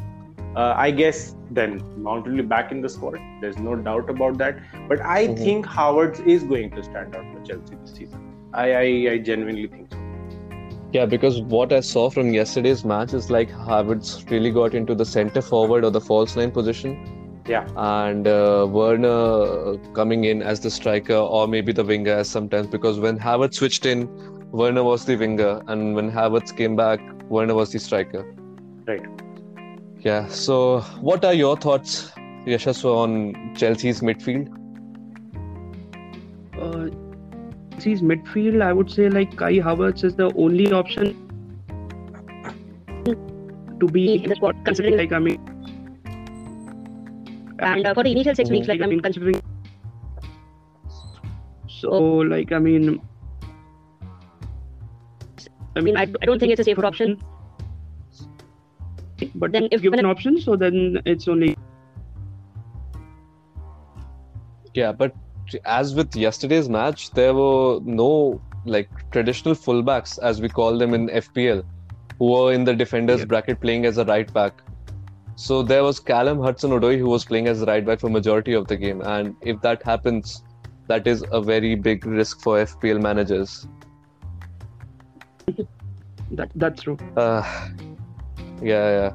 uh, 0.55 0.73
I 0.75 0.91
guess 0.91 1.35
then 1.51 1.81
Mount 1.97 2.25
will 2.25 2.35
be 2.35 2.41
back 2.41 2.71
in 2.71 2.81
the 2.81 2.89
squad. 2.89 3.17
There's 3.41 3.57
no 3.59 3.75
doubt 3.75 4.09
about 4.09 4.37
that. 4.39 4.57
But 4.87 5.01
I 5.01 5.27
Mhm. 5.27 5.37
think 5.37 5.65
Havertz 5.67 6.25
is 6.25 6.43
going 6.43 6.71
to 6.71 6.83
stand 6.83 7.15
out 7.15 7.25
for 7.33 7.41
Chelsea 7.49 7.75
this 7.81 7.93
season. 7.93 8.21
I, 8.53 8.73
I 8.73 8.85
I 9.13 9.17
genuinely 9.17 9.67
think 9.67 9.91
so. 9.91 9.99
Yeah, 10.93 11.05
because 11.05 11.41
what 11.41 11.73
I 11.73 11.81
saw 11.81 12.09
from 12.09 12.33
yesterday's 12.33 12.85
match 12.85 13.13
is 13.13 13.29
like 13.29 13.49
Havertz 13.51 14.29
really 14.31 14.51
got 14.51 14.73
into 14.73 14.95
the 14.95 15.05
center 15.05 15.41
forward 15.41 15.83
or 15.83 15.89
the 15.91 16.01
false 16.01 16.35
nine 16.35 16.51
position. 16.51 16.97
Yeah. 17.47 17.67
And 17.75 18.27
uh, 18.27 18.65
Werner 18.69 19.77
coming 19.93 20.23
in 20.23 20.41
as 20.41 20.61
the 20.61 20.71
striker 20.71 21.15
or 21.15 21.47
maybe 21.47 21.73
the 21.73 21.83
winger 21.83 22.13
as 22.13 22.29
sometimes 22.29 22.67
because 22.67 22.99
when 22.99 23.19
Havertz 23.19 23.55
switched 23.55 23.85
in, 23.85 24.07
Werner 24.55 24.85
was 24.85 25.03
the 25.03 25.17
winger, 25.17 25.61
and 25.67 25.95
when 25.95 26.09
Havertz 26.09 26.55
came 26.55 26.77
back, 26.77 27.01
Werner 27.29 27.55
was 27.55 27.73
the 27.73 27.79
striker. 27.79 28.25
Right. 28.87 29.05
Yeah. 29.99 30.27
So, 30.27 30.79
what 31.01 31.25
are 31.25 31.33
your 31.33 31.57
thoughts, 31.57 32.11
Yashaswa, 32.47 32.95
on 32.97 33.55
Chelsea's 33.55 33.99
midfield? 33.99 34.47
Uh, 36.57 36.87
Chelsea's 37.71 38.01
midfield, 38.01 38.61
I 38.61 38.71
would 38.71 38.89
say 38.89 39.09
like 39.09 39.35
Kai 39.35 39.55
Havertz 39.55 40.05
is 40.05 40.15
the 40.15 40.33
only 40.35 40.71
option 40.71 41.11
to 43.81 43.87
be 43.87 44.23
in 44.23 44.29
the 44.29 44.35
squad, 44.35 44.63
considering 44.63 44.97
like 44.97 45.11
I 45.11 45.19
mean, 45.19 45.41
and 47.59 47.85
uh, 47.85 47.93
for 47.93 48.03
the 48.03 48.11
initial 48.11 48.35
six 48.35 48.49
weeks, 48.49 48.69
like 48.69 48.81
I 48.81 48.85
mean, 48.85 49.01
considering. 49.01 49.41
So 51.67 51.89
like 52.35 52.53
I 52.53 52.59
mean, 52.59 53.01
I 55.76 55.82
mean, 55.82 55.97
I, 55.97 56.03
I 56.03 56.26
don't 56.26 56.39
think 56.39 56.51
it's 56.51 56.61
a 56.61 56.63
safer 56.63 56.86
option. 56.86 57.19
but 59.36 59.51
Then 59.51 59.63
if 59.65 59.82
given 59.82 59.84
given 59.84 59.99
an 59.99 60.05
option, 60.05 60.39
so 60.39 60.55
then 60.55 61.01
it's 61.05 61.28
only 61.28 61.55
Yeah, 64.73 64.91
but 64.91 65.13
as 65.65 65.95
with 65.95 66.15
yesterday's 66.15 66.67
match, 66.69 67.11
there 67.11 67.34
were 67.34 67.80
no 67.84 68.41
like 68.65 68.89
traditional 69.11 69.55
fullbacks, 69.55 70.17
as 70.19 70.41
we 70.41 70.49
call 70.49 70.78
them 70.78 70.93
in 70.93 71.07
FPL, 71.09 71.63
who 72.19 72.32
were 72.32 72.51
in 72.53 72.63
the 72.63 72.73
defenders 72.73 73.19
Yeah. 73.19 73.26
bracket 73.26 73.61
playing 73.61 73.86
as 73.86 73.97
a 73.97 74.05
right 74.05 74.32
back. 74.34 74.61
So 75.36 75.61
there 75.63 75.84
was 75.84 75.99
Callum 75.99 76.39
Hudson-Odoi 76.39 76.97
who 76.97 77.09
was 77.09 77.26
playing 77.26 77.47
as 77.47 77.61
a 77.61 77.65
right 77.65 77.86
back 77.86 77.99
for 77.99 78.09
majority 78.09 78.53
of 78.53 78.67
the 78.67 78.78
game, 78.78 79.01
and 79.01 79.36
if 79.41 79.61
that 79.61 79.84
happens, 79.84 80.43
that 80.88 81.07
is 81.07 81.23
a 81.32 81.41
very 81.41 81.76
big 81.76 82.05
risk 82.05 82.41
for 82.41 82.57
FPL 82.59 83.01
managers. 83.01 83.67
That 86.31 86.49
that's 86.55 86.81
true. 86.83 86.97
Uh, 87.15 87.43
yeah, 88.61 88.89
yeah. 88.99 89.11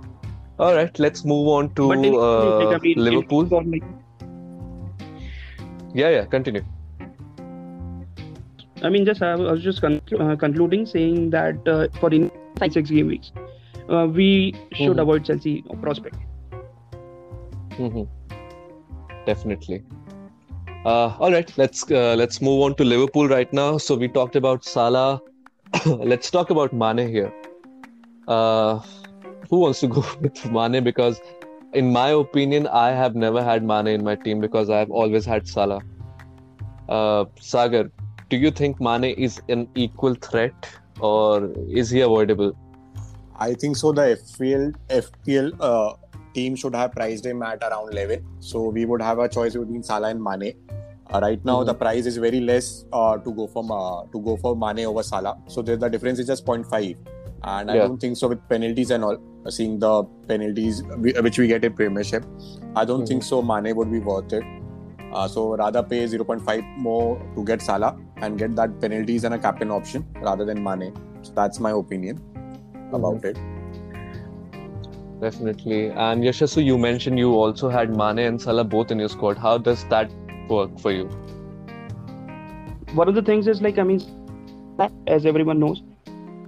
All 0.59 0.75
right, 0.75 0.97
let's 0.99 1.25
move 1.25 1.49
on 1.49 1.71
to 1.75 1.89
But 1.89 2.03
then, 2.03 2.15
uh, 2.15 2.45
like, 2.59 2.75
I 2.75 2.79
mean, 2.83 2.99
Liverpool. 2.99 3.47
you 3.49 3.63
like, 3.73 3.83
Yeah, 5.95 6.11
yeah. 6.11 6.25
Continue. 6.27 6.63
I 8.83 8.89
mean, 8.89 9.05
just 9.05 9.23
I 9.23 9.35
was 9.35 9.63
just 9.63 9.81
con- 9.81 10.01
uh, 10.19 10.37
concluding 10.37 10.87
saying 10.87 11.31
that 11.31 11.67
uh, 11.69 11.89
for 12.01 12.13
in 12.13 12.31
five 12.59 12.73
six 12.73 12.91
game 12.91 13.09
weeks, 13.09 13.33
uh, 13.89 14.07
we 14.11 14.55
should 14.73 14.97
Mhm. 14.97 15.03
avoid 15.03 15.25
Chelsea 15.25 15.63
prospect. 15.81 16.17
hmm 17.77 18.03
Definitely. 19.27 19.83
Uh, 20.85 21.15
all 21.19 21.31
right, 21.31 21.53
let's 21.59 21.91
uh, 21.91 22.15
let's 22.17 22.41
move 22.41 22.63
on 22.63 22.75
to 22.77 22.85
Liverpool 22.85 23.29
right 23.29 23.53
now. 23.53 23.77
So 23.79 23.97
we 23.97 24.09
talked 24.09 24.37
about 24.37 24.65
Salah. 24.65 25.21
let's 25.87 26.31
talk 26.31 26.51
about 26.51 26.73
Mane 26.73 27.09
here. 27.09 27.33
Uh, 28.27 28.81
who 29.49 29.59
wants 29.61 29.81
to 29.81 29.89
go 29.89 30.05
with 30.21 30.51
Mane? 30.51 30.83
Because, 30.83 31.21
in 31.73 31.93
my 31.93 32.09
opinion, 32.11 32.67
I 32.67 32.91
have 32.91 33.15
never 33.15 33.43
had 33.43 33.63
Mane 33.63 33.89
in 33.89 34.05
my 34.05 34.17
team 34.17 34.41
because 34.41 34.71
I've 34.71 34.91
always 34.91 35.25
had 35.25 35.47
Salah. 35.47 35.81
Uh, 36.89 37.25
Sagar, 37.41 37.91
do 38.29 38.37
you 38.37 38.51
think 38.51 38.81
Mane 38.81 39.05
is 39.05 39.41
an 39.49 39.69
equal 39.75 40.15
threat 40.15 40.69
or 41.01 41.53
is 41.69 41.91
he 41.91 42.01
avoidable? 42.01 42.53
I 43.39 43.55
think 43.55 43.77
so. 43.77 43.93
The 43.93 44.19
FPL 44.23 44.75
FPL 44.89 45.57
uh, 45.61 45.95
team 46.35 46.57
should 46.57 46.75
have 46.75 46.93
priced 46.93 47.25
him 47.25 47.43
at 47.43 47.63
around 47.63 47.93
11. 47.93 48.25
So 48.41 48.69
we 48.69 48.85
would 48.85 49.01
have 49.01 49.19
a 49.19 49.29
choice 49.29 49.55
between 49.55 49.83
Salah 49.83 50.09
and 50.11 50.23
Mane. 50.23 50.55
Uh, 51.13 51.19
right 51.21 51.45
now, 51.45 51.65
the 51.65 51.75
price 51.75 52.07
is 52.07 52.17
very 52.19 52.41
less 52.41 52.85
uh, 52.93 53.17
to 53.19 53.33
go 53.33 53.47
from 53.49 53.71
uh, 53.73 54.05
to 54.13 54.21
go 54.21 54.37
for 54.37 54.55
Mane 54.57 54.87
over 54.87 55.03
Salah. 55.03 55.37
So 55.49 55.61
the, 55.63 55.77
the 55.77 55.89
difference 55.89 56.19
is 56.21 56.27
just 56.27 56.47
0.5. 56.47 56.97
And 57.43 57.71
I 57.71 57.75
Yeah. 57.77 57.87
don't 57.89 57.99
think 57.99 58.17
so 58.17 58.29
with 58.29 58.47
penalties 58.49 58.91
and 58.91 59.03
all. 59.05 59.17
uh, 59.47 59.51
Seeing 59.51 59.79
the 59.79 60.05
penalties 60.29 60.83
we- 60.99 61.15
which 61.27 61.39
we 61.39 61.47
get 61.49 61.65
in 61.65 61.73
Premiership, 61.73 62.25
I 62.77 62.85
don't 62.85 63.07
think 63.07 63.23
so. 63.23 63.43
Mane 63.43 63.75
would 63.75 63.91
be 63.91 63.99
worth 63.99 64.33
it. 64.33 64.45
Uh, 65.13 65.27
so 65.27 65.57
rather 65.57 65.83
pay 65.83 66.05
0.5 66.07 66.63
more 66.79 67.21
to 67.35 67.45
get 67.45 67.61
Salah 67.63 67.97
and 68.19 68.39
get 68.39 68.55
that 68.57 68.79
penalties 68.81 69.25
and 69.25 69.35
a 69.35 69.39
captain 69.39 69.71
option 69.73 70.05
rather 70.23 70.45
than 70.45 70.63
Mane. 70.63 70.93
So 71.23 71.33
that's 71.35 71.59
my 71.59 71.73
opinion 71.73 72.21
about 72.93 73.25
it. 73.25 73.37
Definitely. 75.21 75.89
And 75.91 76.23
Yashasu, 76.25 76.65
you 76.65 76.79
mentioned 76.79 77.19
you 77.19 77.33
also 77.35 77.69
had 77.69 77.95
Mane 77.97 78.21
and 78.27 78.41
Salah 78.41 78.65
both 78.65 78.91
in 78.91 78.99
your 78.99 79.09
squad. 79.09 79.37
How 79.39 79.59
does 79.59 79.85
that 79.89 80.11
work 80.51 80.79
for 80.79 80.93
you? 80.93 81.05
One 82.95 83.09
of 83.09 83.15
the 83.15 83.23
things 83.23 83.47
is 83.47 83.63
like 83.63 83.79
I 83.79 83.85
mean, 83.85 84.01
as 85.07 85.27
everyone 85.27 85.61
knows, 85.61 85.83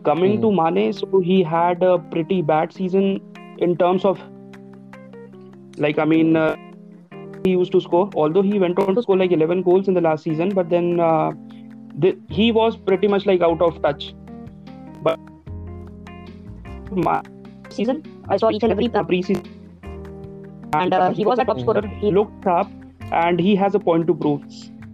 coming 0.04 0.40
to 0.42 0.50
Mane, 0.50 0.92
so 0.92 1.20
he 1.20 1.42
had 1.42 1.82
a 1.82 1.98
pretty 1.98 2.42
bad 2.42 2.72
season 2.72 3.20
in 3.58 3.76
terms 3.76 4.04
of 4.04 4.20
like 5.78 5.98
I 5.98 6.04
mean. 6.04 6.36
Uh, 6.36 6.56
he 7.44 7.50
used 7.50 7.72
to 7.72 7.80
score, 7.80 8.08
although 8.14 8.42
he 8.42 8.60
went 8.60 8.78
on 8.78 8.94
to 8.94 9.02
score 9.02 9.16
like 9.16 9.32
11 9.32 9.62
goals 9.62 9.88
in 9.88 9.94
the 9.94 10.00
last 10.00 10.22
season, 10.22 10.50
but 10.50 10.70
then 10.70 11.00
uh, 11.00 11.32
the, 11.98 12.16
he 12.30 12.52
was 12.52 12.76
pretty 12.76 13.08
much 13.08 13.26
like 13.26 13.40
out 13.40 13.60
of 13.60 13.82
touch. 13.82 14.14
But 15.02 15.18
Ma- 16.92 17.22
season, 17.68 18.04
I 18.28 18.36
saw 18.36 18.52
each 18.52 18.62
and 18.62 18.70
every 18.70 18.86
uh, 18.94 19.02
preseason 19.02 19.44
and 20.74 20.94
uh, 20.94 21.10
he 21.12 21.24
was 21.24 21.38
a 21.38 21.44
top 21.44 21.60
scorer. 21.60 21.82
he 21.86 22.06
He 22.06 22.10
looked 22.10 22.46
up 22.46 22.70
and 23.12 23.40
he 23.40 23.54
has 23.56 23.74
a 23.74 23.78
point 23.78 24.06
to 24.06 24.14
prove. 24.14 24.42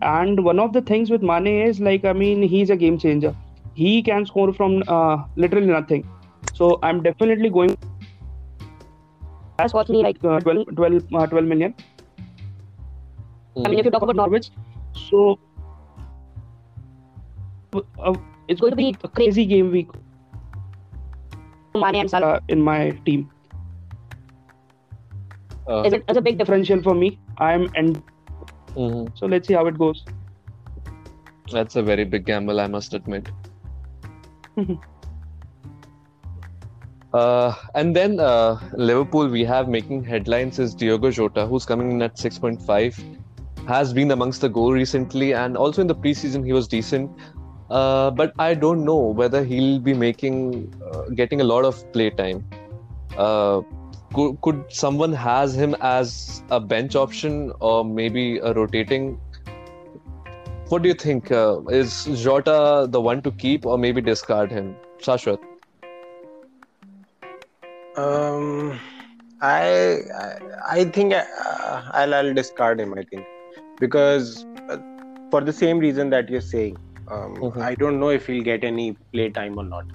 And 0.02 0.44
one 0.44 0.58
of 0.58 0.72
the 0.72 0.82
things 0.82 1.10
with 1.10 1.22
Mane 1.22 1.46
is 1.46 1.80
like, 1.80 2.04
I 2.04 2.12
mean, 2.12 2.42
he's 2.42 2.70
a 2.70 2.76
game 2.76 2.98
changer. 2.98 3.34
He 3.74 4.02
can 4.02 4.26
score 4.26 4.52
from 4.52 4.82
uh, 4.88 5.24
literally 5.36 5.66
nothing. 5.66 6.08
So 6.54 6.78
I'm 6.82 7.02
definitely 7.02 7.50
going 7.50 7.76
has 9.58 9.72
cost 9.72 9.88
me 9.90 10.02
like 10.02 10.22
uh, 10.24 10.40
12, 10.40 10.74
12, 10.76 11.14
uh, 11.14 11.26
12 11.26 11.44
million. 11.44 11.74
I 13.56 13.68
mean, 13.68 13.78
if 13.80 13.84
you 13.84 13.90
talk 13.90 14.02
about 14.02 14.16
Norwich, 14.16 14.50
So 14.94 15.38
uh, 17.72 18.14
it's 18.48 18.60
going 18.60 18.70
to 18.70 18.76
be 18.76 18.96
a 19.02 19.08
crazy 19.08 19.44
game 19.44 19.70
week 19.70 19.88
Mane 21.74 21.96
and 21.96 22.10
Salah 22.10 22.34
uh, 22.34 22.40
in 22.48 22.60
my 22.60 22.90
team. 23.04 23.30
Uh, 25.68 25.82
is, 25.82 25.92
a, 25.92 26.02
a 26.08 26.20
big. 26.20 26.38
Differential 26.38 26.82
for 26.82 26.94
me. 26.94 27.18
I'm 27.38 27.70
and 27.74 28.02
mhm. 28.74 29.16
so 29.18 29.26
let's 29.26 29.46
see 29.46 29.54
how 29.54 29.66
it 29.66 29.78
goes. 29.78 30.04
That's 31.52 31.76
a 31.76 31.82
very 31.82 32.04
big 32.04 32.26
gamble, 32.26 32.60
I 32.60 32.66
must 32.66 32.94
admit. 32.94 33.28
Uh, 37.12 37.54
and 37.74 37.96
then 37.96 38.20
uh, 38.20 38.60
Liverpool, 38.74 39.28
we 39.28 39.42
have 39.42 39.68
making 39.68 40.04
headlines 40.04 40.58
is 40.58 40.74
Diogo 40.74 41.10
Jota, 41.10 41.46
who's 41.46 41.64
coming 41.64 41.90
in 41.90 42.02
at 42.02 42.16
6.5, 42.16 43.18
has 43.66 43.94
been 43.94 44.10
amongst 44.10 44.42
the 44.42 44.48
goal 44.48 44.72
recently, 44.72 45.32
and 45.32 45.56
also 45.56 45.80
in 45.80 45.86
the 45.86 45.94
preseason 45.94 46.44
he 46.44 46.52
was 46.52 46.68
decent. 46.68 47.10
Uh, 47.70 48.10
but 48.10 48.32
I 48.38 48.54
don't 48.54 48.84
know 48.84 48.98
whether 48.98 49.42
he'll 49.42 49.78
be 49.78 49.94
making 49.94 50.72
uh, 50.92 51.02
getting 51.14 51.40
a 51.40 51.44
lot 51.44 51.64
of 51.64 51.90
play 51.92 52.10
time. 52.10 52.44
Could, 54.14 54.40
could 54.40 54.64
someone 54.72 55.12
has 55.12 55.54
him 55.54 55.74
as 55.80 56.42
a 56.50 56.60
bench 56.60 56.96
option 56.96 57.52
or 57.60 57.84
maybe 57.84 58.38
a 58.38 58.52
rotating? 58.52 59.20
What 60.68 60.82
do 60.82 60.88
you 60.88 60.94
think? 60.94 61.30
Uh, 61.30 61.60
is 61.68 62.04
Jota 62.22 62.86
the 62.88 63.00
one 63.00 63.22
to 63.22 63.30
keep 63.30 63.66
or 63.66 63.78
maybe 63.78 64.00
discard 64.00 64.50
him? 64.50 64.76
Shashwat. 64.98 65.38
Um, 67.96 68.78
I 69.40 69.98
I, 70.16 70.38
I 70.70 70.84
think 70.84 71.12
uh, 71.14 71.24
I'll, 71.92 72.14
I'll 72.14 72.34
discard 72.34 72.80
him. 72.80 72.94
I 72.94 73.02
think 73.04 73.24
because 73.80 74.44
uh, 74.68 74.78
for 75.30 75.40
the 75.40 75.52
same 75.52 75.78
reason 75.78 76.10
that 76.10 76.28
you're 76.28 76.40
saying, 76.40 76.76
um, 77.08 77.34
Mhm. 77.36 77.60
I 77.62 77.74
don't 77.74 77.98
know 78.00 78.10
if 78.10 78.26
he'll 78.26 78.44
get 78.44 78.64
any 78.64 78.92
play 79.12 79.30
time 79.30 79.58
or 79.58 79.64
not. 79.64 79.86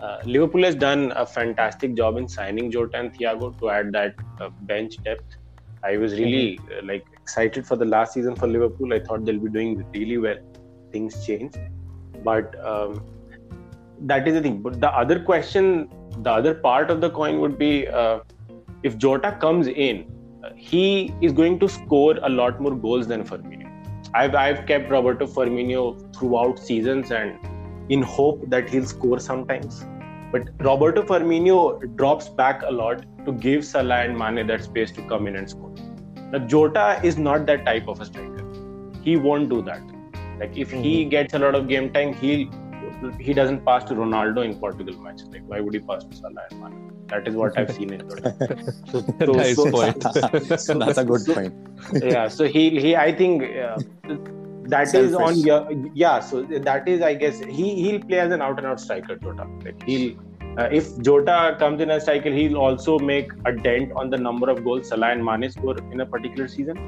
Uh, 0.00 0.18
Liverpool 0.24 0.62
has 0.62 0.74
done 0.74 1.12
a 1.16 1.24
fantastic 1.24 1.94
job 1.94 2.16
in 2.16 2.28
signing 2.28 2.70
Jota 2.70 2.98
and 2.98 3.12
Thiago 3.12 3.58
to 3.58 3.70
add 3.70 3.92
that 3.92 4.14
uh, 4.40 4.50
bench 4.62 5.02
depth. 5.02 5.36
I 5.82 5.96
was 5.96 6.12
really 6.12 6.58
uh, 6.70 6.84
like 6.84 7.06
excited 7.12 7.66
for 7.66 7.76
the 7.76 7.84
last 7.84 8.12
season 8.12 8.36
for 8.36 8.46
Liverpool. 8.46 8.92
I 8.92 9.00
thought 9.00 9.24
they'll 9.24 9.38
be 9.38 9.50
doing 9.50 9.84
really 9.94 10.18
well. 10.18 10.36
Things 10.92 11.24
changed, 11.24 11.58
but 12.22 12.54
um, 12.64 13.04
that 14.00 14.28
is 14.28 14.34
the 14.34 14.42
thing. 14.42 14.60
But 14.60 14.80
the 14.80 14.90
other 14.90 15.18
question, 15.20 15.88
the 16.18 16.30
other 16.30 16.54
part 16.54 16.90
of 16.90 17.00
the 17.00 17.10
coin 17.10 17.40
would 17.40 17.58
be 17.58 17.88
uh, 17.88 18.20
if 18.82 18.98
Jota 18.98 19.36
comes 19.40 19.66
in, 19.66 20.12
uh, 20.44 20.50
he 20.56 21.14
is 21.22 21.32
going 21.32 21.58
to 21.60 21.68
score 21.68 22.18
a 22.22 22.28
lot 22.28 22.60
more 22.60 22.74
goals 22.74 23.06
than 23.06 23.24
Firmino. 23.24 23.72
I've 24.14 24.34
I've 24.34 24.66
kept 24.66 24.90
Roberto 24.90 25.26
Firmino 25.26 26.14
throughout 26.14 26.58
seasons 26.58 27.10
and 27.10 27.38
in 27.88 28.02
hope 28.02 28.48
that 28.50 28.68
he'll 28.68 28.86
score 28.86 29.18
sometimes. 29.18 29.84
But 30.32 30.48
Roberto 30.58 31.02
Firmino 31.02 31.96
drops 31.96 32.28
back 32.28 32.62
a 32.62 32.70
lot 32.70 33.04
to 33.24 33.32
give 33.32 33.64
Salah 33.64 34.00
and 34.02 34.18
Mane 34.18 34.46
that 34.46 34.64
space 34.64 34.90
to 34.92 35.02
come 35.02 35.26
in 35.26 35.36
and 35.36 35.48
score. 35.48 35.72
Now 36.32 36.38
Jota 36.40 37.00
is 37.02 37.16
not 37.16 37.46
that 37.46 37.64
type 37.64 37.88
of 37.88 38.00
a 38.00 38.04
striker. 38.04 38.44
He 39.02 39.16
won't 39.16 39.48
do 39.48 39.62
that. 39.62 39.80
Like 40.40 40.56
if 40.56 40.70
he 40.70 41.04
gets 41.04 41.34
a 41.34 41.38
lot 41.38 41.54
of 41.54 41.68
game 41.68 41.92
time, 41.92 42.12
he'll 42.14 42.48
he 43.20 43.32
doesn't 43.34 43.64
pass 43.64 43.84
to 43.84 43.94
Ronaldo 43.94 44.44
in 44.44 44.54
Portugal 44.58 44.94
match. 45.02 45.20
Like 45.30 45.42
why 45.46 45.60
would 45.60 45.74
he 45.74 45.80
pass 45.80 46.04
to 46.04 46.16
Salah 46.16 46.42
and 46.50 46.60
Mane? 46.60 46.92
That 47.08 47.28
is 47.28 47.36
what 47.36 47.56
I've 47.56 47.72
seen 47.72 47.92
in 47.92 48.00
Jota. 48.00 48.74
So, 48.90 49.00
so- 49.20 49.32
nice 49.32 49.56
so- 49.56 49.70
point. 49.70 50.00
That's 50.42 50.98
a 50.98 51.04
good 51.04 51.24
point. 51.24 51.54
yeah 52.02 52.26
so 52.26 52.44
he 52.46 52.80
he 52.80 52.96
i 52.96 53.12
think 53.12 53.42
uh, 53.42 53.76
that 54.68 54.94
is 54.94 55.14
on 55.14 55.34
Selfish. 55.34 55.44
your 55.44 55.90
yeah 55.94 56.20
so 56.20 56.42
that 56.42 56.88
is 56.88 57.02
i 57.02 57.14
guess 57.14 57.38
he 57.40 57.74
he'll 57.82 58.00
play 58.00 58.18
as 58.20 58.32
an 58.32 58.42
out 58.42 58.58
and 58.58 58.66
out 58.66 58.80
striker 58.80 59.16
jota 59.16 59.46
like 59.64 59.82
he'll 59.84 60.16
uh, 60.58 60.68
if 60.80 60.90
jota 61.00 61.56
comes 61.58 61.80
in 61.80 61.90
as 61.90 62.02
striker 62.02 62.30
he'll 62.30 62.58
also 62.58 62.98
make 62.98 63.30
a 63.44 63.52
dent 63.52 63.92
on 63.92 64.10
the 64.10 64.16
number 64.16 64.50
of 64.50 64.62
goals 64.64 64.88
salah 64.88 65.10
and 65.10 65.24
mane 65.24 65.50
score 65.50 65.76
in 65.92 66.00
a 66.00 66.06
particular 66.06 66.48
season 66.48 66.78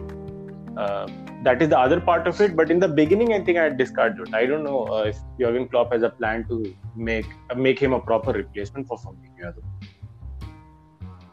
uh, 0.76 1.06
that 1.42 1.62
is 1.62 1.68
the 1.68 1.78
other 1.78 2.00
part 2.00 2.26
of 2.26 2.40
it 2.40 2.56
but 2.56 2.70
in 2.70 2.78
the 2.78 2.88
beginning 2.88 3.32
i 3.32 3.40
think 3.40 3.58
i'd 3.58 3.76
discard 3.76 4.16
jota 4.16 4.36
i 4.36 4.46
don't 4.46 4.64
know 4.64 4.84
uh, 4.86 5.02
if 5.02 5.18
Jurgen 5.38 5.68
Klopp 5.68 5.92
has 5.92 6.02
a 6.02 6.10
plan 6.10 6.44
to 6.48 6.74
make 6.96 7.26
uh, 7.50 7.54
make 7.54 7.78
him 7.78 7.92
a 7.92 8.00
proper 8.00 8.32
replacement 8.32 8.86
for 8.88 8.98
Firmino 8.98 9.54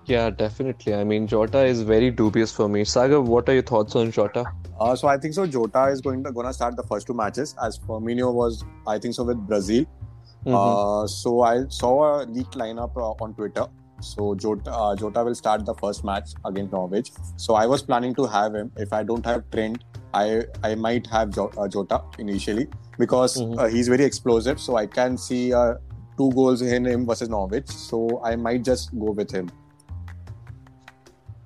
Yeah, 0.07 0.29
definitely. 0.29 0.93
I 0.93 1.03
mean, 1.03 1.25
Jota 1.25 1.61
is 1.65 1.81
very 1.81 2.11
dubious 2.11 2.51
for 2.51 2.69
me. 2.69 2.83
Saga, 2.83 3.19
what 3.19 3.49
are 3.49 3.53
your 3.53 3.63
thoughts 3.63 3.95
on 3.95 4.11
Jota? 4.11 4.43
Uh, 4.80 4.95
so 4.95 5.07
I 5.07 5.17
think 5.17 5.34
so. 5.34 5.45
Jota 5.47 5.86
is 5.86 6.01
going 6.01 6.23
to 6.23 6.32
gonna 6.32 6.53
start 6.53 6.76
the 6.76 6.84
first 6.84 7.07
two 7.07 7.13
matches 7.13 7.55
as 7.63 7.80
Firmino 7.80 8.34
was, 8.34 8.63
I 8.86 8.99
think 8.99 9.13
so, 9.15 9.23
with 9.23 9.38
Brazil. 9.47 9.86
Mhm. 10.45 10.53
Uh, 10.53 11.07
so 11.07 11.41
I 11.41 11.65
saw 11.69 11.93
a 12.21 12.26
leaked 12.26 12.55
lineup 12.55 12.95
uh, 12.97 13.23
on 13.23 13.34
Twitter. 13.34 13.65
So 14.01 14.36
Jota, 14.36 14.71
uh, 14.71 14.95
Jota 14.95 15.23
will 15.23 15.36
start 15.36 15.65
the 15.65 15.73
first 15.76 16.03
match 16.03 16.34
against 16.43 16.73
Norwich. 16.73 17.11
So 17.38 17.55
I 17.55 17.65
was 17.65 17.82
planning 17.82 18.13
to 18.15 18.26
have 18.26 18.53
him. 18.53 18.71
If 18.76 18.91
I 18.93 19.03
don't 19.03 19.26
have 19.26 19.49
Trent, 19.51 19.84
I 20.13 20.43
I 20.63 20.76
might 20.76 21.07
have 21.07 21.38
uh, 21.39 21.67
Jota 21.67 22.01
initially 22.19 22.67
because 22.99 23.38
Mhm. 23.41 23.57
uh, 23.59 23.65
he's 23.76 23.88
very 23.88 24.03
explosive. 24.03 24.59
So 24.59 24.76
I 24.76 24.86
can 24.97 25.17
see 25.17 25.53
uh, 25.53 25.76
two 26.17 26.32
goals 26.34 26.61
in 26.61 26.86
him 26.86 27.05
versus 27.05 27.30
Norwich. 27.30 27.69
So 27.69 28.01
I 28.23 28.36
might 28.36 28.63
just 28.63 28.91
go 29.05 29.11
with 29.21 29.32
him 29.32 29.49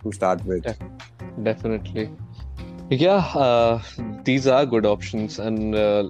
to 0.04 0.12
start 0.12 0.44
with. 0.46 0.66
Definitely. 1.44 2.12
Yeah, 2.92 3.18
uh, 3.36 3.84
these 4.24 4.48
are 4.48 4.66
good 4.66 4.84
options. 4.84 5.38
And 5.38 5.76
uh, 5.76 6.10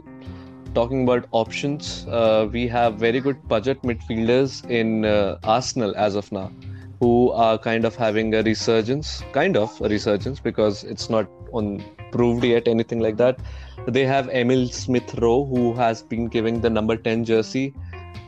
talking 0.74 1.04
about 1.04 1.28
options, 1.32 2.06
uh, 2.08 2.48
we 2.50 2.68
have 2.68 2.96
very 2.96 3.20
good 3.20 3.46
budget 3.50 3.82
midfielders 3.82 4.66
in 4.70 5.04
uh, 5.04 5.40
Arsenal 5.44 5.94
as 5.98 6.16
of 6.16 6.32
now, 6.32 6.54
who 7.02 7.32
are 7.32 7.58
kind 7.58 7.84
of 7.84 7.98
having 7.98 8.34
a 8.34 8.44
resurgence, 8.44 9.22
kind 9.34 9.58
of 9.58 9.70
a 9.82 9.90
resurgence, 9.90 10.40
because 10.40 10.86
it's 10.86 11.10
not 11.10 11.30
on 11.52 11.84
proved 12.14 12.46
yet 12.46 12.66
anything 12.66 13.02
like 13.02 13.18
that. 13.18 13.40
They 13.86 14.06
have 14.06 14.30
Emile 14.30 14.70
Smith 14.70 15.16
Rowe, 15.16 15.44
who 15.44 15.74
has 15.74 16.02
been 16.02 16.30
giving 16.30 16.62
the 16.62 16.70
number 16.70 16.96
10 16.96 17.26
jersey, 17.26 17.74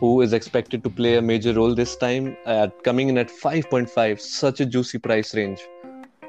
who 0.01 0.19
is 0.19 0.33
expected 0.33 0.83
to 0.83 0.89
play 0.89 1.15
a 1.15 1.21
major 1.21 1.53
role 1.53 1.73
this 1.73 1.95
time, 1.95 2.35
at 2.45 2.83
coming 2.83 3.07
in 3.07 3.17
at 3.17 3.29
5.5, 3.29 4.19
such 4.19 4.59
a 4.59 4.65
juicy 4.65 4.97
price 4.97 5.33
range 5.33 5.61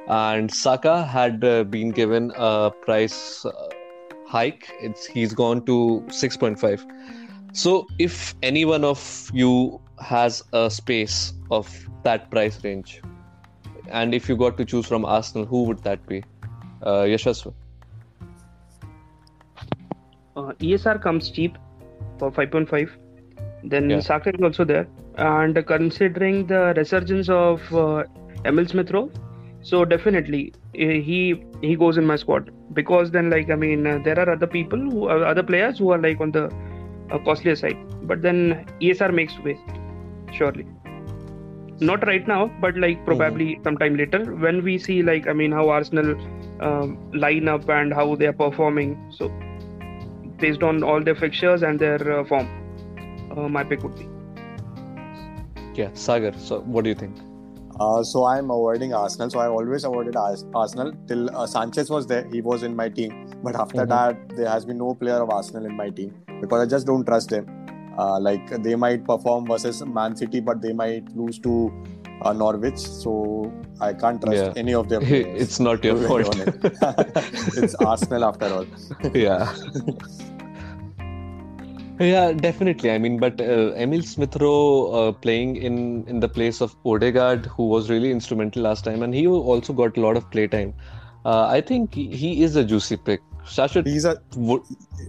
and 0.09 0.53
Saka 0.53 1.05
had 1.05 1.45
uh, 1.45 1.65
been 1.65 1.91
given 1.91 2.33
a 2.37 2.71
price 2.71 3.45
uh, 3.45 3.53
hike. 4.27 4.71
It's 4.81 5.07
he's 5.07 5.35
gone 5.35 5.65
to 5.67 6.05
6.5. 6.09 6.85
So 7.53 7.87
if 7.99 8.35
any 8.43 8.65
one 8.65 8.85
of 8.85 9.31
you 9.33 9.81
has 10.01 10.43
a 10.53 10.71
space 10.71 11.35
of 11.51 11.69
that 12.03 12.31
price 12.31 12.63
range, 12.65 13.03
and 13.91 14.15
if 14.15 14.29
you 14.29 14.37
got 14.37 14.57
to 14.57 14.65
choose 14.65 14.87
from 14.87 15.05
Arsenal, 15.05 15.47
who 15.47 15.65
would 15.65 15.83
that 15.85 16.05
be? 16.07 16.25
Uh, 16.83 17.03
Yashaswa. 17.03 17.53
Uh, 20.35 20.53
ESR 20.61 21.01
comes 21.03 21.31
cheap 21.31 21.59
for 22.19 22.31
5.5. 22.33 22.91
Then 23.65 23.91
Yeah. 23.91 24.01
Saka 24.01 24.31
is 24.35 24.43
also 24.43 24.65
there. 24.65 24.89
And 25.17 25.65
considering 25.67 26.47
the 26.47 26.73
resurgence 26.77 27.29
of 27.29 27.75
uh, 27.75 28.05
Emile 28.45 28.67
Smith 28.67 28.91
Rowe, 28.91 29.11
so 29.63 29.85
definitely 29.85 30.53
he 30.75 31.45
he 31.61 31.77
goes 31.77 31.97
in 31.97 32.05
my 32.05 32.17
squad 32.17 32.51
because 32.75 33.11
then 33.11 33.31
like 33.31 33.51
I 33.51 33.55
mean 33.55 33.87
uh, 33.87 33.99
there 34.05 34.19
are 34.19 34.31
other 34.31 34.47
people 34.47 34.79
who 34.79 35.09
are 35.09 35.25
other 35.25 35.43
players 35.43 35.79
who 35.79 35.91
are 35.93 35.99
like 35.99 36.21
on 36.21 36.33
the 36.33 36.47
uh, 37.11 37.19
costlier 37.19 37.55
side, 37.57 37.77
but 38.03 38.23
then 38.23 38.67
ESR 38.81 39.13
makes 39.15 39.39
way 39.41 39.59
surely. 40.33 40.67
Not 41.81 42.07
right 42.07 42.27
now, 42.27 42.51
but 42.61 42.77
like 42.77 43.05
probably 43.05 43.61
sometime 43.65 43.97
later 43.97 44.35
when 44.37 44.63
we 44.63 44.79
see 44.79 45.03
like 45.03 45.27
I 45.29 45.33
mean 45.33 45.53
how 45.53 45.69
Arsenal 45.69 46.17
um, 46.61 47.11
line 47.13 47.49
up 47.49 47.69
and 47.69 47.93
how 47.93 48.15
they 48.17 48.27
are 48.27 48.33
performing. 48.33 48.97
So 49.11 49.33
based 50.39 50.63
on 50.63 50.83
all 50.83 51.03
their 51.03 51.15
fixtures 51.15 51.63
and 51.63 51.79
their 51.79 52.21
uh, 52.21 52.25
form, 52.25 52.49
uh, 53.37 53.49
my 53.49 53.65
pick 53.65 53.83
would 53.83 53.97
be. 53.97 54.09
Yeah, 55.75 55.91
Sagar. 55.95 56.33
So 56.39 56.61
what 56.61 56.85
do 56.85 56.91
you 56.91 56.97
think? 56.97 57.17
Uh, 57.81 58.03
so 58.03 58.25
I'm 58.27 58.51
avoiding 58.51 58.93
Arsenal. 58.95 59.31
So 59.31 59.39
I 59.39 59.49
always 59.49 59.85
avoided 59.85 60.17
Ars- 60.17 60.45
Arsenal 60.55 60.93
till 61.07 61.35
uh, 61.37 61.47
Sanchez 61.47 61.91
was 61.91 62.07
there. 62.07 62.25
He 62.33 62.41
was 62.41 62.63
in 62.63 62.77
my 62.77 62.89
team. 62.89 63.31
But 63.43 63.57
after 63.57 63.85
Mhm. 63.87 63.89
that, 63.89 64.37
there 64.37 64.49
has 64.49 64.65
been 64.65 64.79
no 64.79 64.95
player 64.95 65.17
of 65.23 65.31
Arsenal 65.31 65.65
in 65.67 65.77
my 65.77 65.89
team 65.91 66.15
because 66.41 66.61
I 66.63 66.67
just 66.67 66.87
don't 66.87 67.05
trust 67.05 67.31
them. 67.31 67.47
Uh, 67.99 68.19
like 68.21 68.51
they 68.63 68.75
might 68.75 69.05
perform 69.05 69.47
versus 69.47 69.85
Man 69.85 70.17
City, 70.17 70.41
but 70.41 70.63
they 70.63 70.73
might 70.73 71.05
lose 71.17 71.39
to 71.41 71.73
uh, 72.23 72.33
Norwich. 72.33 72.79
So 72.79 73.53
I 73.81 73.93
can't 73.93 74.21
trust 74.23 74.37
Yeah. 74.43 74.53
any 74.57 74.75
of 74.75 74.89
them. 74.89 75.03
it's 75.45 75.59
not 75.61 75.85
your 75.85 75.97
fault. 75.97 76.37
it's 77.63 77.75
Arsenal 77.75 78.25
after 78.25 78.47
all. 78.47 78.67
yeah. 79.15 79.53
Yeah, 82.01 82.33
definitely. 82.33 82.91
I 82.91 82.99
mean, 82.99 83.19
but 83.19 83.41
uh, 83.41 83.73
Emile 83.75 84.03
Smith 84.03 84.37
Rowe 84.37 84.91
uh, 84.93 85.13
playing 85.13 85.57
in 85.57 86.05
in 86.09 86.21
the 86.21 86.29
place 86.29 86.61
of 86.61 86.75
Odegaard, 86.85 87.47
who 87.47 87.69
was 87.69 87.91
really 87.91 88.11
instrumental 88.11 88.63
last 88.63 88.85
time, 88.85 89.03
and 89.03 89.15
he 89.15 89.27
also 89.27 89.73
got 89.73 89.97
a 89.97 90.01
lot 90.01 90.17
of 90.17 90.29
playtime. 90.31 90.73
Uh, 91.25 91.47
I 91.47 91.61
think 91.61 91.95
he- 91.95 92.43
is 92.43 92.57
a 92.57 92.65
juicy 92.65 92.97
pick. 92.97 93.21
Shashwat, 93.45 93.87
He's 93.87 94.05
a 94.05 94.17
would, 94.37 94.63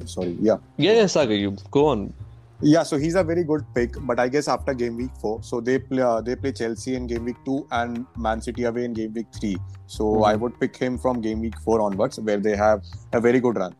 sorry, 0.05 0.35
yeah. 0.39 0.57
yeah, 0.77 0.93
yeah, 0.99 1.05
Saga, 1.07 1.35
you 1.35 1.55
go 1.71 1.85
on. 1.87 2.13
Yeah, 2.61 2.83
so 2.83 2.97
he's 2.97 3.15
a 3.15 3.23
very 3.23 3.43
good 3.43 3.63
pick, 3.75 3.95
but 4.01 4.19
I 4.19 4.27
guess 4.27 4.47
after 4.47 4.73
game 4.73 4.95
week 4.97 5.11
four, 5.21 5.41
so 5.43 5.59
they 5.59 5.77
play 5.79 6.01
uh, 6.01 6.21
they 6.21 6.35
play 6.35 6.51
Chelsea 6.51 6.95
in 6.95 7.07
game 7.07 7.25
week 7.25 7.37
two 7.45 7.67
and 7.71 8.05
Man 8.27 8.41
City 8.41 8.65
away 8.65 8.85
in 8.85 8.93
game 8.93 9.13
week 9.13 9.27
three. 9.39 9.57
So 9.87 10.03
Mhm. 10.11 10.27
I 10.31 10.35
would 10.43 10.59
pick 10.59 10.77
him 10.85 10.97
from 11.05 11.21
game 11.21 11.41
week 11.47 11.59
four 11.67 11.79
onwards, 11.87 12.19
where 12.19 12.37
they 12.49 12.55
have 12.55 12.83
a 13.13 13.21
very 13.29 13.39
good 13.47 13.57
run. 13.63 13.75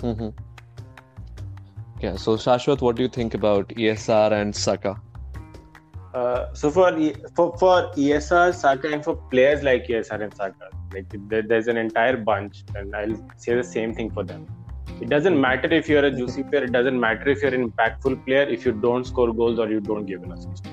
hmm 0.00 0.28
Yeah. 2.00 2.16
So 2.16 2.36
Shashwat, 2.36 2.80
what 2.80 2.96
do 2.96 3.02
you 3.02 3.08
think 3.08 3.34
about 3.34 3.68
ESR 3.68 4.32
and 4.32 4.56
Saka? 4.56 5.00
Uh, 6.14 6.52
so 6.54 6.70
for 6.70 6.90
for 7.36 7.56
for 7.58 7.90
ESR, 7.94 8.54
Saka, 8.54 8.92
and 8.92 9.04
for 9.04 9.16
players 9.34 9.62
like 9.62 9.86
ESR 9.86 10.22
and 10.22 10.34
Saka, 10.34 10.70
like 10.92 11.06
there, 11.28 11.42
there's 11.42 11.68
an 11.68 11.76
entire 11.76 12.16
bunch, 12.16 12.64
and 12.74 12.96
I'll 12.96 13.16
say 13.36 13.54
the 13.54 13.62
same 13.62 13.94
thing 13.94 14.10
for 14.10 14.24
them. 14.24 14.46
It 15.00 15.08
doesn't 15.08 15.40
matter 15.40 15.72
if 15.72 15.88
you're 15.88 16.04
a 16.04 16.10
juicy 16.10 16.42
player. 16.42 16.64
It 16.64 16.72
doesn't 16.72 16.98
matter 16.98 17.28
if 17.28 17.42
you're 17.42 17.54
an 17.54 17.70
impactful 17.70 18.24
player. 18.26 18.42
If 18.42 18.66
you 18.66 18.72
don't 18.72 19.06
score 19.06 19.32
goals 19.32 19.58
or 19.58 19.70
you 19.70 19.80
don't 19.80 20.04
give 20.06 20.22
an 20.22 20.32
assist. 20.32 20.66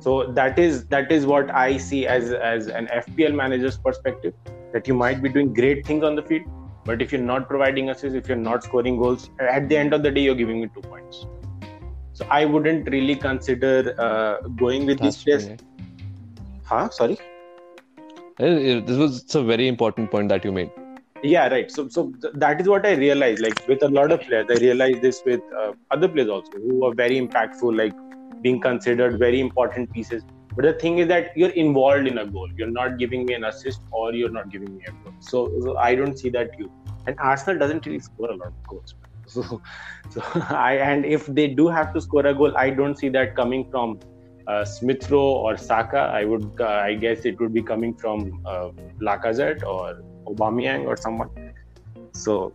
So 0.00 0.26
that 0.32 0.58
is 0.58 0.84
that 0.86 1.10
is 1.10 1.24
what 1.26 1.50
I 1.54 1.78
see 1.78 2.06
as 2.06 2.30
as 2.32 2.66
an 2.66 2.88
FPL 2.88 3.34
manager's 3.34 3.78
perspective. 3.78 4.34
That 4.72 4.86
you 4.86 4.94
might 4.94 5.22
be 5.22 5.28
doing 5.28 5.54
great 5.54 5.86
things 5.86 6.04
on 6.04 6.14
the 6.14 6.22
field, 6.22 6.44
but 6.86 7.02
if 7.02 7.12
you're 7.12 7.20
not 7.20 7.48
providing 7.48 7.90
assists, 7.90 8.16
if 8.16 8.28
you're 8.28 8.36
not 8.36 8.62
scoring 8.64 8.96
goals, 8.96 9.28
at 9.40 9.68
the 9.68 9.76
end 9.76 9.92
of 9.92 10.02
the 10.02 10.10
day, 10.10 10.22
you're 10.22 10.40
giving 10.42 10.60
me 10.60 10.68
two 10.74 10.82
points. 10.82 11.26
So 12.12 12.26
I 12.30 12.44
wouldn't 12.44 12.88
really 12.88 13.16
consider 13.16 13.94
uh, 13.98 14.48
going 14.64 14.86
with 14.86 15.00
these 15.00 15.22
That's 15.24 15.44
players. 15.44 15.60
Huh? 16.64 16.88
Sorry. 16.90 17.18
Uh, 18.40 18.44
uh, 18.44 18.80
This 18.86 18.96
was 18.96 19.34
a 19.34 19.42
very 19.42 19.68
important 19.68 20.10
point 20.10 20.28
that 20.28 20.44
you 20.44 20.52
made. 20.52 20.70
Yeah, 21.22 21.48
right. 21.48 21.70
So, 21.70 21.88
so 21.88 22.12
th- 22.22 22.34
that 22.34 22.60
is 22.60 22.68
what 22.68 22.86
I 22.86 22.92
realized. 22.92 23.40
Like 23.40 23.58
with 23.66 23.82
a 23.82 23.88
lot 23.88 24.12
of 24.12 24.20
players, 24.20 24.46
I 24.50 24.54
realized 24.54 25.02
this 25.02 25.22
with 25.24 25.40
uh, 25.58 25.72
other 25.90 26.08
players 26.08 26.28
also 26.28 26.52
who 26.52 26.84
are 26.84 26.94
very 26.94 27.20
impactful, 27.20 27.76
like 27.76 27.94
being 28.42 28.60
considered 28.60 29.18
very 29.18 29.40
important 29.40 29.92
pieces. 29.92 30.22
But 30.56 30.64
the 30.64 30.72
thing 30.72 30.98
is 30.98 31.08
that 31.08 31.36
you're 31.36 31.50
involved 31.50 32.06
in 32.06 32.18
a 32.18 32.26
goal. 32.26 32.48
You're 32.56 32.70
not 32.70 32.98
giving 32.98 33.26
me 33.26 33.34
an 33.34 33.44
assist, 33.44 33.82
or 33.90 34.14
you're 34.14 34.30
not 34.30 34.50
giving 34.50 34.76
me 34.76 34.84
a 34.88 34.92
goal. 35.02 35.12
So, 35.20 35.52
so 35.60 35.76
I 35.76 35.94
don't 35.94 36.18
see 36.18 36.30
that 36.30 36.58
you. 36.58 36.72
And 37.06 37.14
Arsenal 37.20 37.58
doesn't 37.58 37.84
really 37.84 38.00
score 38.00 38.30
a 38.30 38.36
lot 38.36 38.48
of 38.48 38.66
goals. 38.66 38.94
So, 39.28 39.60
so 40.10 40.22
I 40.50 40.74
and 40.74 41.04
if 41.04 41.26
they 41.26 41.48
do 41.48 41.66
have 41.66 41.92
to 41.94 42.00
score 42.00 42.24
a 42.24 42.32
goal, 42.32 42.56
I 42.56 42.70
don't 42.70 42.96
see 42.96 43.08
that 43.08 43.34
coming 43.34 43.68
from 43.72 43.98
uh, 44.46 44.64
Smith 44.64 45.10
Rowe 45.10 45.34
or 45.46 45.56
Saka. 45.56 45.98
I 45.98 46.24
would, 46.24 46.60
uh, 46.60 46.66
I 46.68 46.94
guess, 46.94 47.24
it 47.24 47.40
would 47.40 47.52
be 47.52 47.60
coming 47.60 47.92
from 47.94 48.40
uh, 48.46 48.70
Lacazette 49.00 49.64
or 49.64 50.00
Aubameyang 50.26 50.86
or 50.86 50.96
someone. 50.96 51.30
So 52.12 52.52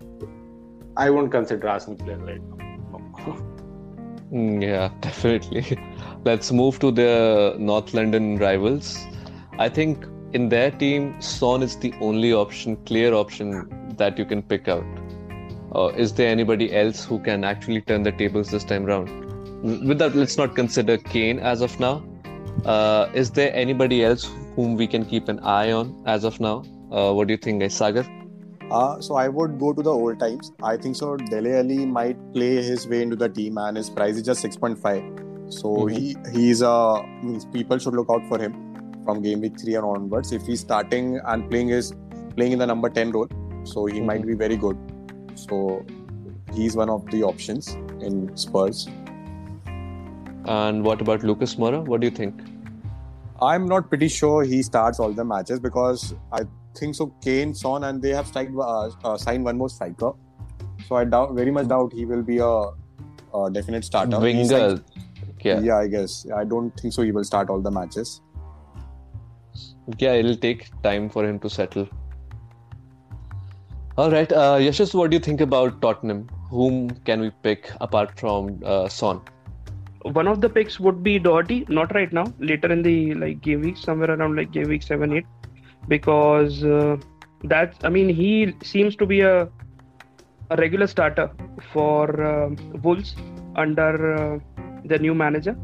I 0.95 1.09
won't 1.09 1.29
consider 1.29 1.67
Arsenal 1.67 1.97
player 1.97 2.17
right 2.17 2.41
now. 2.41 2.61
Mm, 4.32 4.63
yeah, 4.63 4.89
definitely. 5.01 5.77
Let's 6.23 6.51
move 6.51 6.79
to 6.79 6.91
the 6.91 7.55
North 7.59 7.93
London 7.93 8.38
rivals. 8.38 8.97
I 9.59 9.69
think 9.69 10.05
in 10.34 10.49
their 10.49 10.71
team, 10.71 11.21
Son 11.21 11.61
is 11.61 11.75
the 11.77 11.93
only 11.99 12.34
option, 12.34 12.77
clear 12.86 13.13
option 13.13 13.93
that 13.97 14.17
you 14.17 14.25
can 14.25 14.41
pick 14.41 14.67
out. 14.67 14.86
Uh, 15.75 15.88
is 15.88 16.13
there 16.13 16.29
anybody 16.29 16.73
else 16.75 17.03
who 17.05 17.19
can 17.19 17.43
actually 17.43 17.82
turn 17.82 18.03
the 18.03 18.11
tables 18.11 18.51
this 18.51 18.63
time 18.63 18.86
round? 18.86 19.09
With 19.88 19.99
that, 19.99 20.15
let's 20.15 20.38
not 20.38 20.55
consider 20.55 20.97
Kane 20.97 21.39
as 21.39 21.61
of 21.61 21.79
now. 21.79 22.03
Uh, 22.65 23.09
is 23.13 23.32
there 23.32 23.53
anybody 23.53 24.03
else 24.03 24.29
whom 24.55 24.75
we 24.75 24.88
can 24.88 25.05
keep 25.05 25.27
an 25.27 25.39
eye 25.39 25.71
on 25.71 26.03
as 26.05 26.23
of 26.23 26.39
now? 26.39 26.63
Uh, 26.91 27.13
what 27.13 27.27
do 27.27 27.34
you 27.34 27.38
think? 27.38 27.69
Sagar? 27.71 28.05
Uh, 28.80 29.01
so 29.01 29.15
I 29.15 29.28
would 29.28 29.59
go 29.59 29.74
to 29.74 29.84
the 29.88 29.91
old 29.91 30.19
times. 30.19 30.51
I 30.63 30.78
think 30.78 30.95
so. 30.95 31.17
Dele 31.17 31.55
Alli 31.61 31.86
might 31.86 32.17
play 32.34 32.51
his 32.63 32.88
way 32.88 33.01
into 33.05 33.17
the 33.24 33.28
team, 33.30 33.57
and 33.57 33.76
his 33.78 33.89
price 33.89 34.15
is 34.15 34.24
just 34.24 34.41
6.5. 34.45 35.03
So 35.59 35.72
Mhm. 35.78 35.95
he 35.97 36.03
he's 36.36 36.61
uh 36.74 37.01
means 37.24 37.45
people 37.55 37.82
should 37.86 37.97
look 38.01 38.09
out 38.17 38.28
for 38.30 38.39
him 38.43 38.53
from 39.05 39.22
game 39.26 39.41
week 39.47 39.59
three 39.63 39.76
and 39.80 39.89
onwards. 39.93 40.32
If 40.38 40.45
he's 40.51 40.61
starting 40.67 41.09
and 41.34 41.49
playing 41.49 41.74
his 41.76 41.91
playing 42.38 42.53
in 42.57 42.63
the 42.63 42.69
number 42.74 42.89
10 42.99 43.11
role, 43.17 43.28
so 43.74 43.86
he 43.95 43.99
might 44.11 44.26
be 44.32 44.38
very 44.45 44.55
good. 44.65 44.78
So 45.43 45.57
he's 46.59 46.78
one 46.84 46.89
of 46.95 47.05
the 47.15 47.24
options 47.32 47.69
in 48.09 48.22
Spurs. 48.45 48.88
And 50.45 50.84
what 50.86 51.01
about 51.01 51.24
Lucas 51.32 51.55
Moura? 51.55 51.84
What 51.86 52.01
do 52.01 52.07
you 52.07 52.15
think? 52.22 52.41
I'm 53.49 53.65
not 53.65 53.89
pretty 53.89 54.07
sure 54.07 54.43
he 54.43 54.61
starts 54.63 54.99
all 54.99 55.11
the 55.19 55.26
matches 55.26 55.59
because 55.59 56.13
I 56.32 56.41
think 56.76 56.95
so. 56.95 57.07
Kane, 57.22 57.53
Son, 57.53 57.84
and 57.84 58.01
they 58.01 58.09
have 58.09 58.28
striked, 58.28 58.53
uh, 58.55 58.89
uh, 59.03 59.17
signed 59.17 59.43
one 59.43 59.57
more 59.57 59.69
striker. 59.69 60.11
So 60.88 60.95
I 60.95 61.05
doubt, 61.05 61.34
very 61.34 61.51
much 61.51 61.67
doubt 61.67 61.93
he 61.93 62.05
will 62.05 62.24
be 62.24 62.39
a, 62.39 62.47
a 63.38 63.51
definite 63.51 63.86
starter. 63.86 64.19
Winger. 64.19 64.67
like- 64.69 64.82
yeah. 65.43 65.59
yeah, 65.59 65.78
I 65.78 65.88
guess. 65.88 66.28
I 66.36 66.43
don't 66.43 66.69
think 66.80 66.93
so. 66.93 67.01
He 67.01 67.11
will 67.11 67.24
start 67.24 67.49
all 67.49 67.61
the 67.61 67.72
matches. 67.72 68.22
Yeah, 69.97 70.13
it'll 70.13 70.36
take 70.36 70.69
time 70.84 71.09
for 71.09 71.26
him 71.26 71.39
to 71.39 71.49
settle. 71.49 71.88
All 73.97 74.11
right, 74.11 74.32
uh, 74.32 74.57
Yashas, 74.57 74.93
what 74.93 75.09
do 75.09 75.15
you 75.15 75.19
think 75.19 75.41
about 75.41 75.82
Tottenham? 75.82 76.30
Whom 76.49 76.91
can 76.91 77.19
we 77.22 77.32
pick 77.43 77.72
apart 77.82 78.19
from 78.19 78.59
uh, 78.63 78.88
Son? 78.88 79.22
One 80.03 80.28
of 80.28 80.41
the 80.41 80.49
picks 80.49 80.80
would 80.80 81.03
be 81.03 81.19
Doherty, 81.19 81.65
not 81.69 81.93
right 81.93 82.11
now, 82.11 82.26
later 82.39 82.72
in 82.72 82.82
the 82.82 83.13
like 83.15 83.41
game 83.41 83.61
week, 83.61 83.78
somewhere 83.78 84.11
around 84.11 84.36
like 84.36 84.51
game 84.51 84.69
week 84.69 84.84
seven, 84.84 85.13
eight, 85.13 85.26
because 85.88 86.63
uh, 86.63 86.97
that's. 87.43 87.84
I 87.84 87.89
mean, 87.89 88.09
he 88.09 88.53
seems 88.63 88.95
to 88.97 89.05
be 89.05 89.21
a 89.21 89.49
a 90.51 90.57
regular 90.57 90.88
starter 90.88 91.29
for 91.71 92.21
uh, 92.21 92.49
Wolves 92.84 93.15
under 93.55 94.15
uh, 94.15 94.39
the 94.86 94.99
new 94.99 95.15
manager. 95.15 95.57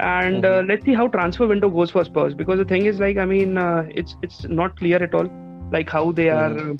And 0.00 0.44
uh, 0.44 0.62
let's 0.64 0.84
see 0.84 0.94
how 0.94 1.08
transfer 1.08 1.46
window 1.48 1.68
goes 1.68 1.90
for 1.90 2.04
Spurs 2.04 2.34
because 2.34 2.58
the 2.58 2.64
thing 2.64 2.86
is 2.86 3.00
like 3.00 3.16
I 3.16 3.24
mean 3.24 3.58
uh, 3.58 3.84
it's 3.90 4.14
it's 4.22 4.44
not 4.44 4.76
clear 4.76 5.02
at 5.02 5.12
all 5.12 5.28
like 5.72 5.90
how 5.90 6.12
they 6.12 6.28
are 6.30 6.56
uh, 6.56 6.74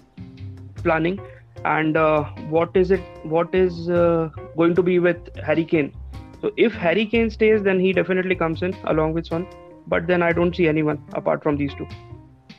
planning 0.85 1.19
and 1.65 1.97
uh, 1.97 2.23
what 2.57 2.77
is 2.77 2.93
it 2.93 3.01
what 3.25 3.53
is 3.53 3.91
uh, 3.91 4.29
going 4.57 4.77
to 4.77 4.83
be 4.83 5.01
with 5.01 5.35
Harry 5.39 5.65
Kane. 5.65 5.93
So 6.41 6.53
if 6.57 6.73
Harry 6.73 7.07
Kane 7.07 7.31
stays, 7.31 7.65
then 7.65 7.81
he 7.81 7.93
definitely 7.93 8.37
comes 8.37 8.63
in 8.63 8.77
along 8.85 9.15
with 9.15 9.27
Son. 9.27 9.49
But 9.89 10.07
then 10.07 10.23
I 10.23 10.33
don't 10.33 10.55
see 10.55 10.69
anyone 10.69 11.03
apart 11.15 11.43
from 11.43 11.57
these 11.57 11.75
two 11.75 11.89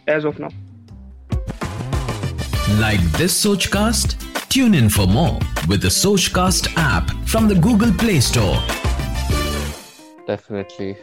as 0.10 0.26
of 0.26 0.40
now. 0.40 0.50
Like 2.80 3.02
this 3.20 3.34
Sochcast? 3.46 4.16
Tune 4.50 4.74
in 4.74 4.90
for 4.90 5.06
more 5.06 5.38
with 5.68 5.82
the 5.82 5.90
Sochcast 5.90 6.74
app 6.76 7.12
from 7.28 7.48
the 7.48 7.56
Google 7.56 7.94
Play 7.94 8.20
Store. 8.20 8.58
Definitely. 10.28 10.98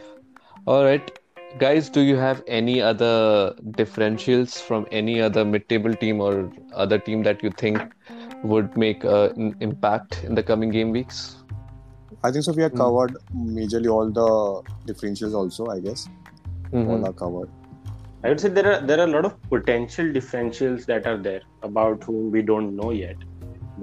All 0.65 0.83
right, 0.83 1.17
guys, 1.59 1.89
do 1.89 2.01
you 2.01 2.17
have 2.17 2.43
any 2.47 2.81
other 2.81 3.53
differentials 3.71 4.61
from 4.61 4.85
any 4.91 5.21
other 5.21 5.45
mid-table 5.45 5.93
team 5.93 6.19
or 6.19 6.51
other 6.73 6.97
team 6.99 7.23
that 7.23 7.41
you 7.41 7.51
think 7.51 7.79
would 8.43 8.75
make 8.75 9.05
uh, 9.05 9.29
an 9.37 9.55
impact 9.61 10.23
in 10.23 10.35
the 10.35 10.43
coming 10.43 10.69
game 10.69 10.91
weeks? 10.91 11.37
I 12.23 12.31
think 12.31 12.43
so. 12.43 12.51
We 12.51 12.63
have 12.63 12.73
covered 12.75 13.15
majorly 13.35 13.89
all 13.91 14.09
the 14.09 14.91
differentials. 14.91 15.33
Also, 15.33 15.67
I 15.67 15.79
guess 15.79 16.07
Mhm. 16.73 16.89
all 16.89 17.05
are 17.05 17.13
covered. 17.13 17.49
I 18.27 18.29
would 18.31 18.41
say 18.41 18.49
there 18.49 18.69
are 18.69 18.79
there 18.85 18.99
are 18.99 19.03
a 19.03 19.11
lot 19.11 19.23
of 19.23 19.35
potential 19.49 20.07
differentials 20.15 20.85
that 20.87 21.05
are 21.07 21.17
there 21.17 21.43
about 21.63 22.03
whom 22.03 22.29
we 22.29 22.41
don't 22.41 22.75
know 22.75 22.89
yet. 22.91 23.15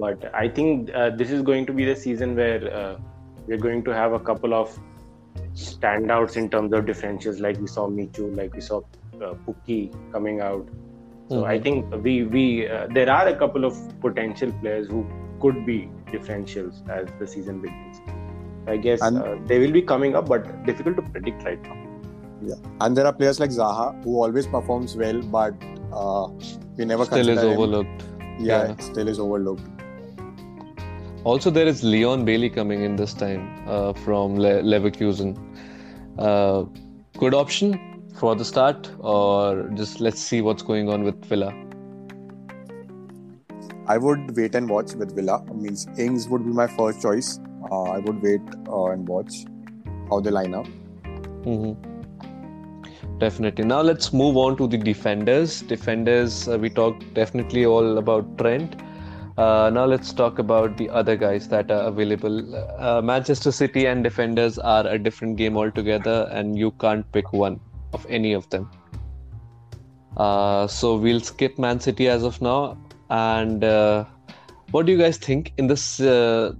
But 0.01 0.25
I 0.35 0.47
think 0.47 0.91
uh, 0.93 1.09
this 1.21 1.31
is 1.31 1.41
going 1.41 1.65
to 1.69 1.73
be 1.73 1.85
the 1.85 1.95
season 1.95 2.35
where 2.35 2.59
uh, 2.79 2.97
we're 3.47 3.63
going 3.63 3.83
to 3.85 3.95
have 3.95 4.13
a 4.13 4.19
couple 4.19 4.53
of 4.53 4.77
standouts 5.53 6.37
in 6.37 6.49
terms 6.51 6.73
of 6.73 6.85
differentials, 6.85 7.39
like 7.39 7.57
we 7.59 7.65
saw 7.65 7.87
Michu, 7.87 8.27
like 8.33 8.53
we 8.53 8.61
saw 8.61 8.81
uh, 9.19 9.33
coming 10.11 10.41
out. 10.41 10.69
So 11.29 11.45
I 11.45 11.57
think 11.59 11.95
we 12.03 12.13
we 12.35 12.67
uh, 12.67 12.85
there 12.99 13.09
are 13.09 13.27
a 13.29 13.35
couple 13.35 13.65
of 13.65 13.81
potential 13.99 14.51
players 14.61 14.87
who 14.87 15.07
could 15.39 15.65
be 15.65 15.89
differentials 16.11 16.87
as 16.99 17.07
the 17.17 17.25
season 17.25 17.61
begins. 17.61 17.99
I 18.67 18.77
guess 18.77 19.01
And- 19.01 19.17
uh, 19.23 19.35
they 19.47 19.59
will 19.65 19.71
be 19.71 19.81
coming 19.81 20.15
up, 20.15 20.29
but 20.35 20.47
difficult 20.65 20.97
to 20.97 21.09
predict 21.17 21.43
right 21.43 21.63
now. 21.63 21.84
And 22.81 22.95
there 22.95 23.05
are 23.05 23.13
players 23.13 23.39
like 23.39 23.49
Zaha 23.49 24.03
who 24.03 24.21
always 24.21 24.47
performs 24.47 24.95
well, 24.95 25.21
but 25.21 25.53
uh, 25.93 26.27
we 26.77 26.85
never 26.85 27.05
can. 27.05 27.23
Still 27.23 27.29
is 27.29 27.43
him. 27.43 27.49
overlooked. 27.51 28.03
Yeah, 28.39 28.67
yeah. 28.67 28.77
still 28.77 29.07
is 29.07 29.19
overlooked. 29.19 29.63
Also, 31.23 31.49
there 31.49 31.65
is 31.65 31.83
Leon 31.83 32.23
Bailey 32.23 32.49
coming 32.49 32.83
in 32.83 32.95
this 32.95 33.13
time 33.13 33.67
uh, 33.67 33.93
from 33.93 34.35
Le- 34.35 34.61
Leverkusen. 34.61 35.35
Uh, 36.19 36.65
good 37.17 37.33
option 37.33 38.11
for 38.19 38.35
the 38.35 38.45
start, 38.45 38.91
or 38.99 39.69
just 39.73 39.99
let's 39.99 40.21
see 40.21 40.41
what's 40.41 40.61
going 40.61 40.89
on 40.89 41.03
with 41.03 41.25
Villa. 41.25 41.53
I 43.87 43.97
would 43.97 44.35
wait 44.35 44.55
and 44.55 44.69
watch 44.69 44.93
with 44.93 45.15
Villa. 45.15 45.43
means 45.53 45.87
Ings 45.97 46.27
would 46.27 46.43
be 46.43 46.51
my 46.51 46.67
first 46.67 47.01
choice. 47.01 47.39
Uh, 47.71 47.83
I 47.83 47.99
would 47.99 48.21
wait 48.21 48.41
uh, 48.67 48.85
and 48.85 49.07
watch 49.07 49.45
how 50.09 50.19
they 50.19 50.31
line 50.31 50.53
up. 50.53 50.67
hmm 51.43 51.73
Definitely. 53.17 53.63
Now 53.65 53.81
let's 53.81 54.11
move 54.11 54.35
on 54.35 54.57
to 54.57 54.67
the 54.67 54.77
defenders. 54.77 55.61
Defenders, 55.61 56.49
uh, 56.49 56.57
we 56.57 56.69
talked 56.69 57.13
definitely 57.13 57.65
all 57.65 57.97
about 57.97 58.37
Trent. 58.37 58.75
Uh, 59.37 59.69
now 59.73 59.85
let's 59.85 60.13
talk 60.13 60.39
about 60.39 60.77
the 60.77 60.89
other 60.89 61.15
guys 61.15 61.47
that 61.49 61.71
are 61.71 61.83
available. 61.87 62.55
Uh, 62.79 63.01
Manchester 63.01 63.51
City 63.51 63.85
and 63.87 64.03
defenders 64.03 64.57
are 64.59 64.85
a 64.87 64.97
different 64.97 65.37
game 65.37 65.57
altogether, 65.57 66.29
and 66.31 66.57
you 66.57 66.71
can't 66.71 67.09
pick 67.11 67.31
one 67.33 67.59
of 67.93 68.05
any 68.09 68.33
of 68.33 68.49
them. 68.49 68.69
Uh, 70.17 70.67
so 70.67 70.95
we'll 70.95 71.19
skip 71.19 71.57
Man 71.57 71.79
City 71.79 72.07
as 72.09 72.23
of 72.23 72.41
now. 72.41 72.77
And 73.09 73.63
uh, 73.63 74.05
what 74.71 74.85
do 74.85 74.91
you 74.91 74.97
guys 74.97 75.17
think 75.17 75.53
in 75.57 75.67
this 75.67 75.99
uh, 75.99 76.53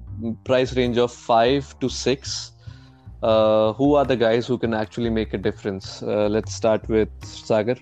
price 0.44 0.76
range 0.76 0.98
of 0.98 1.12
five 1.12 1.78
to 1.80 1.90
six? 1.90 2.52
Uh, 3.26 3.74
who 3.74 3.96
are 3.96 4.06
the 4.06 4.16
guys 4.16 4.46
who 4.46 4.56
can 4.56 4.74
actually 4.76 5.10
make 5.10 5.34
a 5.34 5.38
difference? 5.38 6.04
Uh, 6.04 6.28
let's 6.30 6.54
start 6.54 6.88
with 6.88 7.10
Sagar. 7.24 7.76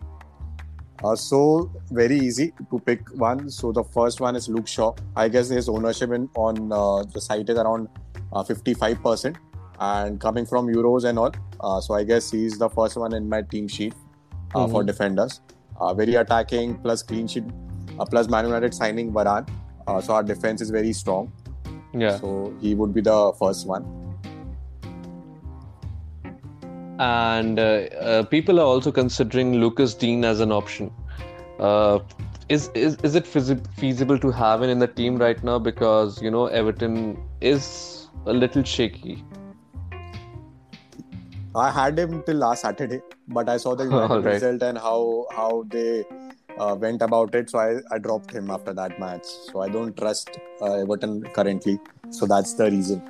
Uh, 1.04 1.16
so 1.16 1.70
very 1.91 2.18
easy 2.18 2.54
to 2.72 2.80
pick 2.80 3.02
one. 3.16 3.50
So 3.50 3.74
the 3.74 3.84
first 3.84 4.22
one 4.22 4.38
is 4.38 4.48
Luke 4.48 4.68
Shaw. 4.68 4.94
I 5.18 5.28
guess 5.28 5.50
his 5.50 5.68
ownership 5.68 6.12
in, 6.12 6.30
on 6.36 6.72
uh, 6.72 7.04
the 7.04 7.20
site 7.20 7.50
is 7.50 7.58
around 7.58 7.89
uh, 8.32 8.44
55% 8.44 9.36
and 9.80 10.22
coming 10.22 10.46
from 10.46 10.68
Euros 10.68 11.04
and 11.04 11.20
all. 11.20 11.34
Uh, 11.60 11.82
so 11.82 11.94
I 11.94 12.06
guess 12.06 12.32
he's 12.32 12.58
the 12.58 12.70
first 12.70 12.96
one 12.96 13.14
in 13.14 13.28
my 13.28 13.41
team 13.41 13.68
sheet 13.68 13.94
uh, 14.56 14.66
for 14.68 14.82
defenders. 14.84 15.41
Uh, 15.78 15.94
very 15.94 16.16
attacking, 16.16 16.76
plus 16.78 17.04
clean 17.04 17.28
sheet, 17.28 17.44
uh, 18.00 18.06
plus 18.06 18.30
Man 18.30 18.46
United 18.46 18.74
signing 18.74 19.12
Varane. 19.12 19.50
Uh, 19.88 20.00
so 20.00 20.14
our 20.14 20.24
defense 20.24 20.62
is 20.62 20.70
very 20.70 20.94
strong. 20.94 21.34
Yeah. 21.94 22.18
So 22.18 22.54
he 22.62 22.76
would 22.76 22.94
be 22.94 23.02
the 23.02 23.34
first 23.38 23.68
one. 23.68 24.03
And 27.00 27.60
uh, 27.60 27.64
uh, 27.64 28.24
people 28.24 28.60
are 28.60 28.66
also 28.66 28.91
considering 28.91 29.56
Lucas 29.56 29.94
Digne 29.94 30.26
as 30.26 30.39
an 30.39 30.52
option. 30.52 30.91
Uh, 31.60 32.00
is, 32.50 32.70
is 32.76 32.98
is 33.04 33.16
it 33.16 33.24
feasi- 33.26 33.66
feasible 33.76 34.20
to 34.20 34.32
have 34.32 34.62
him 34.62 34.70
in 34.70 34.80
the 34.80 34.88
team 34.88 35.18
right 35.18 35.44
now? 35.44 35.58
Because 35.60 36.22
you 36.22 36.30
know 36.30 36.48
Everton 36.48 37.18
is 37.41 38.08
a 38.26 38.34
little 38.34 38.64
shaky. 38.64 39.24
I 41.56 41.72
had 41.72 41.98
him 41.98 42.24
till 42.24 42.38
last 42.38 42.62
Saturday, 42.62 43.02
but 43.28 43.48
I 43.48 43.58
saw 43.58 43.76
the 43.76 43.86
right. 43.88 44.26
result 44.26 44.62
and 44.64 44.78
how 44.78 45.26
how 45.32 45.66
they 45.70 46.04
uh, 46.58 46.76
went 46.80 47.02
about 47.02 47.34
it. 47.36 47.50
So 47.50 47.60
I, 47.60 47.80
I 47.91 47.98
dropped 47.98 48.32
him 48.32 48.50
after 48.52 48.74
that 48.74 49.00
match. 49.00 49.26
So 49.52 49.62
I 49.62 49.70
don't 49.70 49.96
trust 49.96 50.38
uh, 50.62 50.82
Everton 50.82 51.24
currently. 51.34 51.80
So 52.10 52.26
that's 52.26 52.54
the 52.54 52.70
reason. 52.70 53.02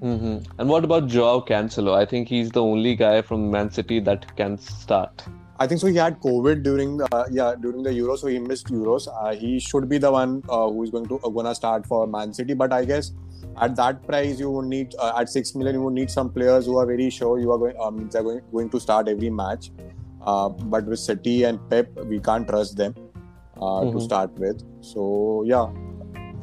Hmm 0.00 0.38
And 0.58 0.68
what 0.68 0.84
about 0.84 1.08
Joao 1.08 1.40
Cancelo? 1.40 1.94
I 1.94 2.06
think 2.06 2.28
he's 2.28 2.50
the 2.50 2.62
only 2.62 2.96
guy 2.96 3.20
from 3.22 3.50
Man 3.50 3.70
City 3.70 4.00
that 4.00 4.34
can 4.36 4.56
start. 4.58 5.22
I 5.58 5.66
think 5.66 5.80
so. 5.80 5.88
He 5.88 5.96
had 5.96 6.20
COVID 6.20 6.62
during 6.62 6.96
the 6.96 7.06
uh, 7.14 7.24
yeah 7.30 7.54
during 7.54 7.82
the 7.82 7.90
Euros, 7.90 8.20
so 8.20 8.28
he 8.28 8.38
missed 8.38 8.68
Euros. 8.68 9.08
Uh, 9.14 9.34
he 9.34 9.60
should 9.60 9.88
be 9.90 9.98
the 9.98 10.10
one 10.10 10.42
uh, 10.48 10.68
who 10.68 10.82
is 10.84 10.90
going 10.90 11.06
to 11.08 11.18
uh, 11.22 11.28
gonna 11.28 11.54
start 11.54 11.86
for 11.86 12.06
Man 12.06 12.32
City. 12.32 12.54
But 12.54 12.72
I 12.72 12.86
guess 12.86 13.12
at 13.60 13.76
that 13.76 14.06
price, 14.06 14.40
you 14.40 14.50
would 14.50 14.66
need 14.66 14.94
uh, 14.98 15.12
at 15.18 15.28
six 15.28 15.54
million, 15.54 15.74
you 15.74 15.82
would 15.82 15.92
need 15.92 16.10
some 16.10 16.30
players 16.30 16.64
who 16.64 16.78
are 16.78 16.86
very 16.86 17.10
sure 17.10 17.38
you 17.38 17.52
are 17.52 17.58
going 17.58 17.76
um, 17.78 18.08
they're 18.08 18.22
going, 18.22 18.40
going 18.52 18.70
to 18.70 18.80
start 18.80 19.06
every 19.08 19.28
match. 19.28 19.70
Uh, 20.22 20.48
but 20.48 20.86
with 20.86 20.98
City 20.98 21.44
and 21.44 21.60
Pep, 21.68 21.94
we 22.04 22.20
can't 22.20 22.48
trust 22.48 22.78
them 22.78 22.94
uh, 23.60 23.90
to 23.90 24.00
start 24.00 24.32
with. 24.38 24.62
So 24.80 25.44
yeah, 25.46 25.66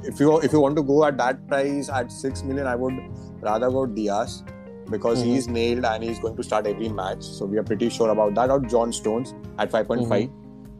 if 0.03 0.19
you 0.19 0.37
if 0.41 0.53
you 0.53 0.59
want 0.59 0.75
to 0.77 0.83
go 0.83 1.03
at 1.05 1.17
that 1.17 1.47
price 1.47 1.89
at 1.89 2.11
six 2.11 2.43
million, 2.43 2.67
I 2.67 2.75
would 2.75 2.93
rather 3.41 3.69
go 3.69 3.85
Dias 3.85 4.43
because 4.89 5.21
Mhm. 5.23 5.25
he's 5.27 5.47
nailed 5.47 5.85
and 5.85 6.03
he's 6.03 6.19
going 6.19 6.35
to 6.37 6.43
start 6.43 6.65
every 6.67 6.89
match. 6.89 7.23
So 7.23 7.45
we 7.45 7.57
are 7.57 7.63
pretty 7.63 7.89
sure 7.89 8.09
about 8.09 8.35
that. 8.35 8.49
Or 8.49 8.59
John 8.59 8.91
Stones 8.93 9.33
at 9.59 9.71
5.5. 9.71 10.29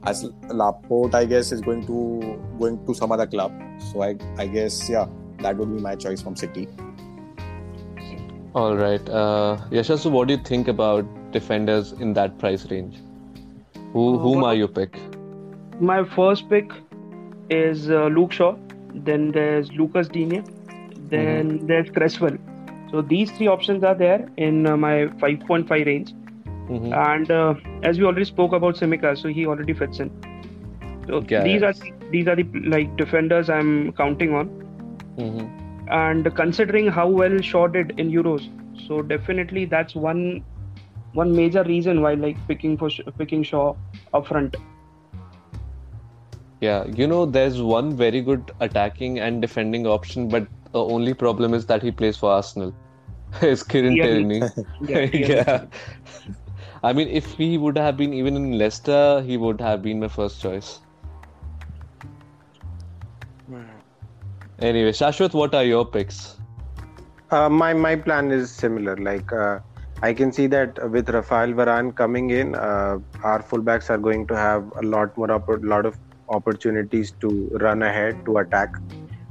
As 0.04 0.30
Laporte, 0.50 1.16
I 1.16 1.26
guess, 1.26 1.52
is 1.52 1.60
going 1.62 1.86
to 1.88 2.40
going 2.60 2.80
to 2.86 2.94
some 2.94 3.12
other 3.12 3.26
club. 3.28 3.52
So 3.80 4.02
I 4.04 4.16
I 4.38 4.48
guess 4.48 4.90
yeah, 4.90 5.08
that 5.42 5.58
would 5.58 5.74
be 5.76 5.82
my 5.82 5.96
choice 5.96 6.22
from 6.22 6.36
City. 6.36 6.68
All 8.56 8.76
right. 8.76 9.08
Uh, 9.10 9.58
Yasha, 9.72 9.98
so 9.98 10.10
what 10.10 10.28
do 10.28 10.34
you 10.36 10.40
think 10.44 10.68
about 10.68 11.06
defenders 11.32 11.92
in 11.94 12.14
that 12.14 12.38
price 12.40 12.70
range? 12.72 13.02
Who 13.94 14.16
Uh, 14.16 14.18
whom 14.18 14.42
what- 14.42 14.48
are 14.48 14.56
you 14.56 14.68
pick? 14.68 15.00
My 15.80 16.04
first 16.16 16.50
pick 16.50 16.72
is 17.50 17.90
uh, 17.90 18.06
Luke 18.08 18.32
Shaw. 18.32 18.56
Then 19.10 19.32
there's 19.32 19.72
Lucas 19.74 20.08
Digne. 20.08 20.42
Then 21.10 21.66
there's 21.68 21.90
Cresswell. 21.90 22.38
So 22.92 23.02
these 23.02 23.32
three 23.32 23.48
options 23.48 23.84
are 23.84 23.96
there 23.96 24.30
in 24.38 24.66
uh, 24.66 24.78
my 24.78 25.08
5.5 25.24 25.86
range. 25.86 26.14
Mhm. 26.70 26.94
And 26.94 27.32
uh, 27.32 27.54
as 27.84 28.00
we 28.00 28.06
already 28.06 28.26
spoke 28.26 28.54
about 28.54 28.76
Simica, 28.76 29.18
so 29.18 29.30
he 29.30 29.46
already 29.46 29.74
fits 29.74 30.00
in. 30.00 30.12
So 31.08 31.22
these 31.22 31.64
are 31.64 31.74
these 32.12 32.28
are 32.28 32.36
the 32.36 32.46
like 32.66 32.96
defenders 32.98 33.50
I'm 33.50 33.94
counting 33.94 34.34
on. 34.34 34.50
Mhm. 35.18 35.46
And 35.90 36.36
considering 36.36 36.88
how 36.88 37.08
well 37.08 37.38
Shaw 37.50 37.68
did 37.68 37.94
in 37.98 38.12
Euros, 38.12 38.50
so 38.88 39.02
definitely 39.02 39.66
that's 39.66 39.96
one 39.96 40.44
one 41.14 41.36
major 41.36 41.64
reason 41.64 42.02
why 42.02 42.14
like 42.16 42.42
picking 42.48 42.78
for 42.78 42.90
picking 43.22 43.44
Shaw 43.44 43.76
up 44.14 44.28
front. 44.28 44.58
Yeah, 46.60 46.86
you 47.00 47.08
know, 47.08 47.26
there's 47.26 47.62
one 47.62 47.96
very 47.96 48.22
good 48.22 48.52
attacking 48.60 49.20
and 49.20 49.42
defending 49.42 49.88
option, 49.88 50.28
but 50.28 50.48
the 50.72 50.84
only 50.84 51.14
problem 51.14 51.54
is 51.54 51.66
that 51.68 51.82
he 51.82 51.92
plays 51.92 52.18
for 52.18 52.32
Arsenal. 52.32 52.74
it's 53.42 53.64
Kieran 53.64 53.96
Yeah, 53.98 54.04
Tierney. 54.04 54.52
Yeah, 54.82 55.00
yeah. 55.14 55.44
yeah. 55.48 55.66
I 56.84 56.94
mean, 56.94 57.08
if 57.08 57.34
he 57.34 57.58
would 57.58 57.78
have 57.78 57.98
been 57.98 58.14
even 58.14 58.36
in 58.36 58.58
Leicester, 58.58 59.22
he 59.22 59.38
would 59.38 59.60
have 59.62 59.82
been 59.82 60.00
my 60.00 60.08
first 60.08 60.42
choice. 60.42 60.80
Anyway, 64.60 64.92
Shashwat, 64.92 65.34
what 65.34 65.54
are 65.54 65.64
your 65.64 65.86
picks? 65.86 66.38
Uh, 67.30 67.50
my 67.50 67.74
my 67.74 67.96
plan 67.96 68.32
is 68.32 68.52
similar. 68.52 68.96
Like 68.98 69.32
uh, 69.34 69.60
I 70.02 70.14
can 70.14 70.32
see 70.32 70.48
that 70.48 70.80
with 70.92 71.10
Rafael 71.10 71.50
Varane 71.50 71.94
coming 71.96 72.30
in, 72.30 72.56
uh, 72.56 72.98
our 73.24 73.42
fullbacks 73.44 73.90
are 73.90 73.98
going 73.98 74.26
to 74.28 74.36
have 74.36 74.72
a 74.82 74.84
lot 74.84 75.18
more 75.18 75.28
oppor- 75.28 75.64
lot 75.64 75.86
of 75.86 75.98
opportunities 76.30 77.12
to 77.22 77.50
run 77.62 77.84
ahead 77.84 78.26
to 78.26 78.38
attack. 78.38 78.76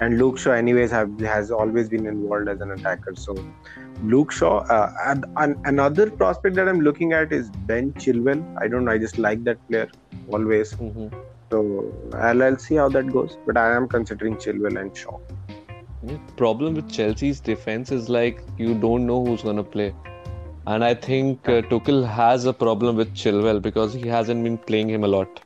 And 0.01 0.19
Luke 0.19 0.39
Shaw, 0.39 0.53
anyways, 0.53 0.91
have, 0.91 1.19
has 1.21 1.51
always 1.51 1.89
been 1.89 2.07
involved 2.07 2.49
as 2.49 2.61
an 2.61 2.71
attacker. 2.73 3.15
So 3.15 3.35
Luke 4.03 4.31
Shaw. 4.31 4.59
Uh, 4.59 4.93
and, 5.07 5.25
and 5.37 5.57
another 5.65 6.11
prospect 6.11 6.55
that 6.57 6.69
I'm 6.69 6.81
looking 6.81 7.13
at 7.13 7.33
is 7.33 7.51
Ben 7.67 7.93
Chilwell. 7.95 8.45
I 8.61 8.69
don't 8.69 8.85
know. 8.85 8.93
I 8.93 8.99
just 8.99 9.19
like 9.19 9.43
that 9.45 9.67
player 9.69 9.89
always. 10.31 10.75
Mhm. 10.75 11.13
So 11.51 11.95
I'll, 12.13 12.43
I'll 12.43 12.59
see 12.59 12.75
how 12.75 12.89
that 12.91 13.11
goes. 13.13 13.39
But 13.47 13.57
I 13.57 13.75
am 13.75 13.89
considering 13.89 14.37
Chilwell 14.37 14.79
and 14.81 14.97
Shaw. 14.97 15.19
Yeah, 16.03 16.19
problem 16.37 16.75
with 16.75 16.91
Chelsea's 16.91 17.41
defense 17.41 17.91
is 17.91 18.09
like 18.09 18.43
you 18.59 18.75
don't 18.75 19.07
know 19.07 19.25
who's 19.25 19.43
gonna 19.43 19.65
play, 19.65 19.95
and 20.67 20.85
I 20.85 20.95
think 20.95 21.49
uh, 21.49 21.63
Tuchel 21.63 22.07
has 22.07 22.45
a 22.45 22.53
problem 22.53 22.97
with 22.97 23.15
Chilwell 23.15 23.61
because 23.63 23.95
he 23.95 24.07
hasn't 24.07 24.45
been 24.45 24.59
playing 24.59 24.91
him 24.91 25.05
a 25.05 25.09
lot. 25.09 25.41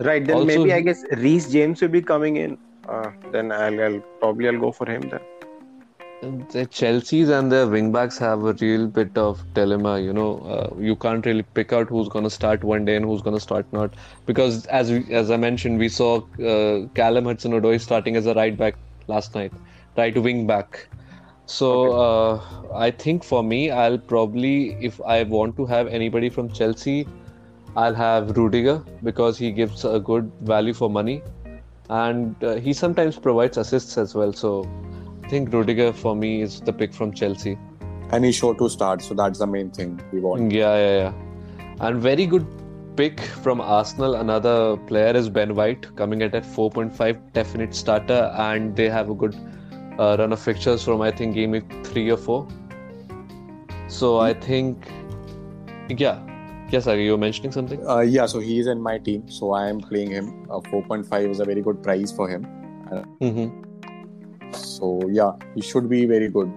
Right, 0.00 0.24
then 0.24 0.36
Also, 0.36 0.46
maybe 0.46 0.72
I 0.72 0.80
guess 0.80 1.04
Reece 1.12 1.50
James 1.50 1.82
will 1.82 1.88
be 1.88 2.02
coming 2.02 2.36
in. 2.36 2.58
Uh, 2.88 3.10
then 3.32 3.52
I'll, 3.52 3.80
I'll 3.82 4.00
probably 4.20 4.48
I'll 4.48 4.58
go 4.58 4.72
for 4.72 4.90
him 4.90 5.02
then. 5.02 5.20
The 6.50 6.66
Chelsea's 6.66 7.30
and 7.30 7.50
their 7.50 7.66
wingbacks 7.66 8.18
have 8.18 8.44
a 8.44 8.52
real 8.52 8.86
bit 8.86 9.16
of 9.16 9.42
dilemma. 9.54 9.98
You 10.00 10.12
know, 10.12 10.40
uh, 10.40 10.78
you 10.78 10.94
can't 10.94 11.24
really 11.24 11.42
pick 11.42 11.72
out 11.72 11.88
who's 11.88 12.08
gonna 12.08 12.28
start 12.28 12.62
one 12.62 12.84
day 12.84 12.96
and 12.96 13.06
who's 13.06 13.22
gonna 13.22 13.40
start 13.40 13.64
not 13.72 13.94
because 14.26 14.66
as 14.66 14.90
we, 14.90 15.14
as 15.14 15.30
I 15.30 15.38
mentioned, 15.38 15.78
we 15.78 15.88
saw 15.88 16.18
uh, 16.44 16.86
Callum 16.94 17.24
Hudson-Odoi 17.24 17.80
starting 17.80 18.16
as 18.16 18.26
a 18.26 18.34
right 18.34 18.54
back 18.54 18.74
last 19.06 19.34
night, 19.34 19.52
right 19.96 20.16
wing 20.16 20.46
back. 20.46 20.88
So 21.46 21.92
uh, 21.92 22.40
I 22.74 22.90
think 22.90 23.24
for 23.24 23.42
me, 23.42 23.70
I'll 23.70 23.98
probably 23.98 24.74
if 24.74 25.00
I 25.00 25.22
want 25.22 25.56
to 25.56 25.64
have 25.66 25.86
anybody 25.86 26.28
from 26.28 26.50
Chelsea, 26.52 27.08
I'll 27.76 27.94
have 27.94 28.36
Rudiger 28.36 28.84
because 29.02 29.38
he 29.38 29.52
gives 29.52 29.84
a 29.86 29.98
good 29.98 30.30
value 30.42 30.74
for 30.74 30.90
money, 30.90 31.22
and 31.90 32.42
uh, 32.44 32.54
he 32.54 32.72
sometimes 32.72 33.18
provides 33.18 33.56
assists 33.56 33.98
as 33.98 34.14
well. 34.14 34.32
So 34.32 34.64
I 35.24 35.28
think 35.28 35.52
Rudiger 35.52 35.92
for 35.92 36.14
me 36.14 36.40
is 36.40 36.60
the 36.60 36.72
pick 36.72 36.94
from 36.94 37.12
Chelsea. 37.12 37.58
And 38.12 38.24
he's 38.24 38.36
sure 38.36 38.54
to 38.54 38.68
start, 38.68 39.02
so 39.02 39.14
that's 39.14 39.40
the 39.40 39.46
main 39.46 39.70
thing 39.70 40.00
we 40.12 40.20
want. 40.20 40.52
Yeah, 40.52 40.76
yeah, 40.76 40.96
yeah. 40.96 41.76
And 41.80 42.00
very 42.00 42.26
good 42.26 42.46
pick 42.96 43.20
from 43.20 43.60
Arsenal. 43.60 44.14
Another 44.16 44.76
player 44.76 45.16
is 45.16 45.28
Ben 45.28 45.54
White 45.54 45.94
coming 45.96 46.22
at 46.22 46.34
at 46.34 46.44
4.5 46.44 47.32
definite 47.32 47.74
starter, 47.74 48.32
and 48.36 48.74
they 48.76 48.88
have 48.88 49.10
a 49.10 49.14
good 49.14 49.34
uh, 49.98 50.16
run 50.18 50.32
of 50.32 50.40
fixtures 50.40 50.84
from 50.84 51.00
I 51.00 51.10
think 51.10 51.34
game 51.34 51.50
week 51.52 51.64
three 51.84 52.10
or 52.10 52.16
four. 52.16 52.46
So 53.88 54.20
I 54.20 54.34
think, 54.34 54.88
yeah, 55.88 56.20
yes, 56.70 56.86
Ari, 56.86 57.04
you 57.04 57.12
were 57.12 57.18
mentioning 57.18 57.52
something. 57.52 57.86
Uh, 57.86 58.00
yeah, 58.00 58.26
so 58.26 58.38
he's 58.38 58.66
in 58.66 58.80
my 58.80 58.98
team, 58.98 59.28
so 59.28 59.52
I 59.52 59.68
am 59.68 59.80
playing 59.80 60.10
him. 60.10 60.46
Uh, 60.50 60.60
4.5 60.60 61.30
is 61.30 61.40
a 61.40 61.44
very 61.44 61.62
good 61.62 61.82
price 61.82 62.12
for 62.12 62.28
him. 62.28 62.46
Mm-hmm. 63.20 64.52
So 64.52 65.08
yeah, 65.08 65.32
he 65.54 65.60
should 65.60 65.88
be 65.88 66.06
very 66.06 66.28
good. 66.28 66.52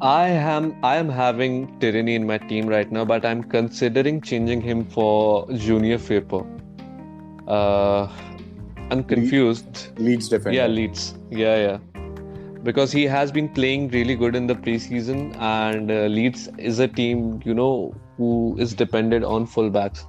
I 0.00 0.28
am 0.28 0.76
I 0.82 0.96
am 0.96 1.08
having 1.08 1.78
Tierney 1.80 2.14
in 2.14 2.26
my 2.26 2.38
team 2.38 2.66
right 2.66 2.90
now, 2.92 3.04
but 3.04 3.24
I'm 3.24 3.42
considering 3.42 4.20
changing 4.20 4.60
him 4.60 4.84
for 4.84 5.50
Junior 5.52 5.98
Firpo. 5.98 6.44
Uh, 7.48 8.08
I'm 8.90 9.02
confused. 9.02 9.88
Leeds 9.98 10.28
defender. 10.28 10.56
Yeah, 10.56 10.66
Leeds. 10.66 11.14
Yeah, 11.30 11.56
yeah. 11.56 11.78
Because 12.64 12.90
he 12.90 13.04
has 13.04 13.30
been 13.30 13.48
playing 13.50 13.88
really 13.90 14.14
good 14.16 14.34
in 14.34 14.46
the 14.46 14.54
preseason, 14.54 15.36
and 15.38 15.90
uh, 15.90 16.06
Leeds 16.06 16.48
is 16.56 16.78
a 16.78 16.88
team, 16.88 17.42
you 17.44 17.52
know, 17.52 17.94
who 18.16 18.56
is 18.58 18.72
dependent 18.72 19.22
on 19.22 19.46
fullbacks. 19.46 20.06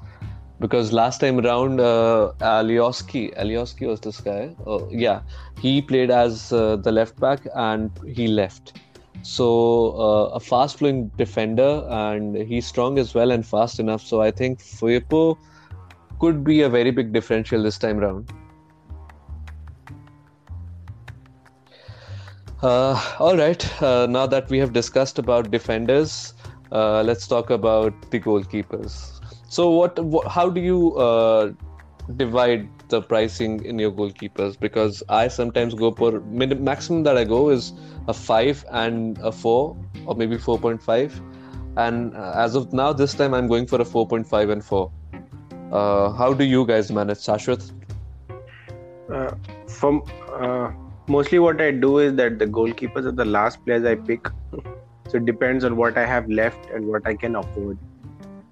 Because 0.62 0.94
last 0.94 1.20
time 1.20 1.42
around, 1.42 1.82
uh, 1.82 2.32
Alioski, 2.40 3.38
Alioski 3.38 3.88
was 3.88 4.00
this 4.00 4.22
guy. 4.22 4.56
Uh, 4.66 4.88
yeah, 4.88 5.20
he 5.60 5.82
played 5.82 6.10
as 6.10 6.54
uh, 6.54 6.78
the 6.78 6.94
left 6.94 7.20
back 7.20 7.46
and 7.56 7.92
he 8.16 8.28
left. 8.28 8.80
So 9.22 10.00
uh, 10.00 10.36
a 10.36 10.40
fast-flowing 10.40 11.10
defender, 11.18 11.86
and 11.90 12.38
he's 12.38 12.66
strong 12.66 12.98
as 13.00 13.14
well 13.14 13.32
and 13.32 13.46
fast 13.46 13.82
enough. 13.82 14.02
So 14.02 14.22
I 14.22 14.32
think 14.32 14.60
Firpo 14.60 15.38
could 16.22 16.46
be 16.46 16.62
a 16.62 16.70
very 16.70 16.92
big 16.92 17.12
differential 17.12 17.62
this 17.62 17.78
time 17.78 17.98
round. 17.98 18.32
Uh, 22.62 23.16
all 23.20 23.38
right. 23.38 23.82
Uh, 23.82 24.08
now 24.08 24.26
that 24.26 24.50
we 24.50 24.58
have 24.60 24.74
discussed 24.74 25.20
about 25.20 25.52
defenders, 25.52 26.34
uh, 26.72 27.02
let's 27.04 27.28
talk 27.28 27.50
about 27.50 27.94
the 28.12 28.20
goalkeepers. 28.20 29.20
So, 29.50 29.70
what, 29.72 30.00
what 30.00 30.28
how 30.28 30.50
do 30.50 30.62
you 30.62 30.96
uh, 30.96 31.52
divide 32.16 32.70
the 32.90 33.02
pricing 33.02 33.64
in 33.66 33.78
your 33.80 33.92
goalkeepers? 33.92 34.60
Because 34.60 35.04
I 35.10 35.28
sometimes 35.28 35.74
go 35.74 35.92
for 35.92 36.22
min- 36.22 36.64
maximum 36.64 37.04
that 37.04 37.18
I 37.18 37.24
go 37.24 37.50
is 37.50 37.74
a 38.08 38.14
five 38.14 38.66
and 38.72 39.18
a 39.20 39.32
four, 39.32 39.78
or 40.06 40.16
maybe 40.16 40.38
four 40.38 40.58
point 40.58 40.82
five. 40.82 41.20
And 41.78 42.16
uh, 42.16 42.34
as 42.36 42.56
of 42.56 42.72
now, 42.74 42.94
this 42.94 43.14
time 43.14 43.34
I'm 43.34 43.48
going 43.48 43.68
for 43.68 43.82
a 43.82 43.86
four 43.86 44.08
point 44.08 44.28
five 44.28 44.50
and 44.50 44.64
four. 44.64 44.92
Uh, 45.72 46.12
how 46.12 46.34
do 46.34 46.46
you 46.46 46.66
guys 46.66 46.92
manage, 46.92 47.18
Shashwat? 47.18 47.72
Uh, 49.12 49.36
from 49.68 50.02
uh, 50.34 50.72
mostly 51.08 51.40
what 51.40 51.62
I 51.62 51.72
do 51.72 52.00
is 52.00 52.16
that 52.16 52.40
the 52.40 52.46
goalkeepers 52.46 53.06
are 53.06 53.12
the 53.12 53.26
last 53.26 53.64
players 53.66 53.86
I 53.86 53.96
pick. 53.96 54.28
so 55.08 55.18
it 55.18 55.26
depends 55.26 55.64
on 55.64 55.76
what 55.78 55.98
I 55.98 56.06
have 56.06 56.30
left 56.30 56.70
and 56.72 56.88
what 56.88 57.08
I 57.08 57.16
can 57.16 57.36
afford. 57.36 57.78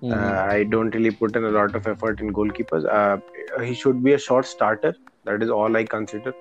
Mhm. 0.01 0.12
Uh, 0.12 0.54
I 0.54 0.64
don't 0.64 0.93
really 0.95 1.12
put 1.12 1.36
in 1.36 1.45
a 1.45 1.49
lot 1.49 1.76
of 1.76 1.88
effort 1.88 2.20
in 2.20 2.34
goalkeepers. 2.34 2.86
Uh, 2.99 3.64
he 3.64 3.74
should 3.74 4.04
be 4.04 4.14
a 4.14 4.18
short 4.18 4.45
starter. 4.45 4.95
That 5.24 5.41
is 5.41 5.49
all 5.49 5.78
I 5.78 5.84
consider. 5.86 6.34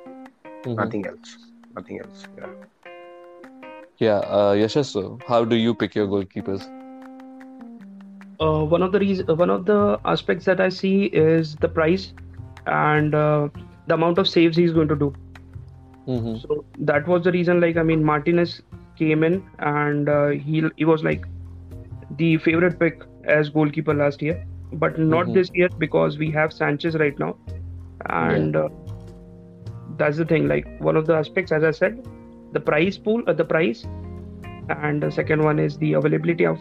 Mhm. 0.47 0.77
Nothing 0.77 1.07
else. 1.07 1.37
Nothing 1.77 2.01
else. 2.01 2.27
Yeah. 2.39 2.53
Yeah, 3.99 4.19
uh, 4.37 4.55
Yashaswa, 4.55 5.23
how 5.29 5.45
do 5.45 5.57
you 5.57 5.75
pick 5.75 5.95
your 5.95 6.09
goalkeepers? 6.09 6.71
uh, 8.41 8.65
one 8.65 8.83
of 8.83 8.91
the 8.93 8.99
reason, 8.99 9.27
one 9.37 9.51
of 9.51 9.67
the 9.67 9.99
aspects 10.05 10.45
that 10.47 10.61
I 10.61 10.69
see 10.69 11.05
is 11.05 11.55
the 11.57 11.69
price 11.69 12.13
and 12.67 13.15
uh, 13.15 13.49
the 13.87 13.95
amount 13.95 14.19
of 14.19 14.27
saves 14.29 14.57
he's 14.57 14.73
going 14.73 14.89
to 14.89 14.97
do. 14.97 15.15
Hmm 16.07 16.35
So 16.35 16.65
that 16.79 17.07
was 17.07 17.23
the 17.25 17.33
reason. 17.33 17.61
Like 17.61 17.77
I 17.77 17.83
mean, 17.83 18.05
Martinez 18.05 18.61
came 18.97 19.23
in 19.25 19.43
and 19.59 20.09
uh, 20.09 20.29
he 20.29 20.63
he 20.77 20.85
was 20.85 21.03
like 21.05 21.25
the 22.11 22.37
favorite 22.39 22.79
pick 22.79 23.03
as 23.25 23.51
goalkeeper 23.51 23.95
last 23.95 24.23
year, 24.23 24.39
but 24.73 24.99
not 24.99 25.33
Mhm. 25.33 25.35
this 25.35 25.49
year 25.55 25.69
because 25.79 26.19
we 26.19 26.31
have 26.33 26.53
Sanchez 26.53 26.97
right 26.97 27.19
now, 27.19 27.39
and 28.09 28.57
uh, 28.57 28.69
that's 29.99 30.17
the 30.17 30.25
thing. 30.25 30.49
Like 30.49 30.69
one 30.79 30.97
of 30.97 31.07
the 31.07 31.15
aspects, 31.15 31.53
as 31.53 31.63
I 31.65 31.71
said, 31.71 32.01
the 32.53 32.61
price 32.61 32.99
pool, 32.99 33.23
uh, 33.27 33.33
the 33.33 33.45
price, 33.45 33.87
and 34.69 35.03
the 35.03 35.11
second 35.11 35.43
one 35.43 35.59
is 35.59 35.77
the 35.79 35.95
availability 35.95 36.45
of 36.47 36.61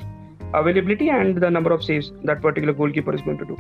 availability 0.53 1.09
and 1.09 1.37
the 1.37 1.49
number 1.49 1.71
of 1.71 1.83
saves 1.83 2.11
that 2.23 2.41
particular 2.41 2.73
goalkeeper 2.73 3.13
is 3.13 3.21
going 3.21 3.37
to 3.37 3.45
do. 3.45 3.57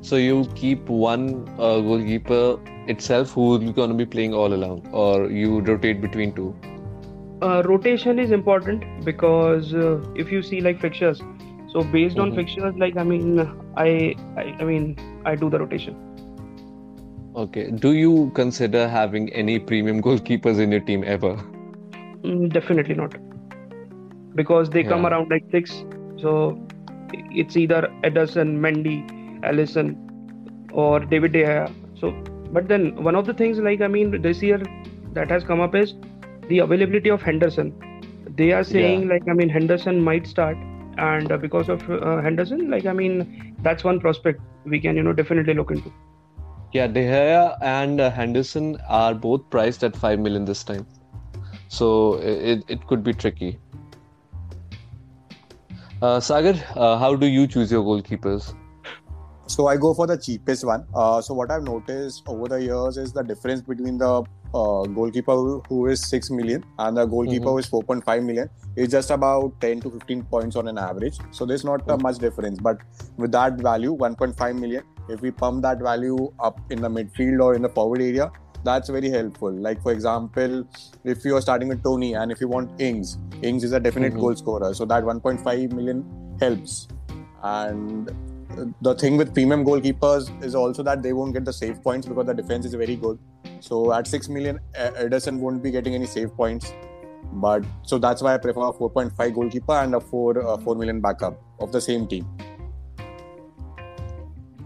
So 0.00 0.16
you 0.16 0.50
keep 0.54 0.88
one 0.88 1.48
uh, 1.58 1.80
goalkeeper 1.80 2.58
itself 2.86 3.32
who's 3.32 3.70
going 3.72 3.88
to 3.90 3.96
be 3.96 4.06
playing 4.06 4.34
all 4.34 4.52
along, 4.54 4.86
or 4.92 5.30
you 5.30 5.60
rotate 5.60 6.00
between 6.00 6.32
two. 6.34 6.54
uh, 7.42 7.62
rotation 7.66 8.18
is 8.18 8.30
important 8.30 8.84
because 9.04 9.74
uh, 9.74 10.00
if 10.14 10.30
you 10.32 10.42
see 10.42 10.60
like 10.60 10.80
fixtures 10.80 11.24
so 11.66 11.82
based 11.84 12.18
on 12.18 12.32
Mhm. 12.32 12.36
fixtures 12.38 12.74
like 12.84 12.96
i 12.96 13.04
mean 13.04 13.40
I, 13.76 13.88
I 14.36 14.44
i 14.60 14.64
mean 14.64 14.96
i 15.24 15.34
do 15.36 15.50
the 15.50 15.58
rotation 15.58 15.96
Okay. 17.34 17.70
Do 17.70 17.92
you 17.92 18.30
consider 18.34 18.88
having 18.88 19.28
any 19.32 19.58
premium 19.58 20.00
goalkeepers 20.06 20.58
in 20.60 20.70
your 20.70 20.80
team 20.80 21.04
ever? 21.04 21.36
Mm, 22.24 22.52
definitely 22.52 22.94
not 22.94 23.14
because 24.34 24.70
they 24.70 24.84
come 24.84 25.06
around 25.06 25.30
like 25.30 25.44
six 25.50 25.84
so 26.16 26.32
it's 27.42 27.56
either 27.56 27.80
ederson 28.04 28.50
mendy 28.64 28.96
alisson 29.50 29.96
or 30.72 31.00
david 31.00 31.32
de 31.32 31.42
Gea. 31.44 31.68
so 31.94 32.12
but 32.52 32.68
then 32.68 33.02
one 33.02 33.14
of 33.14 33.26
the 33.26 33.34
things 33.34 33.58
like 33.58 33.80
i 33.80 33.88
mean 33.88 34.20
this 34.22 34.42
year 34.42 34.60
that 35.12 35.30
has 35.30 35.44
come 35.44 35.60
up 35.60 35.74
is 35.74 35.94
the 36.48 36.58
availability 36.60 37.10
of 37.10 37.22
henderson 37.22 37.72
they 38.36 38.52
are 38.52 38.64
saying 38.64 39.08
like 39.08 39.28
i 39.28 39.32
mean 39.32 39.48
henderson 39.48 40.00
might 40.00 40.26
start 40.26 40.56
and 40.98 41.32
uh, 41.32 41.36
because 41.36 41.68
of 41.68 41.90
uh, 41.90 42.20
henderson 42.20 42.70
like 42.70 42.86
i 42.86 42.92
mean 42.92 43.54
that's 43.60 43.84
one 43.84 44.00
prospect 44.00 44.40
we 44.64 44.80
can 44.80 44.96
you 44.96 45.02
know 45.02 45.12
definitely 45.12 45.54
look 45.54 45.70
into 45.70 45.92
Yeah, 46.74 46.86
De 46.86 47.00
Gea 47.00 47.58
and 47.60 48.00
uh, 48.00 48.10
Henderson 48.10 48.78
are 48.88 49.14
both 49.14 49.48
priced 49.50 49.84
at 49.84 49.94
5 49.94 50.18
million 50.18 50.46
this 50.46 50.64
time. 50.64 50.86
So 51.68 52.14
it, 52.14 52.64
it 52.66 52.86
could 52.86 53.04
be 53.04 53.12
tricky. 53.12 53.58
Uh, 56.00 56.18
Sagar, 56.18 56.54
uh, 56.74 56.96
how 56.98 57.14
do 57.14 57.26
you 57.26 57.46
choose 57.46 57.70
your 57.70 57.82
goalkeepers? 57.82 58.54
So 59.46 59.66
I 59.66 59.76
go 59.76 59.92
for 59.92 60.06
the 60.06 60.16
cheapest 60.16 60.64
one. 60.64 60.86
Uh, 60.94 61.20
so 61.20 61.34
what 61.34 61.50
I've 61.50 61.62
noticed 61.64 62.22
over 62.26 62.48
the 62.48 62.62
years 62.62 62.96
is 62.96 63.12
the 63.12 63.22
difference 63.22 63.60
between 63.60 63.98
the 63.98 64.22
uh, 64.54 64.82
goalkeeper 64.84 65.34
who- 65.68 65.86
is 65.86 66.00
six 66.06 66.30
million 66.30 66.64
and 66.78 66.96
the 66.96 67.04
goalkeeper 67.06 67.46
Mhm. 67.46 67.50
who 67.52 67.58
is 67.58 67.66
4.5 67.66 68.22
million 68.24 68.48
is 68.76 68.88
just 68.88 69.10
about 69.10 69.58
10 69.60 69.80
to 69.80 69.90
15 69.90 70.22
points 70.24 70.56
on 70.56 70.68
an 70.68 70.78
average. 70.78 71.18
So 71.30 71.44
there's 71.46 71.64
not 71.64 71.88
uh, 71.90 71.96
much 71.98 72.18
difference. 72.18 72.58
But 72.60 72.78
with 73.16 73.32
that 73.32 73.54
value, 73.68 73.92
1.5 73.92 74.58
million, 74.58 74.84
if 75.08 75.20
we 75.20 75.30
pump 75.30 75.62
that 75.62 75.80
value 75.80 76.30
up 76.40 76.58
in 76.70 76.80
the 76.80 76.88
midfield 76.88 77.42
or 77.42 77.54
in 77.54 77.62
the 77.62 77.68
forward 77.68 78.00
area, 78.00 78.30
that's 78.64 78.88
very 78.90 79.10
helpful. 79.10 79.50
Like 79.50 79.82
for 79.82 79.92
example, 79.92 80.64
if 81.04 81.24
you 81.24 81.36
are 81.36 81.40
starting 81.40 81.68
with 81.68 81.82
Toney 81.82 82.14
and 82.14 82.30
if 82.30 82.40
you 82.40 82.48
want 82.48 82.80
Ings, 82.80 83.18
Ings 83.42 83.64
is 83.64 83.72
a 83.72 83.80
definite 83.80 84.14
Mhm. 84.14 84.20
goal 84.20 84.36
scorer. 84.36 84.72
So 84.74 84.84
that 84.84 85.04
1.5 85.04 85.72
million 85.72 86.04
helps. 86.40 86.86
And 87.42 88.10
the 88.80 88.94
thing 88.94 89.16
with 89.16 89.34
premium 89.34 89.64
goalkeepers 89.64 90.44
is 90.44 90.54
also 90.54 90.82
that 90.82 91.02
they 91.02 91.12
won't 91.12 91.32
get 91.32 91.44
the 91.44 91.52
save 91.52 91.82
points 91.82 92.06
because 92.06 92.26
the 92.26 92.34
defense 92.34 92.66
is 92.66 92.74
very 92.74 92.96
good. 92.96 93.18
So 93.60 93.92
at 93.92 94.06
6 94.06 94.28
million, 94.28 94.60
Ederson 94.74 95.38
won't 95.38 95.62
be 95.62 95.70
getting 95.70 95.94
any 95.94 96.06
save 96.06 96.34
points. 96.34 96.72
But 97.34 97.64
so 97.82 97.98
that's 97.98 98.22
why 98.22 98.34
I 98.34 98.38
prefer 98.38 98.60
a 98.60 98.72
4.5 98.72 99.34
goalkeeper 99.34 99.72
and 99.72 99.94
a 99.94 100.00
4 100.00 100.46
uh, 100.46 100.58
4 100.58 100.74
million 100.74 101.00
backup 101.00 101.40
of 101.60 101.72
the 101.72 101.80
same 101.80 102.06
team. 102.06 102.26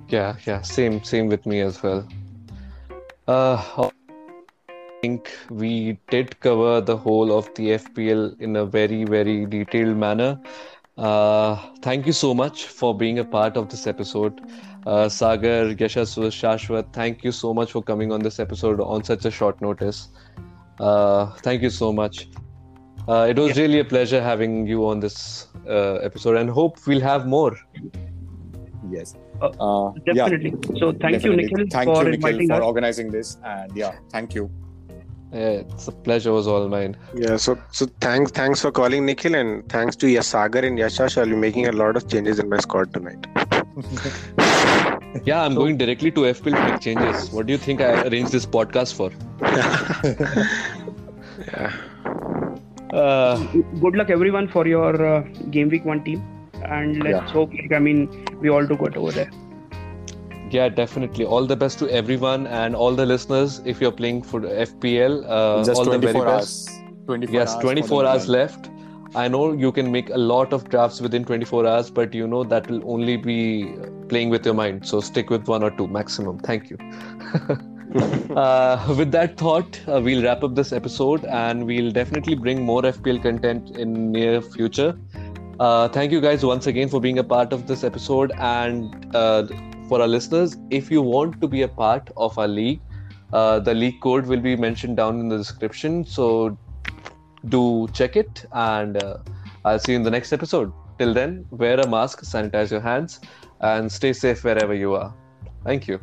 Yeah, 0.08 0.36
yeah, 0.46 0.62
same, 0.62 1.02
same 1.02 1.28
with 1.28 1.46
me 1.46 1.60
as 1.60 1.82
well. 1.82 2.06
Uh, 3.26 3.62
I 3.76 3.90
think 5.02 5.30
we 5.50 5.98
did 6.10 6.38
cover 6.40 6.80
the 6.80 6.96
whole 6.96 7.36
of 7.36 7.52
the 7.54 7.70
FPL 7.70 8.40
in 8.40 8.56
a 8.56 8.64
very, 8.64 9.04
very 9.04 9.46
detailed 9.46 9.96
manner. 9.96 10.40
Uh, 10.96 11.56
thank 11.82 12.06
you 12.06 12.12
so 12.12 12.32
much 12.34 12.66
for 12.66 12.96
being 12.96 13.18
a 13.18 13.24
part 13.24 13.56
of 13.56 13.68
this 13.68 13.86
episode. 13.86 14.40
Uh, 14.86 15.08
Sagar, 15.08 15.74
Yashaswa, 15.74 16.28
Shashwat, 16.30 16.92
thank 16.92 17.24
you 17.24 17.32
so 17.32 17.52
much 17.52 17.72
for 17.72 17.82
coming 17.82 18.12
on 18.12 18.20
this 18.20 18.38
episode 18.38 18.80
on 18.80 19.04
such 19.04 19.24
a 19.24 19.30
short 19.30 19.60
notice. 19.60 20.08
Uh, 20.78 21.26
thank 21.42 21.62
you 21.62 21.70
so 21.70 21.92
much. 21.92 22.28
Uh, 23.08 23.26
it 23.28 23.38
was 23.38 23.56
really 23.56 23.80
a 23.80 23.84
pleasure 23.84 24.22
having 24.22 24.66
you 24.66 24.86
on 24.86 25.00
this 25.00 25.48
uh, 25.68 25.94
episode, 25.96 26.36
and 26.36 26.50
hope 26.50 26.78
we'll 26.86 27.00
have 27.00 27.26
more. 27.26 27.56
Yes. 28.90 29.14
Uh, 29.42 29.50
Uh, 29.60 29.92
yeah, 30.06 30.14
definitely 30.14 30.52
so 30.78 30.92
thank 30.92 31.22
you 31.24 31.36
definitely. 31.36 31.36
nikhil 31.36 31.66
Thank 31.70 31.88
for 31.90 32.04
you, 32.04 32.10
Nikhil, 32.10 32.28
inviting 32.28 32.48
for 32.48 32.54
us 32.54 32.62
organizing 32.62 33.10
this. 33.10 33.36
And 33.44 33.76
yeah, 33.76 33.92
thank 34.10 34.34
you. 34.34 34.50
Yeah, 35.32 35.60
it's 35.62 35.88
a 35.88 35.92
pleasure 35.92 36.32
was 36.32 36.46
all 36.46 36.68
mine. 36.68 36.96
Yeah, 37.14 37.36
so 37.36 37.58
so 37.72 37.86
thanks 38.00 38.30
thanks 38.30 38.60
for 38.62 38.70
calling 38.70 39.04
Nikhil 39.06 39.34
and 39.34 39.68
thanks 39.68 39.96
to 39.96 40.06
Yasagar 40.06 40.64
and 40.64 40.78
Yashash. 40.78 41.18
I'll 41.18 41.26
be 41.26 41.34
making 41.36 41.66
a 41.66 41.72
lot 41.72 41.96
of 41.96 42.08
changes 42.08 42.38
in 42.38 42.48
my 42.48 42.58
squad 42.58 42.94
tonight. 42.94 43.26
Yeah, 45.24 45.42
I'm 45.44 45.52
So- 45.52 45.58
going 45.60 45.78
directly 45.78 46.10
to 46.12 46.20
FPL 46.30 46.54
to 46.56 46.70
make 46.70 46.80
changes. 46.80 47.30
What 47.30 47.46
do 47.46 47.52
you 47.52 47.58
think 47.58 47.80
I 47.80 48.02
arranged 48.06 48.32
this 48.32 48.44
podcast 48.44 48.94
for? 48.94 49.10
Yeah. 51.48 51.72
Uh, 52.92 53.36
good 53.80 53.96
luck 53.96 54.10
everyone 54.10 54.48
for 54.48 54.66
your 54.66 54.94
uh, 55.06 55.20
game 55.50 55.68
week 55.68 55.84
one 55.84 56.02
team 56.04 56.22
and 56.64 57.02
let's 57.02 57.14
Yeah. 57.14 57.32
hope 57.32 57.52
like 57.60 57.72
i 57.72 57.78
mean 57.78 58.08
we 58.40 58.48
all 58.48 58.66
do 58.66 58.76
good 58.82 58.96
over 58.96 59.10
there 59.12 59.30
yeah, 60.50 60.68
definitely. 60.68 61.24
All 61.24 61.46
the 61.46 61.56
best 61.56 61.78
to 61.80 61.88
everyone 61.90 62.46
and 62.46 62.74
all 62.74 62.94
the 62.94 63.06
listeners. 63.06 63.60
If 63.64 63.80
you're 63.80 63.92
playing 63.92 64.22
for 64.22 64.40
FPL, 64.40 65.24
uh, 65.28 65.64
Just 65.64 65.78
all 65.78 65.84
the 65.84 65.98
very 65.98 66.12
24 66.12 66.24
best. 66.26 66.68
hours. 66.68 66.80
24 67.06 67.34
Yes, 67.34 67.54
hours 67.54 67.62
24 67.62 68.06
hours 68.06 68.28
left. 68.28 68.70
I 69.14 69.28
know 69.28 69.52
you 69.52 69.72
can 69.72 69.90
make 69.90 70.10
a 70.10 70.18
lot 70.18 70.52
of 70.52 70.68
drafts 70.68 71.00
within 71.00 71.24
24 71.24 71.66
hours, 71.66 71.90
but 71.90 72.12
you 72.12 72.26
know 72.26 72.44
that 72.44 72.68
will 72.68 72.82
only 72.90 73.16
be 73.16 73.74
playing 74.08 74.30
with 74.30 74.44
your 74.44 74.54
mind. 74.54 74.86
So 74.86 75.00
stick 75.00 75.30
with 75.30 75.46
one 75.48 75.62
or 75.62 75.70
two 75.70 75.86
maximum. 75.86 76.38
Thank 76.40 76.70
you. 76.70 76.78
uh, 78.36 78.94
with 78.98 79.10
that 79.12 79.36
thought, 79.36 79.80
uh, 79.88 80.00
we'll 80.02 80.22
wrap 80.22 80.42
up 80.42 80.54
this 80.54 80.72
episode 80.72 81.24
and 81.24 81.64
we'll 81.64 81.90
definitely 81.90 82.34
bring 82.34 82.62
more 82.62 82.82
FPL 82.82 83.22
content 83.22 83.76
in 83.76 84.12
near 84.12 84.42
future. 84.42 84.98
Uh, 85.58 85.88
thank 85.88 86.12
you 86.12 86.20
guys 86.20 86.44
once 86.44 86.66
again 86.66 86.88
for 86.88 87.00
being 87.00 87.18
a 87.18 87.24
part 87.24 87.52
of 87.52 87.66
this 87.66 87.84
episode 87.84 88.32
and 88.36 89.06
uh, 89.14 89.46
for 89.88 90.00
our 90.00 90.08
listeners, 90.08 90.56
if 90.70 90.90
you 90.90 91.02
want 91.02 91.40
to 91.40 91.48
be 91.48 91.62
a 91.62 91.68
part 91.68 92.10
of 92.16 92.38
our 92.38 92.48
league, 92.48 92.80
uh, 93.32 93.60
the 93.60 93.74
league 93.74 94.00
code 94.00 94.26
will 94.26 94.40
be 94.40 94.56
mentioned 94.56 94.96
down 94.96 95.20
in 95.20 95.28
the 95.28 95.36
description. 95.36 96.04
So 96.04 96.56
do 97.48 97.88
check 97.92 98.16
it 98.16 98.44
and 98.52 98.96
uh, 98.96 99.18
I'll 99.64 99.78
see 99.78 99.92
you 99.92 99.98
in 99.98 100.02
the 100.02 100.10
next 100.10 100.32
episode. 100.32 100.72
Till 100.98 101.12
then, 101.12 101.44
wear 101.50 101.78
a 101.80 101.86
mask, 101.86 102.22
sanitize 102.22 102.70
your 102.70 102.80
hands, 102.80 103.20
and 103.60 103.90
stay 103.90 104.12
safe 104.12 104.44
wherever 104.44 104.74
you 104.74 104.94
are. 104.94 105.14
Thank 105.64 105.88
you. 105.88 106.00